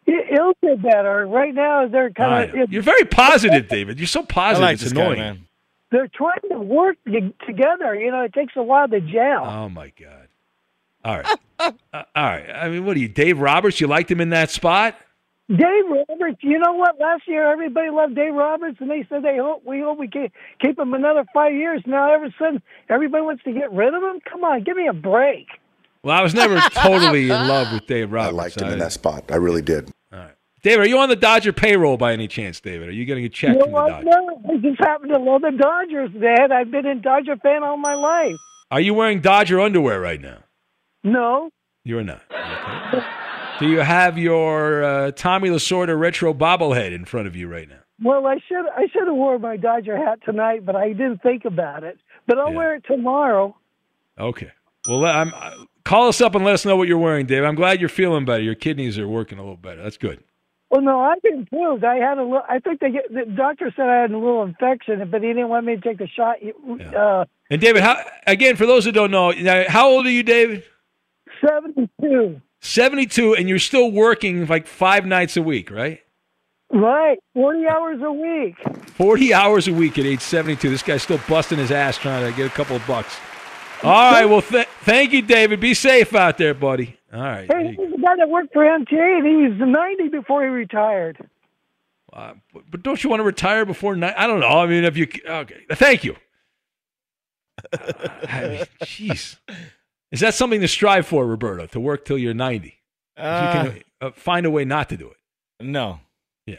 It- 0.06 0.34
It'll 0.34 0.54
get 0.62 0.82
better. 0.82 1.26
Right 1.26 1.54
now, 1.54 1.88
they're 1.88 2.12
kind 2.12 2.60
of 2.62 2.72
You're 2.72 2.82
very 2.84 3.06
positive, 3.06 3.68
David. 3.70 4.00
You're 4.00 4.08
so 4.08 4.24
positive. 4.24 4.62
like 4.64 4.74
it's 4.76 4.84
this 4.84 4.94
guy, 4.94 5.02
annoying. 5.02 5.20
man. 5.20 5.48
they're 5.92 6.10
trying 6.10 6.42
to 6.52 6.60
work 6.60 6.98
together. 7.06 7.96
You 7.96 8.12
know, 8.12 8.22
it 8.24 8.34
takes 8.34 8.54
a 8.56 8.64
while 8.64 8.88
to 8.88 9.00
gel. 9.00 9.46
Oh 9.46 9.70
my 9.70 9.92
god. 10.00 10.23
All 11.04 11.18
right. 11.18 11.38
Uh, 11.60 11.72
all 11.94 12.04
right. 12.16 12.50
I 12.50 12.70
mean, 12.70 12.86
what 12.86 12.98
are 12.98 13.00
you, 13.00 13.08
Dave 13.08 13.40
Roberts? 13.40 13.80
You 13.80 13.88
liked 13.88 14.10
him 14.10 14.22
in 14.22 14.30
that 14.30 14.50
spot? 14.52 14.96
Dave 15.50 15.84
Roberts, 15.90 16.40
you 16.42 16.58
know 16.58 16.74
what? 16.74 17.00
Last 17.00 17.24
year, 17.28 17.52
everybody 17.52 17.90
loved 17.90 18.16
Dave 18.16 18.34
Roberts, 18.34 18.78
and 18.80 18.90
they 18.90 19.06
said 19.10 19.24
they 19.24 19.38
hope 19.38 19.64
we 19.66 19.82
hope 19.82 20.00
we 20.00 20.08
can 20.08 20.30
keep 20.62 20.80
him 20.80 20.94
another 20.94 21.26
five 21.34 21.54
years. 21.54 21.82
Now, 21.86 22.10
all 22.10 22.16
of 22.16 22.24
a 22.24 22.34
sudden, 22.40 22.62
everybody 22.90 23.24
wants 23.24 23.44
to 23.44 23.52
get 23.52 23.72
rid 23.72 23.94
of 23.94 24.02
him. 24.02 24.22
Come 24.30 24.44
on, 24.46 24.64
give 24.64 24.78
me 24.78 24.88
a 24.88 24.94
break. 24.94 25.48
Well, 26.02 26.18
I 26.18 26.22
was 26.22 26.34
never 26.34 26.60
totally 26.72 27.24
in 27.24 27.48
love 27.48 27.74
with 27.74 27.88
Dave 27.88 28.12
Roberts. 28.12 28.34
I 28.34 28.36
liked 28.36 28.62
him 28.62 28.70
in 28.70 28.80
that 28.80 28.94
spot. 28.94 29.26
I 29.32 29.36
really 29.36 29.62
did. 29.62 29.92
All 30.14 30.20
right, 30.20 30.34
David, 30.64 30.86
are 30.86 30.88
you 30.88 30.98
on 31.00 31.10
the 31.10 31.16
Dodger 31.16 31.52
payroll 31.54 31.98
by 31.98 32.14
any 32.14 32.28
chance, 32.30 32.62
David? 32.62 32.88
Are 32.88 32.94
you 32.94 33.04
getting 33.04 33.26
a 33.26 33.30
check 33.30 33.56
you 33.56 33.62
from 33.62 33.72
the? 33.72 33.78
Dodgers? 33.78 34.06
No, 34.06 34.42
I 34.50 34.58
just 34.58 34.80
happen 34.80 35.10
to 35.10 35.20
love 35.20 35.42
the 35.42 35.52
Dodgers, 35.52 36.12
Dad. 36.20 36.52
I've 36.54 36.72
been 36.72 36.86
a 36.86 36.96
Dodger 36.96 37.36
fan 37.38 37.64
all 37.64 37.78
my 37.78 37.96
life. 37.96 38.36
Are 38.72 38.82
you 38.82 38.94
wearing 38.94 39.20
Dodger 39.20 39.60
underwear 39.60 40.00
right 40.00 40.22
now? 40.22 40.38
No, 41.04 41.50
You're 41.84 42.04
not. 42.04 42.22
Okay. 42.32 43.06
Do 43.60 43.68
you 43.68 43.80
have 43.80 44.18
your 44.18 44.84
uh, 44.84 45.12
Tommy 45.12 45.50
Lasorda 45.50 45.98
retro 46.00 46.34
bobblehead 46.34 46.94
in 46.94 47.06
front 47.06 47.28
of 47.28 47.36
you 47.36 47.48
right 47.48 47.70
now? 47.70 47.78
well, 48.02 48.26
I 48.26 48.40
should 48.48 48.66
I 48.76 48.88
should 48.92 49.08
have 49.08 49.16
worn 49.16 49.42
my 49.42 49.56
Dodger 49.56 49.96
hat 49.96 50.20
tonight, 50.26 50.66
but 50.66 50.76
I 50.76 50.90
didn't 50.90 51.22
think 51.22 51.46
about 51.46 51.84
it. 51.84 51.98
But 52.28 52.40
I'll 52.40 52.52
wear 52.54 52.76
it 52.76 52.84
tomorrow. 52.86 53.56
Okay. 54.20 54.52
Well, 54.88 55.06
I'm, 55.06 55.34
uh, 55.34 55.66
call 55.86 56.08
us 56.10 56.20
up 56.20 56.36
and 56.36 56.44
let 56.44 56.54
us 56.54 56.66
know 56.66 56.76
what 56.76 56.88
you're 56.88 56.98
wearing, 56.98 57.26
Dave. 57.26 57.44
I'm 57.44 57.56
glad 57.56 57.80
you're 57.80 57.90
feeling 57.90 58.26
better. 58.26 58.42
Your 58.42 58.56
kidneys 58.56 58.98
are 58.98 59.08
working 59.08 59.38
a 59.38 59.42
little 59.42 59.56
better. 59.58 59.82
That's 59.84 59.98
good. 59.98 60.22
Well, 60.70 60.82
no, 60.82 61.00
I've 61.00 61.20
improved. 61.24 61.84
I 61.86 61.96
had 61.98 62.18
a 62.18 62.24
little. 62.24 62.42
I 62.50 62.60
think 62.60 62.80
they 62.80 62.90
get, 62.92 63.14
the 63.14 63.26
doctor 63.26 63.72
said 63.76 63.88
I 63.88 64.02
had 64.02 64.12
a 64.12 64.18
little 64.18 64.44
infection, 64.44 65.08
but 65.10 65.22
he 65.22 65.28
didn't 65.28 65.50
want 65.50 65.66
me 65.66 65.76
to 65.76 65.82
take 65.82 66.00
the 66.00 66.08
shot. 66.08 66.38
Uh, 66.96 67.26
And 67.50 67.62
David, 67.62 67.84
how, 67.84 68.04
again, 68.26 68.56
for 68.56 68.66
those 68.66 68.84
who 68.84 68.92
don't 68.92 69.12
know, 69.12 69.32
how 69.68 69.90
old 69.90 70.06
are 70.08 70.12
you, 70.12 70.24
David? 70.24 70.64
Seventy-two. 71.48 72.42
72, 72.62 73.36
and 73.36 73.50
you're 73.50 73.60
still 73.60 73.92
working 73.92 74.46
like 74.48 74.68
five 74.68 75.06
nights 75.06 75.36
a 75.36 75.42
week, 75.42 75.70
right? 75.70 76.00
Right, 76.72 77.20
forty 77.36 77.68
hours 77.68 78.00
a 78.02 78.12
week. 78.12 78.56
40 78.96 79.34
hours 79.34 79.68
a 79.68 79.74
week 79.74 79.98
at 80.00 80.06
age 80.06 80.22
72. 80.22 80.70
This 80.70 80.82
guy's 80.84 81.04
still 81.04 81.20
busting 81.28 81.58
his 81.58 81.72
ass 81.72 81.98
trying 81.98 82.30
to 82.30 82.36
get 82.38 82.46
a 82.48 82.50
couple 82.50 82.76
of 82.76 82.86
bucks. 82.88 83.16
All 83.84 84.12
right. 84.14 84.26
Well, 84.26 84.42
th- 84.42 84.68
thank 84.84 85.12
you, 85.12 85.22
David. 85.22 85.60
Be 85.60 85.74
safe 85.74 86.16
out 86.16 86.38
there, 86.38 86.54
buddy. 86.54 86.98
All 87.14 87.20
right. 87.22 87.52
Hey, 87.52 87.76
he's 87.78 87.92
the 87.92 87.98
guy 88.02 88.16
that 88.18 88.30
worked 88.30 88.54
for 88.54 88.64
MTA, 88.64 89.18
and 89.18 89.28
he 89.28 89.36
was 89.36 89.70
ninety 89.70 90.08
before 90.08 90.42
he 90.44 90.48
retired. 90.50 91.18
Uh, 92.14 92.34
but- 92.54 92.64
but 92.72 92.82
don't 92.84 93.04
you 93.04 93.10
want 93.10 93.20
to 93.20 93.24
retire 93.26 93.66
before 93.66 93.96
night? 93.96 94.14
I 94.18 94.26
don't 94.26 94.40
know. 94.40 94.48
I 94.48 94.66
mean, 94.68 94.84
if 94.86 94.96
you 94.96 95.08
okay, 95.28 95.66
thank 95.74 96.04
you. 96.06 96.16
Uh, 97.74 97.78
I 98.30 98.48
mean, 98.48 98.66
Jeez, 98.84 99.38
is 100.14 100.20
that 100.22 100.34
something 100.36 100.62
to 100.62 100.68
strive 100.68 101.06
for, 101.08 101.26
Roberto? 101.28 101.66
To 101.66 101.80
work 101.80 102.06
till 102.06 102.18
you're 102.18 102.34
90? 102.36 102.68
If 102.68 102.74
you 103.18 103.72
can 103.72 103.84
uh, 104.00 104.12
find 104.12 104.46
a 104.46 104.52
way 104.52 104.64
not 104.64 104.88
to 104.90 104.98
do 104.98 105.10
it. 105.10 105.18
No. 105.60 106.00
Yeah. 106.46 106.58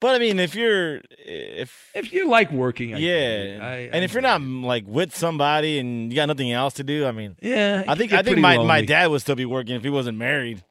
But 0.00 0.16
I 0.16 0.18
mean, 0.18 0.38
if 0.40 0.54
you're 0.54 1.00
if 1.18 1.90
if 1.94 2.12
you 2.12 2.28
like 2.28 2.50
working, 2.52 2.94
I 2.94 2.98
yeah, 2.98 3.12
it. 3.12 3.60
I- 3.60 3.76
and 3.92 4.04
if 4.04 4.12
you're 4.12 4.22
not 4.22 4.42
like 4.42 4.84
with 4.86 5.14
somebody 5.16 5.78
and 5.78 6.12
you 6.12 6.16
got 6.16 6.26
nothing 6.26 6.50
else 6.52 6.74
to 6.74 6.84
do, 6.84 7.06
I 7.06 7.12
mean, 7.12 7.36
Yeah, 7.40 7.84
I 7.86 7.94
think 7.94 8.12
I 8.12 8.22
think 8.22 8.38
my 8.38 8.58
my 8.58 8.82
dad 8.84 9.06
would 9.08 9.20
still 9.20 9.36
be 9.36 9.44
working 9.46 9.76
if 9.76 9.82
he 9.84 9.90
wasn't 9.90 10.18
married. 10.18 10.62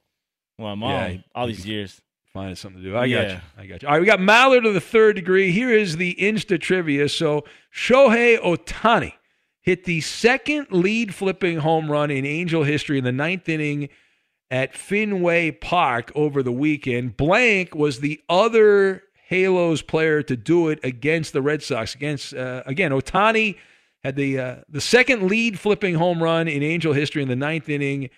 Well, 0.57 0.75
mom, 0.75 0.91
Yeah, 0.91 1.17
all 1.33 1.47
these 1.47 1.65
years. 1.65 2.01
Find 2.33 2.57
something 2.57 2.81
to 2.81 2.89
do. 2.89 2.95
I 2.97 3.09
got 3.09 3.29
you. 3.29 3.39
I 3.57 3.65
got 3.65 3.81
you. 3.81 3.87
All 3.89 3.93
right, 3.95 3.99
we 3.99 4.05
got 4.05 4.19
Maller 4.19 4.63
to 4.63 4.71
the 4.71 4.79
third 4.79 5.17
degree. 5.17 5.51
Here 5.51 5.69
is 5.71 5.97
the 5.97 6.15
Insta 6.15 6.59
trivia. 6.59 7.09
So 7.09 7.43
Shohei 7.75 8.39
Ohtani 8.39 9.13
hit 9.61 9.83
the 9.85 10.01
second 10.01 10.67
lead 10.71 11.13
flipping 11.13 11.59
home 11.59 11.91
run 11.91 12.11
in 12.11 12.25
Angel 12.25 12.63
history 12.63 12.97
in 12.97 13.03
the 13.03 13.11
ninth 13.11 13.47
inning 13.47 13.89
at 14.49 14.75
Fenway 14.75 15.51
Park 15.51 16.11
over 16.15 16.43
the 16.43 16.51
weekend. 16.51 17.15
Blank 17.15 17.73
was 17.73 17.99
the 17.99 18.19
other 18.27 19.03
Halos 19.27 19.81
player 19.81 20.21
to 20.23 20.35
do 20.35 20.67
it 20.67 20.79
against 20.83 21.31
the 21.31 21.41
Red 21.41 21.63
Sox. 21.63 21.95
Against 21.95 22.33
uh, 22.33 22.63
again, 22.65 22.91
Ohtani 22.91 23.57
had 24.03 24.15
the 24.15 24.39
uh, 24.39 24.55
the 24.67 24.81
second 24.81 25.23
lead 25.23 25.59
flipping 25.59 25.95
home 25.95 26.21
run 26.21 26.47
in 26.47 26.63
Angel 26.63 26.91
history 26.91 27.21
in 27.21 27.29
the 27.29 27.35
ninth 27.35 27.69
inning 27.69 28.09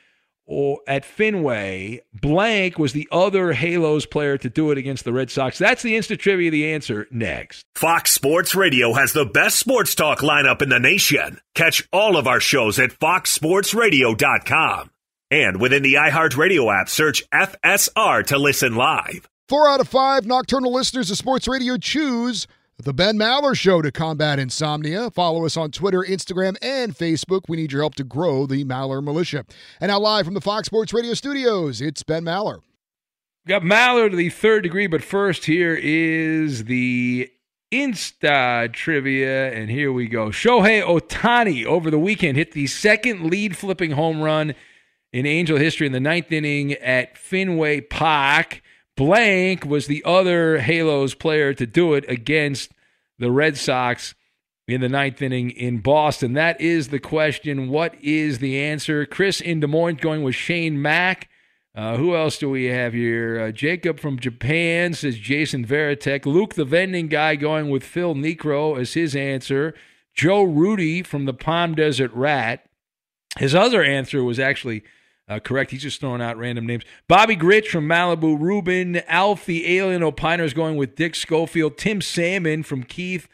or 0.46 0.80
at 0.88 1.06
Fenway. 1.06 2.02
Blank 2.14 2.78
was 2.78 2.94
the 2.94 3.08
other 3.12 3.54
Halos 3.54 4.06
player 4.06 4.38
to 4.38 4.50
do 4.50 4.72
it 4.72 4.78
against 4.78 5.06
the 5.06 5.14
Red 5.14 5.32
Sox. 5.32 5.58
That's 5.58 5.82
the 5.82 5.96
instant 5.96 6.20
trivia. 6.20 6.52
The 6.52 6.74
answer 6.74 7.08
next. 7.12 7.66
Fox 7.76 8.12
Sports 8.12 8.56
Radio 8.56 8.94
has 8.94 9.14
the 9.14 9.26
best 9.26 9.58
sports 9.58 9.96
talk 9.96 10.20
lineup 10.20 10.62
in 10.62 10.70
the 10.70 10.80
nation. 10.80 11.40
Catch 11.56 11.88
all 11.92 12.18
of 12.18 12.28
our 12.28 12.40
shows 12.40 12.80
at 12.80 12.92
foxsportsradio.com. 12.92 14.90
And 15.32 15.60
within 15.60 15.82
the 15.82 15.96
iHeartRadio 15.96 16.80
app, 16.80 16.90
search 16.90 17.28
FSR 17.32 18.26
to 18.28 18.38
listen 18.38 18.76
live. 18.76 19.28
Four 19.50 19.68
out 19.68 19.80
of 19.82 19.88
five 19.88 20.26
nocturnal 20.26 20.72
listeners 20.72 21.10
of 21.12 21.18
Sports 21.18 21.48
Radio 21.48 21.78
choose 21.78 22.48
the 22.84 22.94
Ben 22.94 23.18
Maller 23.18 23.58
Show 23.58 23.82
to 23.82 23.92
combat 23.92 24.40
insomnia. 24.40 25.10
Follow 25.10 25.46
us 25.46 25.56
on 25.56 25.72
Twitter, 25.72 26.02
Instagram, 26.02 26.58
and 26.62 26.96
Facebook. 26.96 27.44
We 27.48 27.58
need 27.58 27.72
your 27.72 27.82
help 27.82 27.96
to 27.96 28.04
grow 28.04 28.46
the 28.46 28.66
Maller 28.66 29.02
Militia. 29.04 29.46
And 29.80 29.90
now, 29.90 30.00
live 30.00 30.26
from 30.26 30.34
the 30.34 30.42
Fox 30.42 30.66
Sports 30.66 30.94
Radio 30.94 31.14
studios, 31.14 31.82
it's 31.82 32.04
Ben 32.04 32.24
Maller. 32.24 32.60
Got 33.48 33.62
Maller 33.62 34.10
to 34.10 34.16
the 34.16 34.30
third 34.30 34.64
degree, 34.64 34.88
but 34.88 35.04
first, 35.04 35.46
here 35.46 35.78
is 35.82 36.66
the 36.66 37.30
Insta 37.72 38.72
trivia, 38.74 39.54
and 39.54 39.70
here 39.70 39.92
we 39.92 40.08
go. 40.08 40.28
Shohei 40.28 40.84
Ohtani 40.84 41.66
over 41.66 41.90
the 41.90 42.00
weekend 42.00 42.38
hit 42.38 42.52
the 42.52 42.68
second 42.68 43.30
lead 43.30 43.56
flipping 43.56 43.92
home 43.92 44.22
run 44.22 44.56
in 45.12 45.26
Angel 45.26 45.58
history 45.58 45.88
in 45.88 45.94
the 45.94 46.00
ninth 46.00 46.32
inning 46.32 46.74
at 46.74 47.18
Fenway 47.18 47.82
Park. 47.82 48.62
Blank 48.96 49.66
was 49.66 49.88
the 49.88 50.04
other 50.06 50.60
Halos 50.60 51.16
player 51.16 51.54
to 51.54 51.66
do 51.66 51.94
it 51.94 52.06
against 52.08 52.72
the 53.18 53.32
Red 53.32 53.58
Sox 53.58 54.14
in 54.68 54.82
the 54.82 54.90
ninth 54.90 55.22
inning 55.22 55.52
in 55.52 55.80
Boston. 55.80 56.34
That 56.34 56.62
is 56.62 56.90
the 56.90 57.00
question. 57.00 57.70
What 57.70 57.96
is 58.02 58.40
the 58.40 58.60
answer? 58.60 59.06
Chris 59.06 59.42
in 59.42 59.60
Des 59.60 59.68
Moines 59.68 60.00
going 60.00 60.24
with 60.24 60.36
Shane 60.36 60.82
Mack. 60.82 61.30
Uh, 61.76 61.98
who 61.98 62.16
else 62.16 62.38
do 62.38 62.50
we 62.52 62.66
have 62.66 62.94
here? 62.94 63.42
Uh, 63.42 63.52
Jacob 63.52 64.00
from 64.00 64.20
Japan 64.20 64.94
says 64.94 65.18
Jason 65.18 65.66
Varitek. 65.66 66.26
Luke, 66.28 66.54
the 66.54 66.66
vending 66.66 67.08
guy, 67.08 67.36
going 67.36 67.70
with 67.72 67.84
Phil 67.84 68.14
Niekro 68.14 68.80
as 68.80 68.94
his 68.94 69.16
answer. 69.16 69.74
Joe 70.14 70.44
Rudi 70.44 71.02
from 71.02 71.26
the 71.26 71.34
Palm 71.34 71.74
Desert 71.74 72.14
Rat. 72.14 72.66
His 73.38 73.56
other 73.56 73.84
answer 73.84 74.24
was 74.24 74.40
actually 74.40 74.84
uh, 75.30 75.40
correct. 75.40 75.72
He's 75.72 75.82
just 75.84 76.00
throwing 76.00 76.22
out 76.22 76.38
random 76.38 76.66
names. 76.66 76.84
Bobby 77.08 77.36
Grich 77.36 77.68
from 77.68 77.88
Malibu. 77.88 78.40
Ruben. 78.40 78.98
Alf, 79.08 79.46
the 79.46 79.78
alien 79.78 80.02
opiner, 80.02 80.44
is 80.44 80.54
going 80.54 80.76
with 80.76 80.96
Dick 80.96 81.16
Schofield. 81.16 81.78
Tim 81.78 82.02
Salmon 82.02 82.64
from 82.64 82.84
Keith 82.84 83.28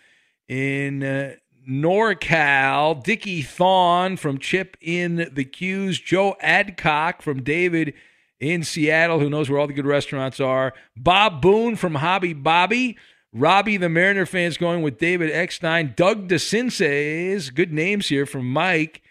in 0.48 1.04
uh, 1.04 1.36
NorCal. 1.68 3.04
Dickie 3.04 3.42
Thon 3.42 4.18
from 4.18 4.38
Chip 4.38 4.78
in 4.82 5.30
the 5.34 5.46
Q's. 5.46 6.00
Joe 6.00 6.36
Adcock 6.42 7.22
from 7.22 7.42
David 7.42 7.94
in 8.40 8.64
Seattle, 8.64 9.20
who 9.20 9.30
knows 9.30 9.50
where 9.50 9.60
all 9.60 9.68
the 9.68 9.74
good 9.74 9.86
restaurants 9.86 10.40
are. 10.40 10.74
Bob 10.96 11.42
Boone 11.42 11.76
from 11.76 11.96
Hobby 11.96 12.34
Bobby. 12.34 12.98
Robbie, 13.32 13.78
the 13.78 13.90
Mariner 13.90 14.26
fans, 14.26 14.58
going 14.58 14.82
with 14.82 14.98
David 14.98 15.32
Eckstein. 15.32 15.94
Doug 15.96 16.28
DeCinces, 16.28 17.54
good 17.54 17.72
names 17.72 18.08
here 18.08 18.26
from 18.26 18.52
Mike. 18.52 19.04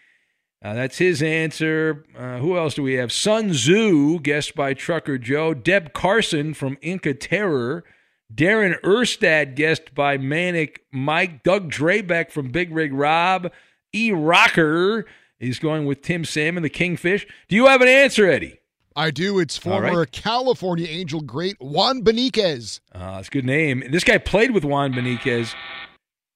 Uh, 0.62 0.74
that's 0.74 0.98
his 0.98 1.22
answer. 1.22 2.04
Uh, 2.16 2.38
who 2.38 2.56
else 2.56 2.74
do 2.74 2.82
we 2.82 2.94
have? 2.94 3.12
Sun 3.12 3.50
Tzu, 3.50 4.18
guessed 4.20 4.56
by 4.56 4.74
Trucker 4.74 5.16
Joe. 5.16 5.54
Deb 5.54 5.92
Carson 5.92 6.52
from 6.52 6.78
Inca 6.82 7.14
Terror. 7.14 7.84
Darren 8.34 8.78
Erstad, 8.82 9.54
guessed 9.54 9.94
by 9.94 10.18
Manic 10.18 10.82
Mike. 10.92 11.42
Doug 11.42 11.70
Drabek 11.70 12.30
from 12.30 12.50
Big 12.50 12.74
Rig 12.74 12.92
Rob. 12.92 13.50
E 13.94 14.12
Rocker 14.12 15.06
is 15.38 15.58
going 15.58 15.86
with 15.86 16.02
Tim 16.02 16.24
Salmon, 16.24 16.62
the 16.62 16.68
Kingfish. 16.68 17.26
Do 17.48 17.56
you 17.56 17.66
have 17.66 17.80
an 17.80 17.88
answer, 17.88 18.26
Eddie? 18.26 18.58
I 18.96 19.12
do. 19.12 19.38
It's 19.38 19.56
former 19.56 20.00
right. 20.00 20.12
California 20.12 20.88
Angel 20.88 21.20
great 21.20 21.56
Juan 21.60 22.02
Beniquez. 22.02 22.80
Uh, 22.92 23.12
that's 23.16 23.28
a 23.28 23.30
good 23.30 23.44
name. 23.44 23.84
This 23.90 24.02
guy 24.02 24.18
played 24.18 24.50
with 24.50 24.64
Juan 24.64 24.92
Beniquez. 24.92 25.54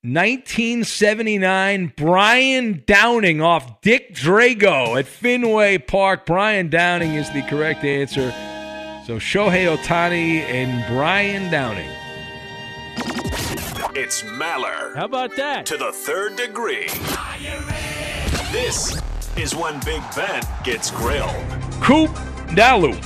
1979, 0.05 1.92
Brian 1.96 2.82
Downing 2.88 3.40
off 3.40 3.80
Dick 3.82 4.12
Drago 4.12 4.98
at 4.98 5.07
Fenway 5.07 5.78
Park. 5.78 6.26
Brian 6.26 6.68
Downing 6.68 7.14
is 7.14 7.30
the 7.30 7.42
correct 7.42 7.84
answer. 7.84 8.32
So 9.07 9.20
Shohei 9.20 9.72
Ohtani 9.76 10.40
and 10.40 10.84
Brian 10.92 11.53
Downing. 11.53 11.88
It's 13.94 14.22
Maller. 14.22 14.92
How 14.96 15.05
about 15.05 15.36
that? 15.36 15.66
To 15.66 15.76
the 15.76 15.92
third 15.92 16.34
degree. 16.34 16.88
This 18.50 19.00
is 19.36 19.55
when 19.55 19.78
Big 19.84 20.03
Ben 20.16 20.42
gets 20.64 20.90
grilled. 20.90 21.30
Coop 21.80 22.11
Dalu. 22.57 23.00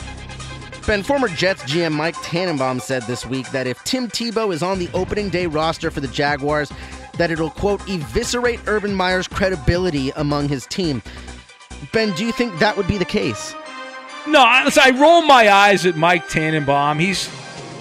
Ben, 0.87 1.03
former 1.03 1.26
Jets 1.26 1.64
GM 1.64 1.93
Mike 1.93 2.14
Tannenbaum 2.22 2.80
said 2.80 3.03
this 3.05 3.26
week 3.26 3.51
that 3.51 3.66
if 3.66 3.82
Tim 3.82 4.07
Tebow 4.07 4.55
is 4.55 4.62
on 4.62 4.78
the 4.78 4.89
opening 4.95 5.28
day 5.28 5.47
roster 5.47 5.91
for 5.91 5.99
the 5.99 6.07
Jaguars, 6.07 6.70
that 7.18 7.32
it'll, 7.32 7.51
quote, 7.51 7.80
eviscerate 7.89 8.61
Urban 8.68 8.95
Meyer's 8.95 9.26
credibility 9.26 10.11
among 10.11 10.49
his 10.49 10.64
team. 10.66 11.03
Ben, 11.93 12.12
do 12.12 12.24
you 12.24 12.30
think 12.30 12.57
that 12.61 12.76
would 12.76 12.87
be 12.87 12.99
the 12.99 13.05
case? 13.05 13.53
No, 14.28 14.41
I 14.41 14.97
roll 14.97 15.22
my 15.22 15.51
eyes 15.51 15.87
at 15.87 15.97
Mike 15.97 16.28
Tannenbaum. 16.28 17.01
He's 17.01 17.28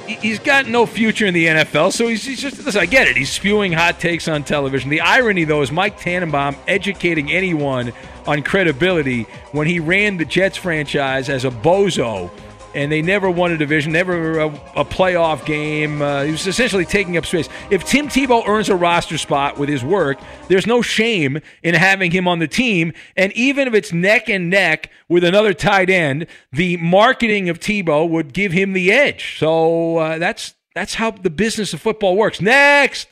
he's 0.08 0.39
got 0.39 0.68
no 0.68 0.88
future 0.88 1.28
in 1.28 1.34
the 1.36 1.45
NFL, 1.45 1.91
so 1.93 2.08
he's, 2.08 2.24
he's 2.24 2.41
just 2.41 2.64
listen. 2.64 2.82
I 2.82 2.88
get 2.88 3.08
it. 3.08 3.16
He's 3.16 3.32
spewing 3.32 3.72
hot 3.72 3.99
takes 3.99 4.28
on 4.28 4.43
television. 4.43 4.89
The 4.89 5.01
irony, 5.01 5.43
though, 5.43 5.62
is 5.62 5.72
Mike 5.72 5.99
Tannenbaum 5.99 6.56
educating 6.68 7.32
anyone 7.32 7.93
on 8.26 8.41
credibility 8.41 9.24
when 9.51 9.68
he 9.68 9.80
ran 9.80 10.18
the 10.18 10.26
Jets 10.26 10.58
franchise 10.58 11.30
as 11.30 11.45
a 11.45 11.51
bozo. 11.51 12.32
And 12.76 12.92
they 12.92 13.02
never 13.02 13.32
won 13.32 13.52
a 13.52 13.58
division, 13.58 13.94
never 13.94 14.38
a, 14.38 14.48
a 14.76 14.84
playoff 14.84 15.46
game. 15.46 16.02
Uh, 16.02 16.24
he 16.24 16.32
was 16.32 16.46
essentially 16.46 16.86
taking 16.86 17.16
up 17.16 17.26
space. 17.26 17.48
If 17.72 17.86
Tim 17.86 18.10
Tebow 18.10 18.46
earns 18.48 18.68
a 18.68 18.76
roster 18.76 19.18
spot 19.18 19.58
with 19.58 19.70
his 19.70 19.84
work, 19.84 20.20
there's 20.50 20.68
no 20.68 20.82
shame 20.82 21.40
in 21.64 21.74
having 21.74 22.12
him 22.12 22.28
on 22.28 22.40
the 22.40 22.48
team. 22.50 22.92
And 23.16 23.32
even 23.32 23.68
if 23.68 23.74
it's 23.74 23.94
neck 23.94 24.30
and 24.30 24.50
neck 24.50 24.92
with 25.08 25.24
another 25.24 25.54
tight 25.54 25.90
end, 25.90 26.28
the 26.52 26.76
marketing 26.78 27.48
of 27.48 27.60
Tebow 27.60 28.08
would 28.10 28.34
give 28.34 28.52
him 28.52 28.74
the 28.74 28.92
edge. 28.92 29.40
So 29.40 29.98
uh, 29.98 30.18
that's 30.18 30.54
that's 30.76 30.96
how 30.96 31.12
the 31.12 31.30
business 31.30 31.74
of 31.74 31.82
football 31.82 32.18
works. 32.18 32.42
Next. 32.42 33.08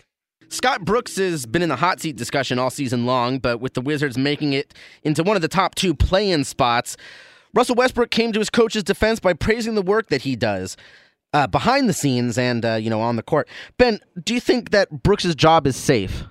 Scott 0.49 0.86
Brooks 0.86 1.16
has 1.16 1.47
been 1.47 1.64
in 1.64 1.70
the 1.70 1.78
hot 1.78 1.99
seat 1.99 2.16
discussion 2.16 2.59
all 2.59 2.70
season 2.70 3.07
long, 3.07 3.39
but 3.39 3.59
with 3.59 3.74
the 3.74 3.82
Wizards 3.82 4.20
making 4.20 4.53
it 4.53 4.74
into 5.01 5.24
one 5.24 5.36
of 5.36 5.41
the 5.41 5.47
top 5.47 5.74
two 5.74 5.95
play 5.95 6.30
in 6.30 6.43
spots, 6.43 6.95
Russell 7.53 7.75
Westbrook 7.75 8.09
came 8.09 8.31
to 8.33 8.39
his 8.39 8.49
coach's 8.49 8.83
defense 8.83 9.19
by 9.19 9.33
praising 9.33 9.75
the 9.75 9.81
work 9.81 10.07
that 10.09 10.23
he 10.23 10.35
does 10.35 10.75
uh, 11.33 11.47
behind 11.47 11.87
the 11.87 11.93
scenes 11.93 12.37
and, 12.37 12.65
uh, 12.65 12.75
you 12.75 12.89
know, 12.89 13.01
on 13.01 13.15
the 13.15 13.23
court. 13.23 13.47
Ben, 13.77 13.99
do 14.23 14.33
you 14.33 14.39
think 14.39 14.71
that 14.71 15.03
Brooks' 15.03 15.35
job 15.35 15.67
is 15.67 15.75
safe? 15.75 16.23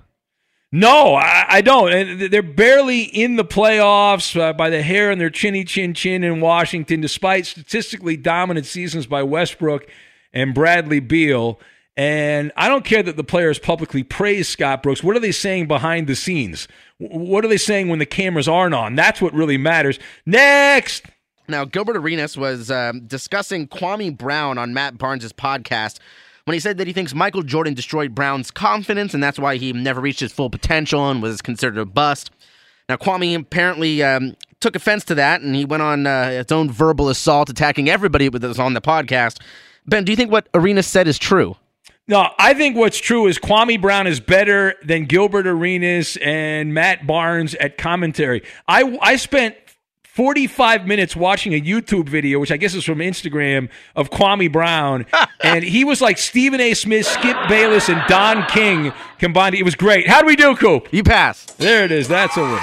No, 0.71 1.13
I, 1.13 1.45
I 1.47 1.61
don't. 1.61 2.31
They're 2.31 2.41
barely 2.41 3.03
in 3.03 3.35
the 3.35 3.45
playoffs 3.45 4.39
uh, 4.39 4.53
by 4.53 4.71
the 4.71 4.81
hair 4.81 5.11
and 5.11 5.21
their 5.21 5.29
chinny 5.29 5.63
chin 5.63 5.93
chin 5.93 6.23
in 6.23 6.41
Washington, 6.41 6.99
despite 6.99 7.45
statistically 7.45 8.17
dominant 8.17 8.65
seasons 8.65 9.05
by 9.05 9.21
Westbrook 9.21 9.85
and 10.33 10.55
Bradley 10.55 10.99
Beal. 10.99 11.59
And 11.95 12.51
I 12.57 12.69
don't 12.69 12.83
care 12.83 13.03
that 13.03 13.17
the 13.17 13.23
players 13.23 13.59
publicly 13.59 14.01
praise 14.01 14.49
Scott 14.49 14.81
Brooks. 14.81 15.03
What 15.03 15.15
are 15.15 15.19
they 15.19 15.31
saying 15.31 15.67
behind 15.67 16.07
the 16.07 16.15
scenes? 16.15 16.67
What 16.97 17.45
are 17.45 17.49
they 17.49 17.57
saying 17.57 17.89
when 17.89 17.99
the 17.99 18.07
cameras 18.07 18.47
aren't 18.47 18.73
on? 18.73 18.95
That's 18.95 19.21
what 19.21 19.31
really 19.33 19.57
matters. 19.57 19.99
Next. 20.25 21.05
Now, 21.47 21.65
Gilbert 21.65 21.97
Arenas 21.97 22.37
was 22.37 22.71
um, 22.71 23.01
discussing 23.01 23.67
Kwame 23.67 24.17
Brown 24.17 24.57
on 24.57 24.73
Matt 24.73 24.97
Barnes' 24.97 25.33
podcast 25.33 25.99
when 26.45 26.53
he 26.53 26.59
said 26.59 26.77
that 26.77 26.87
he 26.87 26.93
thinks 26.93 27.13
Michael 27.13 27.43
Jordan 27.43 27.73
destroyed 27.73 28.15
Brown's 28.15 28.51
confidence, 28.51 29.13
and 29.13 29.21
that's 29.21 29.39
why 29.39 29.57
he 29.57 29.73
never 29.73 30.01
reached 30.01 30.19
his 30.21 30.31
full 30.31 30.49
potential 30.49 31.09
and 31.09 31.21
was 31.21 31.41
considered 31.41 31.77
a 31.77 31.85
bust. 31.85 32.31
Now, 32.89 32.95
Kwame 32.95 33.35
apparently 33.39 34.03
um, 34.03 34.35
took 34.59 34.75
offense 34.75 35.03
to 35.05 35.15
that, 35.15 35.41
and 35.41 35.55
he 35.55 35.65
went 35.65 35.83
on 35.83 36.07
uh, 36.07 36.29
its 36.31 36.51
own 36.51 36.71
verbal 36.71 37.09
assault, 37.09 37.49
attacking 37.49 37.89
everybody 37.89 38.29
that 38.29 38.47
was 38.47 38.59
on 38.59 38.73
the 38.73 38.81
podcast. 38.81 39.41
Ben, 39.85 40.03
do 40.05 40.11
you 40.11 40.15
think 40.15 40.31
what 40.31 40.47
Arenas 40.53 40.87
said 40.87 41.07
is 41.07 41.17
true? 41.17 41.55
No, 42.05 42.29
I 42.37 42.53
think 42.53 42.75
what's 42.75 42.97
true 42.97 43.27
is 43.27 43.39
Kwame 43.39 43.79
Brown 43.81 44.07
is 44.07 44.19
better 44.19 44.75
than 44.83 45.05
Gilbert 45.05 45.47
Arenas 45.47 46.17
and 46.21 46.73
Matt 46.73 47.07
Barnes 47.07 47.55
at 47.55 47.77
commentary. 47.77 48.43
I 48.67 48.97
I 49.01 49.15
spent 49.15 49.55
45 50.13 50.85
minutes 50.85 51.15
watching 51.15 51.55
a 51.55 51.59
YouTube 51.59 52.07
video, 52.07 52.37
which 52.37 52.51
I 52.51 52.57
guess 52.57 52.75
is 52.75 52.83
from 52.83 52.99
Instagram, 52.99 53.67
of 53.95 54.11
Kwame 54.11 54.51
Brown, 54.51 55.07
and 55.43 55.63
he 55.63 55.83
was 55.83 56.01
like 56.01 56.19
Stephen 56.19 56.61
A. 56.61 56.75
Smith, 56.75 57.07
Skip 57.07 57.35
Bayless, 57.49 57.89
and 57.89 57.99
Don 58.07 58.45
King 58.45 58.93
combined. 59.17 59.55
It 59.55 59.63
was 59.63 59.73
great. 59.73 60.07
How 60.07 60.21
do 60.21 60.27
we 60.27 60.35
do, 60.35 60.55
Coop? 60.55 60.87
You 60.93 61.03
pass. 61.03 61.45
There 61.45 61.83
it 61.83 61.91
is. 61.91 62.07
That's 62.07 62.37
a 62.37 62.41
win. 62.41 62.59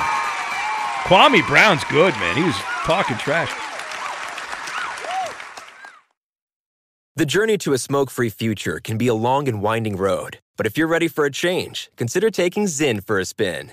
Kwame 1.06 1.44
Brown's 1.48 1.82
good, 1.90 2.14
man. 2.14 2.36
He 2.36 2.44
was 2.44 2.54
talking 2.84 3.16
trash. 3.16 3.50
The 7.16 7.26
journey 7.26 7.58
to 7.58 7.72
a 7.72 7.78
smoke 7.78 8.10
free 8.10 8.30
future 8.30 8.78
can 8.78 8.96
be 8.96 9.08
a 9.08 9.14
long 9.14 9.48
and 9.48 9.60
winding 9.60 9.96
road, 9.96 10.38
but 10.56 10.66
if 10.66 10.78
you're 10.78 10.86
ready 10.86 11.08
for 11.08 11.24
a 11.24 11.32
change, 11.32 11.90
consider 11.96 12.30
taking 12.30 12.66
ZYN 12.66 13.04
for 13.04 13.18
a 13.18 13.24
spin. 13.24 13.72